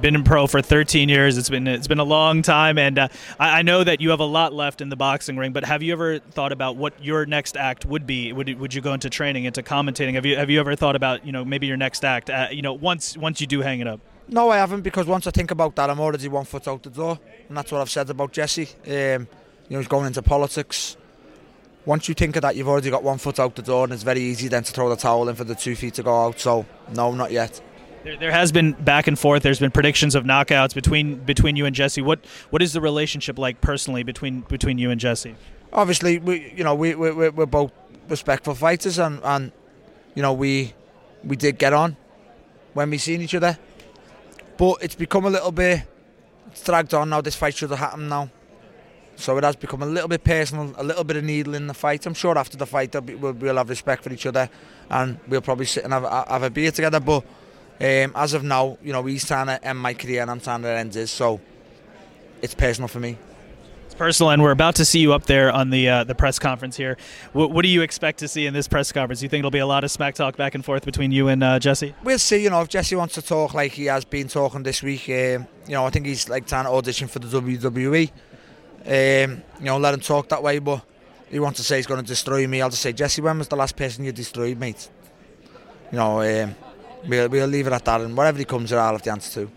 Been 0.00 0.14
in 0.14 0.22
pro 0.22 0.46
for 0.46 0.60
13 0.60 1.08
years. 1.08 1.38
It's 1.38 1.48
been 1.48 1.66
it's 1.66 1.88
been 1.88 1.98
a 1.98 2.04
long 2.04 2.42
time, 2.42 2.76
and 2.76 2.98
uh, 2.98 3.08
I, 3.40 3.60
I, 3.60 3.62
know 3.62 3.82
that 3.82 4.02
you 4.02 4.10
have 4.10 4.20
a 4.20 4.24
lot 4.24 4.52
left 4.52 4.82
in 4.82 4.90
the 4.90 4.96
boxing 4.96 5.38
ring. 5.38 5.52
But 5.52 5.64
have 5.64 5.82
you 5.82 5.92
ever 5.92 6.18
thought 6.18 6.52
about 6.52 6.76
what 6.76 7.02
your 7.02 7.24
next 7.24 7.56
act 7.56 7.86
would 7.86 8.06
be? 8.06 8.30
Would 8.30 8.60
would 8.60 8.74
you 8.74 8.82
go 8.82 8.92
into 8.92 9.08
training, 9.08 9.46
into 9.46 9.62
commentating? 9.62 10.12
Have 10.12 10.26
you 10.26 10.36
have 10.36 10.50
you 10.50 10.60
ever 10.60 10.76
thought 10.76 10.94
about 10.94 11.24
you 11.24 11.32
know 11.32 11.42
maybe 11.42 11.66
your 11.66 11.78
next 11.78 12.04
act? 12.04 12.28
Uh, 12.28 12.48
you 12.50 12.60
know, 12.60 12.74
once 12.74 13.16
once 13.16 13.40
you 13.40 13.46
do 13.46 13.62
hang 13.62 13.80
it 13.80 13.86
up. 13.86 14.00
No, 14.28 14.50
I 14.50 14.58
haven't 14.58 14.82
because 14.82 15.06
once 15.06 15.26
I 15.26 15.30
think 15.30 15.50
about 15.50 15.74
that, 15.76 15.88
I'm 15.88 16.00
already 16.00 16.28
one 16.28 16.44
foot 16.44 16.68
out 16.68 16.82
the 16.82 16.90
door, 16.90 17.18
and 17.48 17.56
that's 17.56 17.72
what 17.72 17.80
I've 17.80 17.90
said 17.90 18.10
about 18.10 18.30
Jessie. 18.30 18.68
Um, 18.86 19.26
you 19.68 19.74
know, 19.74 19.78
he's 19.78 19.88
going 19.88 20.06
into 20.06 20.20
politics. 20.20 20.98
Once 21.88 22.06
you 22.06 22.14
think 22.14 22.36
of 22.36 22.42
that, 22.42 22.54
you've 22.54 22.68
already 22.68 22.90
got 22.90 23.02
one 23.02 23.16
foot 23.16 23.40
out 23.40 23.54
the 23.54 23.62
door, 23.62 23.84
and 23.84 23.92
it's 23.92 24.02
very 24.02 24.20
easy 24.20 24.46
then 24.46 24.62
to 24.62 24.72
throw 24.72 24.88
the 24.90 24.96
towel 24.96 25.28
in 25.28 25.34
for 25.34 25.44
the 25.44 25.54
two 25.54 25.74
feet 25.74 25.94
to 25.94 26.02
go 26.02 26.26
out. 26.26 26.38
So, 26.38 26.66
no, 26.94 27.12
not 27.12 27.32
yet. 27.32 27.60
There, 28.04 28.16
there 28.16 28.30
has 28.30 28.52
been 28.52 28.72
back 28.72 29.06
and 29.06 29.18
forth. 29.18 29.42
There's 29.42 29.58
been 29.58 29.70
predictions 29.70 30.14
of 30.14 30.24
knockouts 30.24 30.74
between 30.74 31.16
between 31.16 31.56
you 31.56 31.64
and 31.64 31.74
Jessie. 31.74 32.02
What 32.02 32.24
what 32.50 32.60
is 32.60 32.74
the 32.74 32.80
relationship 32.80 33.38
like 33.38 33.60
personally 33.60 34.02
between 34.02 34.42
between 34.42 34.76
you 34.76 34.90
and 34.90 35.00
Jessie? 35.00 35.34
Obviously, 35.72 36.18
we 36.18 36.52
you 36.54 36.62
know 36.62 36.74
we 36.74 36.94
we 36.94 37.10
we're 37.10 37.46
both 37.46 37.72
respectful 38.08 38.54
fighters, 38.54 38.98
and 38.98 39.20
and 39.24 39.52
you 40.14 40.22
know 40.22 40.34
we 40.34 40.74
we 41.24 41.36
did 41.36 41.58
get 41.58 41.72
on 41.72 41.96
when 42.74 42.90
we 42.90 42.98
seen 42.98 43.22
each 43.22 43.34
other 43.34 43.58
but 44.58 44.76
it's 44.82 44.94
become 44.94 45.24
a 45.24 45.30
little 45.30 45.52
bit 45.52 45.84
it's 46.50 46.62
dragged 46.64 46.92
on 46.92 47.10
now. 47.10 47.20
This 47.20 47.36
fight 47.36 47.54
should 47.54 47.70
have 47.70 47.78
happened 47.78 48.08
now. 48.10 48.30
So 49.18 49.36
it 49.36 49.42
has 49.42 49.56
become 49.56 49.82
a 49.82 49.86
little 49.86 50.08
bit 50.08 50.22
personal, 50.22 50.72
a 50.76 50.84
little 50.84 51.02
bit 51.02 51.16
of 51.16 51.24
needle 51.24 51.54
in 51.54 51.66
the 51.66 51.74
fight. 51.74 52.06
I'm 52.06 52.14
sure 52.14 52.38
after 52.38 52.56
the 52.56 52.66
fight 52.66 52.94
we'll, 52.94 53.32
we'll 53.32 53.56
have 53.56 53.68
respect 53.68 54.04
for 54.04 54.12
each 54.12 54.26
other 54.26 54.48
and 54.88 55.18
we'll 55.26 55.40
probably 55.40 55.66
sit 55.66 55.82
and 55.82 55.92
have, 55.92 56.04
have 56.04 56.44
a 56.44 56.50
beer 56.50 56.70
together. 56.70 57.00
But 57.00 57.24
um, 57.80 58.12
as 58.14 58.32
of 58.34 58.44
now, 58.44 58.78
you 58.80 58.92
know, 58.92 59.04
he's 59.06 59.26
trying 59.26 59.46
to 59.48 59.62
end 59.64 59.80
my 59.80 59.94
career 59.94 60.22
and 60.22 60.30
I'm 60.30 60.38
trying 60.40 60.62
to 60.62 60.68
end 60.68 60.94
his. 60.94 61.10
So 61.10 61.40
it's 62.42 62.54
personal 62.54 62.86
for 62.86 63.00
me 63.00 63.16
It's 63.86 63.94
personal, 63.96 64.30
and 64.30 64.40
we're 64.40 64.52
about 64.52 64.76
to 64.76 64.84
see 64.84 65.00
you 65.00 65.12
up 65.12 65.26
there 65.26 65.50
on 65.50 65.70
the 65.70 65.88
uh, 65.88 66.04
the 66.04 66.14
press 66.14 66.38
conference 66.38 66.76
here. 66.76 66.96
W- 67.32 67.52
what 67.52 67.62
do 67.62 67.68
you 67.68 67.82
expect 67.82 68.20
to 68.20 68.28
see 68.28 68.46
in 68.46 68.54
this 68.54 68.68
press 68.68 68.92
conference? 68.92 69.18
Do 69.18 69.24
you 69.24 69.28
think 69.28 69.40
it'll 69.40 69.50
be 69.50 69.58
a 69.58 69.66
lot 69.66 69.82
of 69.82 69.90
smack 69.90 70.14
talk 70.14 70.36
back 70.36 70.54
and 70.54 70.64
forth 70.64 70.84
between 70.84 71.10
you 71.10 71.26
and 71.26 71.42
uh, 71.42 71.58
Jessie? 71.58 71.92
We'll 72.04 72.20
see. 72.20 72.40
You 72.44 72.50
know, 72.50 72.60
if 72.62 72.68
Jessie 72.68 72.94
wants 72.94 73.14
to 73.14 73.22
talk 73.22 73.54
like 73.54 73.72
he 73.72 73.86
has 73.86 74.04
been 74.04 74.28
talking 74.28 74.62
this 74.62 74.80
week, 74.80 75.08
um, 75.08 75.48
you 75.66 75.74
know, 75.74 75.84
I 75.84 75.90
think 75.90 76.06
he's 76.06 76.28
like 76.28 76.46
trying 76.46 76.66
to 76.66 76.70
audition 76.70 77.08
for 77.08 77.18
the 77.18 77.26
WWE. 77.26 78.12
Um, 78.86 79.42
you 79.58 79.66
know, 79.66 79.78
let 79.78 79.94
him 79.94 80.00
talk 80.00 80.28
that 80.28 80.42
way, 80.42 80.58
but 80.58 80.82
he 81.30 81.38
wants 81.38 81.58
to 81.58 81.64
say 81.64 81.76
he's 81.76 81.86
going 81.86 82.00
to 82.00 82.06
destroy 82.06 82.46
me. 82.46 82.62
I'll 82.62 82.70
just 82.70 82.82
say, 82.82 82.92
Jessie, 82.92 83.22
when 83.22 83.38
was 83.38 83.48
the 83.48 83.56
last 83.56 83.76
person 83.76 84.04
you 84.04 84.12
destroyed, 84.12 84.58
mate? 84.58 84.88
You 85.92 85.98
know, 85.98 86.20
um, 86.20 86.54
we'll, 87.06 87.28
we'll 87.28 87.46
leave 87.46 87.66
it 87.66 87.72
at 87.72 87.84
that, 87.84 88.00
and 88.00 88.16
whatever 88.16 88.38
he 88.38 88.44
comes 88.44 88.70
here, 88.70 88.78
I'll 88.78 88.92
have 88.92 89.02
the 89.02 89.12
answer 89.12 89.46
to. 89.46 89.50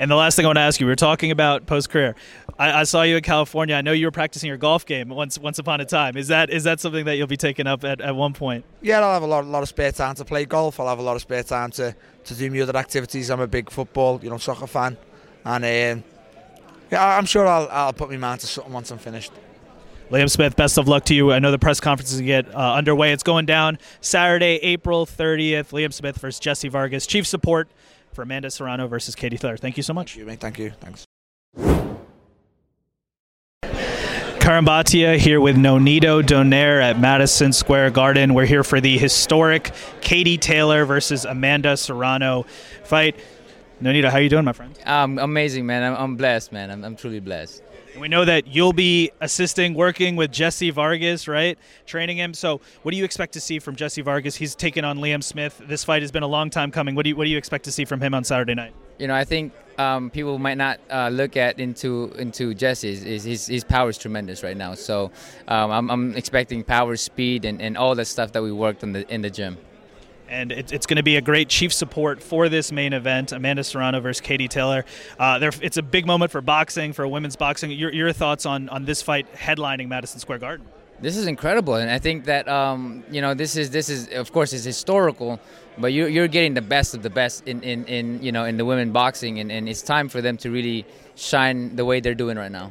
And 0.00 0.10
the 0.10 0.16
last 0.16 0.34
thing 0.34 0.46
I 0.46 0.48
want 0.48 0.56
to 0.56 0.62
ask 0.62 0.80
you, 0.80 0.86
we 0.86 0.92
were 0.92 0.96
talking 0.96 1.30
about 1.30 1.66
post 1.66 1.90
career. 1.90 2.14
I, 2.58 2.80
I, 2.80 2.82
saw 2.84 3.02
you 3.02 3.16
in 3.16 3.22
California. 3.22 3.74
I 3.74 3.82
know 3.82 3.92
you 3.92 4.06
were 4.06 4.10
practicing 4.10 4.48
your 4.48 4.56
golf 4.56 4.86
game 4.86 5.10
once 5.10 5.38
once 5.38 5.58
upon 5.58 5.82
a 5.82 5.84
time. 5.84 6.16
Is 6.16 6.28
that 6.28 6.48
is 6.48 6.64
that 6.64 6.80
something 6.80 7.04
that 7.04 7.16
you'll 7.16 7.26
be 7.26 7.36
taking 7.36 7.66
up 7.66 7.84
at, 7.84 8.00
at 8.00 8.16
one 8.16 8.32
point? 8.32 8.64
Yeah, 8.80 9.00
I'll 9.00 9.12
have 9.12 9.22
a 9.22 9.26
lot, 9.26 9.44
lot 9.44 9.62
of 9.62 9.68
spare 9.68 9.92
time 9.92 10.14
to 10.14 10.24
play 10.24 10.46
golf. 10.46 10.80
I'll 10.80 10.88
have 10.88 11.00
a 11.00 11.02
lot 11.02 11.16
of 11.16 11.22
spare 11.22 11.42
time 11.42 11.70
to, 11.72 11.94
to 12.24 12.34
do 12.34 12.50
my 12.50 12.60
other 12.60 12.78
activities. 12.78 13.28
I'm 13.28 13.40
a 13.40 13.46
big 13.46 13.70
football, 13.70 14.18
you 14.22 14.30
know, 14.30 14.38
soccer 14.38 14.66
fan, 14.66 14.96
and 15.44 15.98
um, 15.98 16.04
yeah, 16.90 17.16
I'm 17.16 17.26
sure 17.26 17.46
I'll, 17.46 17.68
I'll 17.70 17.92
put 17.92 18.10
my 18.10 18.16
mind 18.16 18.40
to 18.40 18.46
something 18.46 18.72
once 18.72 18.90
I'm 18.90 18.98
finished. 18.98 19.32
Liam 20.10 20.28
Smith, 20.28 20.56
best 20.56 20.76
of 20.76 20.88
luck 20.88 21.04
to 21.04 21.14
you. 21.14 21.32
I 21.32 21.38
know 21.38 21.52
the 21.52 21.58
press 21.58 21.78
conference 21.78 22.12
is 22.12 22.20
get 22.20 22.52
uh, 22.52 22.74
underway. 22.74 23.12
It's 23.12 23.22
going 23.22 23.46
down 23.46 23.78
Saturday, 24.00 24.56
April 24.56 25.06
30th. 25.06 25.70
Liam 25.70 25.92
Smith 25.92 26.18
versus 26.18 26.40
Jessie 26.40 26.68
Vargas. 26.68 27.06
Chief 27.06 27.26
support 27.26 27.68
for 28.12 28.22
Amanda 28.22 28.50
Serrano 28.50 28.88
versus 28.88 29.14
Katie 29.14 29.38
Taylor. 29.38 29.56
Thank 29.56 29.76
you 29.76 29.84
so 29.84 29.94
much. 29.94 30.14
Thank 30.14 30.28
you, 30.28 30.36
Thank 30.36 30.58
you. 30.58 30.70
Thanks. 30.80 31.06
Karan 34.40 34.64
Bhatia 34.64 35.16
here 35.16 35.40
with 35.40 35.54
Nonito 35.54 36.22
Donaire 36.22 36.82
at 36.82 36.98
Madison 36.98 37.52
Square 37.52 37.90
Garden. 37.90 38.34
We're 38.34 38.46
here 38.46 38.64
for 38.64 38.80
the 38.80 38.98
historic 38.98 39.70
Katie 40.00 40.38
Taylor 40.38 40.84
versus 40.84 41.24
Amanda 41.24 41.76
Serrano 41.76 42.46
fight. 42.82 43.16
Nonito, 43.82 44.10
how 44.10 44.18
are 44.18 44.20
you 44.20 44.28
doing, 44.28 44.44
my 44.44 44.52
friend? 44.52 44.78
Um, 44.84 45.18
amazing, 45.18 45.64
man. 45.64 45.82
I'm, 45.82 45.98
I'm 45.98 46.16
blessed, 46.16 46.52
man. 46.52 46.70
I'm, 46.70 46.84
I'm 46.84 46.96
truly 46.96 47.18
blessed. 47.18 47.62
And 47.92 48.02
we 48.02 48.08
know 48.08 48.26
that 48.26 48.46
you'll 48.46 48.74
be 48.74 49.10
assisting, 49.22 49.72
working 49.72 50.16
with 50.16 50.30
Jessie 50.30 50.68
Vargas, 50.68 51.26
right? 51.26 51.58
Training 51.86 52.18
him. 52.18 52.34
So, 52.34 52.60
what 52.82 52.92
do 52.92 52.98
you 52.98 53.04
expect 53.04 53.32
to 53.32 53.40
see 53.40 53.58
from 53.58 53.76
Jessie 53.76 54.02
Vargas? 54.02 54.36
He's 54.36 54.54
taken 54.54 54.84
on 54.84 54.98
Liam 54.98 55.24
Smith. 55.24 55.62
This 55.66 55.82
fight 55.82 56.02
has 56.02 56.12
been 56.12 56.22
a 56.22 56.28
long 56.28 56.50
time 56.50 56.70
coming. 56.70 56.94
What 56.94 57.04
do 57.04 57.08
you 57.08 57.16
What 57.16 57.24
do 57.24 57.30
you 57.30 57.38
expect 57.38 57.64
to 57.64 57.72
see 57.72 57.86
from 57.86 58.02
him 58.02 58.12
on 58.12 58.22
Saturday 58.22 58.54
night? 58.54 58.74
You 58.98 59.06
know, 59.06 59.14
I 59.14 59.24
think 59.24 59.54
um, 59.78 60.10
people 60.10 60.38
might 60.38 60.58
not 60.58 60.78
uh, 60.90 61.08
look 61.08 61.38
at 61.38 61.58
into 61.58 62.12
into 62.18 62.52
Jessie's. 62.52 63.02
His, 63.02 63.24
his, 63.24 63.46
his 63.46 63.64
power 63.64 63.88
is 63.88 63.96
tremendous 63.96 64.42
right 64.42 64.58
now. 64.58 64.74
So, 64.74 65.10
um, 65.48 65.70
I'm, 65.70 65.90
I'm 65.90 66.16
expecting 66.16 66.64
power, 66.64 66.96
speed, 66.96 67.46
and, 67.46 67.62
and 67.62 67.78
all 67.78 67.94
the 67.94 68.04
stuff 68.04 68.32
that 68.32 68.42
we 68.42 68.52
worked 68.52 68.82
in 68.82 68.92
the 68.92 69.10
in 69.12 69.22
the 69.22 69.30
gym 69.30 69.56
and 70.30 70.52
it, 70.52 70.72
it's 70.72 70.86
going 70.86 70.96
to 70.96 71.02
be 71.02 71.16
a 71.16 71.20
great 71.20 71.48
chief 71.48 71.72
support 71.72 72.22
for 72.22 72.48
this 72.48 72.72
main 72.72 72.92
event 72.92 73.32
amanda 73.32 73.64
serrano 73.64 74.00
versus 74.00 74.20
katie 74.20 74.48
taylor. 74.48 74.84
Uh, 75.18 75.50
it's 75.60 75.76
a 75.76 75.82
big 75.82 76.06
moment 76.06 76.30
for 76.30 76.40
boxing 76.40 76.92
for 76.92 77.06
women's 77.06 77.36
boxing. 77.36 77.70
Your, 77.70 77.92
your 77.92 78.12
thoughts 78.12 78.46
on, 78.46 78.68
on 78.68 78.84
this 78.84 79.02
fight 79.02 79.32
headlining 79.34 79.88
madison 79.88 80.20
square 80.20 80.38
garden? 80.38 80.66
This 81.00 81.16
is 81.16 81.26
incredible 81.26 81.74
and 81.74 81.90
i 81.90 81.98
think 81.98 82.26
that 82.26 82.48
um, 82.48 83.04
you 83.10 83.20
know 83.20 83.34
this 83.34 83.56
is 83.56 83.70
this 83.70 83.88
is 83.88 84.08
of 84.08 84.32
course 84.32 84.52
is 84.52 84.64
historical 84.64 85.40
but 85.78 85.92
you're, 85.94 86.08
you're 86.08 86.28
getting 86.28 86.52
the 86.52 86.62
best 86.62 86.94
of 86.94 87.02
the 87.02 87.08
best 87.08 87.46
in, 87.48 87.62
in, 87.62 87.84
in 87.86 88.22
you 88.22 88.32
know 88.32 88.44
in 88.44 88.56
the 88.56 88.64
women 88.64 88.92
boxing 88.92 89.40
and, 89.40 89.50
and 89.50 89.68
it's 89.68 89.82
time 89.82 90.08
for 90.08 90.20
them 90.20 90.36
to 90.38 90.50
really 90.50 90.84
shine 91.14 91.74
the 91.76 91.84
way 91.84 92.00
they're 92.00 92.14
doing 92.14 92.36
right 92.36 92.52
now 92.52 92.70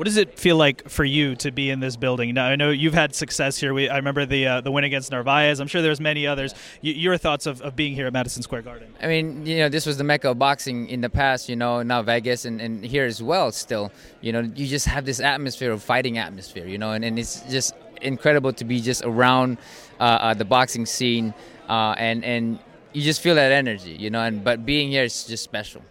what 0.00 0.06
does 0.06 0.16
it 0.16 0.38
feel 0.38 0.56
like 0.56 0.88
for 0.88 1.04
you 1.04 1.36
to 1.36 1.50
be 1.50 1.68
in 1.68 1.78
this 1.78 1.94
building? 1.94 2.32
Now 2.32 2.46
I 2.46 2.56
know 2.56 2.70
you've 2.70 2.94
had 2.94 3.14
success 3.14 3.58
here. 3.58 3.74
We, 3.74 3.90
I 3.90 3.96
remember 3.96 4.24
the 4.24 4.46
uh, 4.46 4.60
the 4.62 4.70
win 4.70 4.84
against 4.84 5.10
Narvaez. 5.10 5.60
I'm 5.60 5.66
sure 5.66 5.82
there's 5.82 6.00
many 6.00 6.26
others. 6.26 6.54
Y- 6.82 6.92
your 6.92 7.18
thoughts 7.18 7.44
of, 7.44 7.60
of 7.60 7.76
being 7.76 7.94
here 7.94 8.06
at 8.06 8.12
Madison 8.14 8.42
Square 8.42 8.62
Garden? 8.62 8.94
I 9.02 9.08
mean, 9.08 9.44
you 9.44 9.58
know, 9.58 9.68
this 9.68 9.84
was 9.84 9.98
the 9.98 10.04
mecca 10.04 10.30
of 10.30 10.38
boxing 10.38 10.88
in 10.88 11.02
the 11.02 11.10
past. 11.10 11.50
You 11.50 11.56
know, 11.56 11.82
now 11.82 12.00
Vegas 12.00 12.46
and, 12.46 12.62
and 12.62 12.82
here 12.82 13.04
as 13.04 13.22
well. 13.22 13.52
Still, 13.52 13.92
you 14.22 14.32
know, 14.32 14.40
you 14.40 14.66
just 14.66 14.86
have 14.86 15.04
this 15.04 15.20
atmosphere 15.20 15.70
of 15.70 15.82
fighting 15.82 16.16
atmosphere. 16.16 16.66
You 16.66 16.78
know, 16.78 16.92
and, 16.92 17.04
and 17.04 17.18
it's 17.18 17.42
just 17.50 17.74
incredible 18.00 18.54
to 18.54 18.64
be 18.64 18.80
just 18.80 19.02
around 19.04 19.58
uh, 20.00 20.04
uh, 20.04 20.32
the 20.32 20.46
boxing 20.46 20.86
scene, 20.86 21.34
uh, 21.68 21.94
and 21.98 22.24
and 22.24 22.58
you 22.94 23.02
just 23.02 23.20
feel 23.20 23.34
that 23.34 23.52
energy. 23.52 23.96
You 24.00 24.08
know, 24.08 24.22
and 24.22 24.42
but 24.42 24.64
being 24.64 24.88
here 24.88 25.04
is 25.04 25.24
just 25.24 25.44
special 25.44 25.82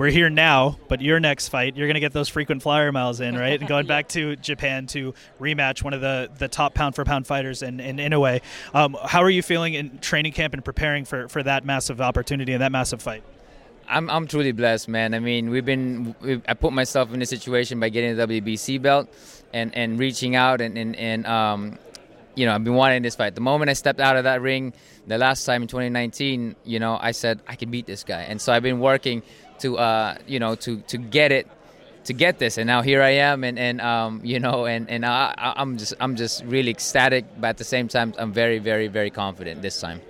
we're 0.00 0.08
here 0.08 0.30
now, 0.30 0.78
but 0.88 1.02
your 1.02 1.20
next 1.20 1.48
fight, 1.48 1.76
you're 1.76 1.86
going 1.86 1.92
to 1.92 2.00
get 2.00 2.14
those 2.14 2.30
frequent 2.30 2.62
flyer 2.62 2.90
miles 2.90 3.20
in, 3.20 3.36
right? 3.36 3.60
And 3.60 3.68
going 3.68 3.86
back 3.96 4.08
to 4.08 4.34
Japan 4.36 4.86
to 4.86 5.12
rematch 5.38 5.84
one 5.84 5.92
of 5.92 6.00
the, 6.00 6.30
the 6.38 6.48
top 6.48 6.72
pound 6.72 6.94
for 6.94 7.04
pound 7.04 7.26
fighters 7.26 7.62
in, 7.62 7.80
in 7.80 7.98
Inoue. 7.98 8.40
Um, 8.72 8.96
how 9.04 9.22
are 9.22 9.28
you 9.28 9.42
feeling 9.42 9.74
in 9.74 9.98
training 9.98 10.32
camp 10.32 10.54
and 10.54 10.64
preparing 10.64 11.04
for, 11.04 11.28
for 11.28 11.42
that 11.42 11.66
massive 11.66 12.00
opportunity 12.00 12.54
and 12.54 12.62
that 12.62 12.72
massive 12.72 13.02
fight? 13.02 13.22
I'm, 13.90 14.08
I'm 14.08 14.26
truly 14.26 14.52
blessed, 14.52 14.88
man. 14.88 15.12
I 15.12 15.18
mean, 15.18 15.50
we've 15.50 15.66
been 15.66 16.14
we, 16.22 16.40
I 16.48 16.54
put 16.54 16.72
myself 16.72 17.12
in 17.12 17.20
this 17.20 17.28
situation 17.28 17.78
by 17.78 17.90
getting 17.90 18.16
the 18.16 18.26
WBC 18.26 18.80
belt 18.80 19.06
and, 19.52 19.76
and 19.76 19.98
reaching 19.98 20.34
out 20.34 20.62
and 20.62 20.78
and, 20.78 20.96
and 20.96 21.26
um, 21.26 21.78
you 22.36 22.46
know 22.46 22.54
I've 22.54 22.64
been 22.64 22.72
wanting 22.74 23.02
this 23.02 23.16
fight. 23.16 23.34
The 23.34 23.42
moment 23.42 23.68
I 23.68 23.74
stepped 23.74 24.00
out 24.00 24.16
of 24.16 24.24
that 24.24 24.40
ring, 24.40 24.72
the 25.06 25.18
last 25.18 25.44
time 25.44 25.60
in 25.62 25.68
2019, 25.68 26.56
you 26.64 26.78
know 26.78 26.96
I 26.98 27.10
said 27.10 27.40
I 27.46 27.56
can 27.56 27.70
beat 27.70 27.84
this 27.84 28.04
guy, 28.04 28.22
and 28.22 28.40
so 28.40 28.52
I've 28.52 28.62
been 28.62 28.80
working 28.80 29.22
to 29.60 29.78
uh, 29.78 30.16
you 30.26 30.38
know 30.38 30.54
to 30.56 30.78
to 30.88 30.98
get 30.98 31.32
it 31.32 31.46
to 32.04 32.12
get 32.12 32.38
this 32.38 32.58
and 32.58 32.66
now 32.66 32.82
here 32.82 33.02
I 33.02 33.10
am 33.10 33.44
and 33.44 33.58
and 33.58 33.80
um, 33.80 34.20
you 34.24 34.40
know 34.40 34.66
and 34.66 34.88
and 34.88 35.04
I, 35.04 35.34
I'm 35.56 35.76
just 35.76 35.94
I'm 36.00 36.16
just 36.16 36.44
really 36.44 36.70
ecstatic 36.70 37.24
but 37.38 37.48
at 37.48 37.58
the 37.58 37.64
same 37.64 37.88
time 37.88 38.14
I'm 38.18 38.32
very 38.32 38.58
very 38.58 38.88
very 38.88 39.10
confident 39.10 39.62
this 39.62 39.80
time 39.80 40.00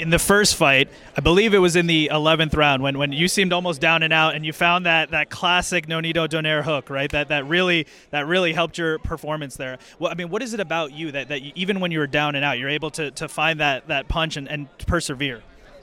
in 0.00 0.08
the 0.08 0.18
first 0.18 0.56
fight, 0.56 0.88
I 1.14 1.20
believe 1.20 1.52
it 1.52 1.58
was 1.58 1.76
in 1.76 1.86
the 1.86 2.08
11th 2.10 2.56
round 2.56 2.82
when, 2.82 2.96
when 2.96 3.12
you 3.12 3.28
seemed 3.28 3.52
almost 3.52 3.82
down 3.82 4.02
and 4.02 4.14
out, 4.14 4.34
and 4.34 4.46
you 4.46 4.52
found 4.52 4.86
that, 4.86 5.10
that 5.10 5.28
classic 5.28 5.86
Nonito 5.86 6.26
Donaire 6.26 6.64
hook, 6.64 6.88
right? 6.88 7.10
That 7.10 7.28
that 7.28 7.46
really 7.46 7.86
that 8.10 8.26
really 8.26 8.54
helped 8.54 8.78
your 8.78 8.98
performance 8.98 9.56
there. 9.56 9.78
Well, 9.98 10.10
I 10.10 10.14
mean, 10.14 10.30
what 10.30 10.42
is 10.42 10.54
it 10.54 10.60
about 10.60 10.92
you 10.92 11.12
that, 11.12 11.28
that 11.28 11.42
you, 11.42 11.52
even 11.54 11.80
when 11.80 11.90
you 11.90 11.98
were 11.98 12.06
down 12.06 12.34
and 12.34 12.44
out, 12.44 12.58
you're 12.58 12.70
able 12.70 12.90
to, 12.92 13.10
to 13.10 13.28
find 13.28 13.60
that 13.60 13.88
that 13.88 14.08
punch 14.08 14.38
and, 14.38 14.48
and 14.48 14.68
persevere? 14.78 15.42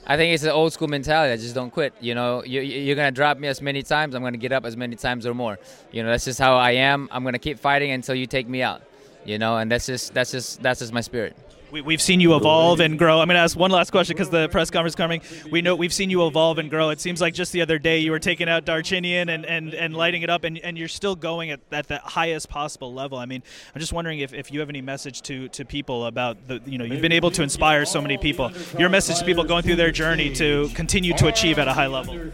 I 0.09 0.15
think 0.15 0.33
it's 0.33 0.43
an 0.43 0.51
old 0.51 0.71
school 0.71 0.87
mentality. 0.87 1.33
I 1.33 1.35
just 1.35 1.53
don't 1.53 1.69
quit. 1.69 1.93
You 1.99 2.15
know, 2.15 2.43
you, 2.43 2.61
you're 2.61 2.95
gonna 2.95 3.11
drop 3.11 3.37
me 3.37 3.49
as 3.49 3.61
many 3.61 3.83
times. 3.83 4.15
I'm 4.15 4.23
gonna 4.23 4.37
get 4.37 4.53
up 4.53 4.65
as 4.65 4.77
many 4.77 4.95
times 4.95 5.25
or 5.25 5.33
more. 5.33 5.59
You 5.91 6.01
know, 6.01 6.09
that's 6.09 6.23
just 6.25 6.39
how 6.39 6.55
I 6.55 6.71
am. 6.71 7.09
I'm 7.11 7.25
gonna 7.25 7.39
keep 7.39 7.59
fighting 7.59 7.91
until 7.91 8.15
you 8.15 8.25
take 8.25 8.47
me 8.47 8.63
out. 8.63 8.81
You 9.25 9.37
know, 9.37 9.57
and 9.57 9.69
that's 9.69 9.85
just 9.85 10.13
that's 10.13 10.31
just 10.31 10.63
that's 10.63 10.79
just 10.79 10.93
my 10.93 11.01
spirit 11.01 11.35
we, 11.71 11.93
have 11.93 12.01
seen 12.01 12.19
you 12.19 12.35
evolve 12.35 12.79
and 12.79 12.97
grow. 12.97 13.19
I'm 13.19 13.27
going 13.27 13.35
to 13.35 13.41
ask 13.41 13.57
one 13.57 13.71
last 13.71 13.91
question 13.91 14.15
because 14.15 14.29
the 14.29 14.49
press 14.49 14.69
conference 14.69 14.95
coming. 14.95 15.21
We 15.51 15.61
know 15.61 15.75
we've 15.75 15.93
seen 15.93 16.09
you 16.09 16.25
evolve 16.25 16.57
and 16.57 16.69
grow. 16.69 16.89
It 16.89 16.99
seems 16.99 17.21
like 17.21 17.33
just 17.33 17.51
the 17.51 17.61
other 17.61 17.79
day 17.79 17.99
you 17.99 18.11
were 18.11 18.19
taking 18.19 18.47
out 18.47 18.65
Darchinyan 18.65 19.29
and, 19.29 19.45
and, 19.45 19.73
and 19.73 19.95
lighting 19.95 20.21
it 20.21 20.29
up, 20.29 20.43
and, 20.43 20.57
and 20.59 20.77
you're 20.77 20.87
still 20.87 21.15
going 21.15 21.51
at, 21.51 21.59
at 21.71 21.87
the 21.87 21.99
highest 21.99 22.49
possible 22.49 22.93
level. 22.93 23.17
I 23.17 23.25
mean, 23.25 23.43
I'm 23.73 23.79
just 23.79 23.93
wondering 23.93 24.19
if, 24.19 24.33
if 24.33 24.51
you 24.51 24.59
have 24.59 24.69
any 24.69 24.81
message 24.81 25.21
to, 25.23 25.47
to 25.49 25.65
people 25.65 26.05
about 26.05 26.47
the, 26.47 26.61
you 26.65 26.77
know, 26.77 26.85
you've 26.85 27.01
been 27.01 27.11
able 27.11 27.31
to 27.31 27.43
inspire 27.43 27.85
so 27.85 28.01
many 28.01 28.17
people. 28.17 28.51
Your 28.77 28.89
message 28.89 29.19
to 29.19 29.25
people 29.25 29.43
going 29.43 29.63
through 29.63 29.75
their 29.75 29.91
journey 29.91 30.33
to 30.35 30.69
continue 30.73 31.13
to 31.13 31.27
achieve 31.27 31.59
at 31.59 31.67
a 31.67 31.73
high 31.73 31.87
level. 31.87 32.31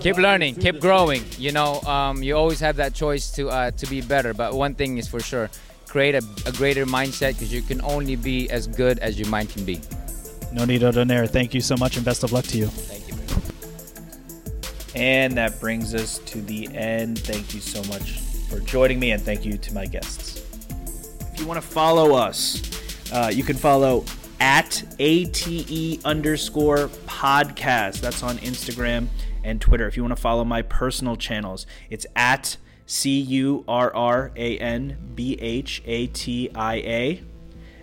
Keep 0.00 0.16
learning, 0.16 0.56
keep 0.56 0.80
growing. 0.80 1.24
You 1.38 1.52
know, 1.52 1.80
um, 1.82 2.22
you 2.22 2.36
always 2.36 2.60
have 2.60 2.76
that 2.76 2.94
choice 2.94 3.30
to, 3.32 3.48
uh, 3.48 3.70
to 3.72 3.86
be 3.86 4.00
better, 4.00 4.34
but 4.34 4.54
one 4.54 4.74
thing 4.74 4.98
is 4.98 5.08
for 5.08 5.20
sure 5.20 5.50
create 5.88 6.14
a, 6.14 6.22
a 6.46 6.52
greater 6.52 6.86
mindset 6.86 7.34
because 7.34 7.52
you 7.52 7.62
can 7.62 7.80
only 7.82 8.16
be 8.16 8.50
as 8.50 8.66
good 8.66 8.98
as 8.98 9.18
your 9.18 9.28
mind 9.28 9.50
can 9.50 9.64
be. 9.64 9.76
Nonito 10.52 10.92
Donaire, 10.92 11.28
thank 11.28 11.54
you 11.54 11.60
so 11.60 11.76
much 11.76 11.96
and 11.96 12.04
best 12.04 12.24
of 12.24 12.32
luck 12.32 12.44
to 12.46 12.58
you. 12.58 12.66
Thank 12.66 13.08
you. 13.08 13.16
And 14.94 15.36
that 15.36 15.60
brings 15.60 15.94
us 15.94 16.18
to 16.20 16.40
the 16.40 16.74
end. 16.74 17.18
Thank 17.18 17.52
you 17.52 17.60
so 17.60 17.82
much 17.84 18.12
for 18.48 18.60
joining 18.60 18.98
me 18.98 19.10
and 19.10 19.22
thank 19.22 19.44
you 19.44 19.58
to 19.58 19.74
my 19.74 19.84
guests. 19.84 20.42
If 21.34 21.40
you 21.40 21.46
want 21.46 21.60
to 21.60 21.66
follow 21.66 22.14
us, 22.14 23.12
uh, 23.12 23.30
you 23.32 23.42
can 23.42 23.56
follow 23.56 24.06
at 24.40 24.82
ATE 24.98 26.02
underscore 26.04 26.88
podcast. 27.06 28.00
That's 28.00 28.22
on 28.22 28.38
Instagram 28.38 29.08
and 29.44 29.60
Twitter. 29.60 29.86
If 29.86 29.96
you 29.96 30.02
want 30.02 30.16
to 30.16 30.20
follow 30.20 30.44
my 30.44 30.62
personal 30.62 31.16
channels, 31.16 31.66
it's 31.90 32.06
at 32.16 32.56
C 32.86 33.20
U 33.20 33.64
R 33.68 33.94
R 33.94 34.32
A 34.36 34.58
N 34.58 34.96
B 35.14 35.38
H 35.40 35.82
A 35.84 36.06
T 36.08 36.50
I 36.54 36.76
A 36.76 37.22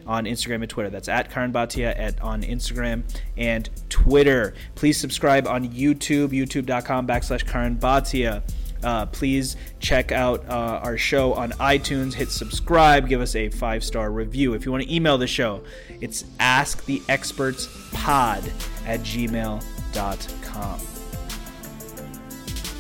on 0.05 0.25
Instagram 0.25 0.61
and 0.61 0.69
Twitter. 0.69 0.89
That's 0.89 1.07
at 1.07 1.29
Curran 1.29 1.53
Bhatia 1.53 1.97
at 1.97 2.21
on 2.21 2.43
Instagram 2.43 3.03
and 3.37 3.69
Twitter. 3.89 4.53
Please 4.75 4.99
subscribe 4.99 5.47
on 5.47 5.69
YouTube, 5.69 6.29
youtube.com 6.29 7.07
backslash 7.07 7.45
Curran 7.45 7.77
Bhatia. 7.77 8.43
Uh, 8.83 9.05
please 9.05 9.55
check 9.79 10.11
out 10.11 10.43
uh, 10.49 10.81
our 10.83 10.97
show 10.97 11.33
on 11.33 11.51
iTunes. 11.53 12.13
Hit 12.13 12.29
subscribe. 12.29 13.07
Give 13.07 13.21
us 13.21 13.33
a 13.35 13.47
five 13.49 13.81
star 13.83 14.11
review. 14.11 14.55
If 14.55 14.65
you 14.65 14.71
want 14.71 14.83
to 14.83 14.93
email 14.93 15.17
the 15.17 15.25
show, 15.27 15.63
it's 16.01 16.23
asktheexpertspod 16.39 18.51
at 18.85 18.99
gmail.com. 18.99 20.79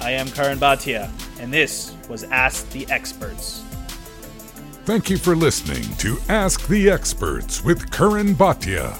I 0.01 0.11
am 0.11 0.29
Curran 0.29 0.59
Bhatia, 0.59 1.09
and 1.43 1.53
this 1.53 1.93
was 2.07 2.23
Ask 2.23 2.69
the 2.69 2.89
Experts. 2.89 3.63
Thank 4.85 5.09
you 5.09 5.17
for 5.17 5.35
listening 5.35 5.83
to 5.97 6.17
Ask 6.29 6.67
the 6.67 6.89
Experts 6.89 7.61
with 7.65 7.91
Curran 7.91 8.33
Bhatia. 8.33 8.97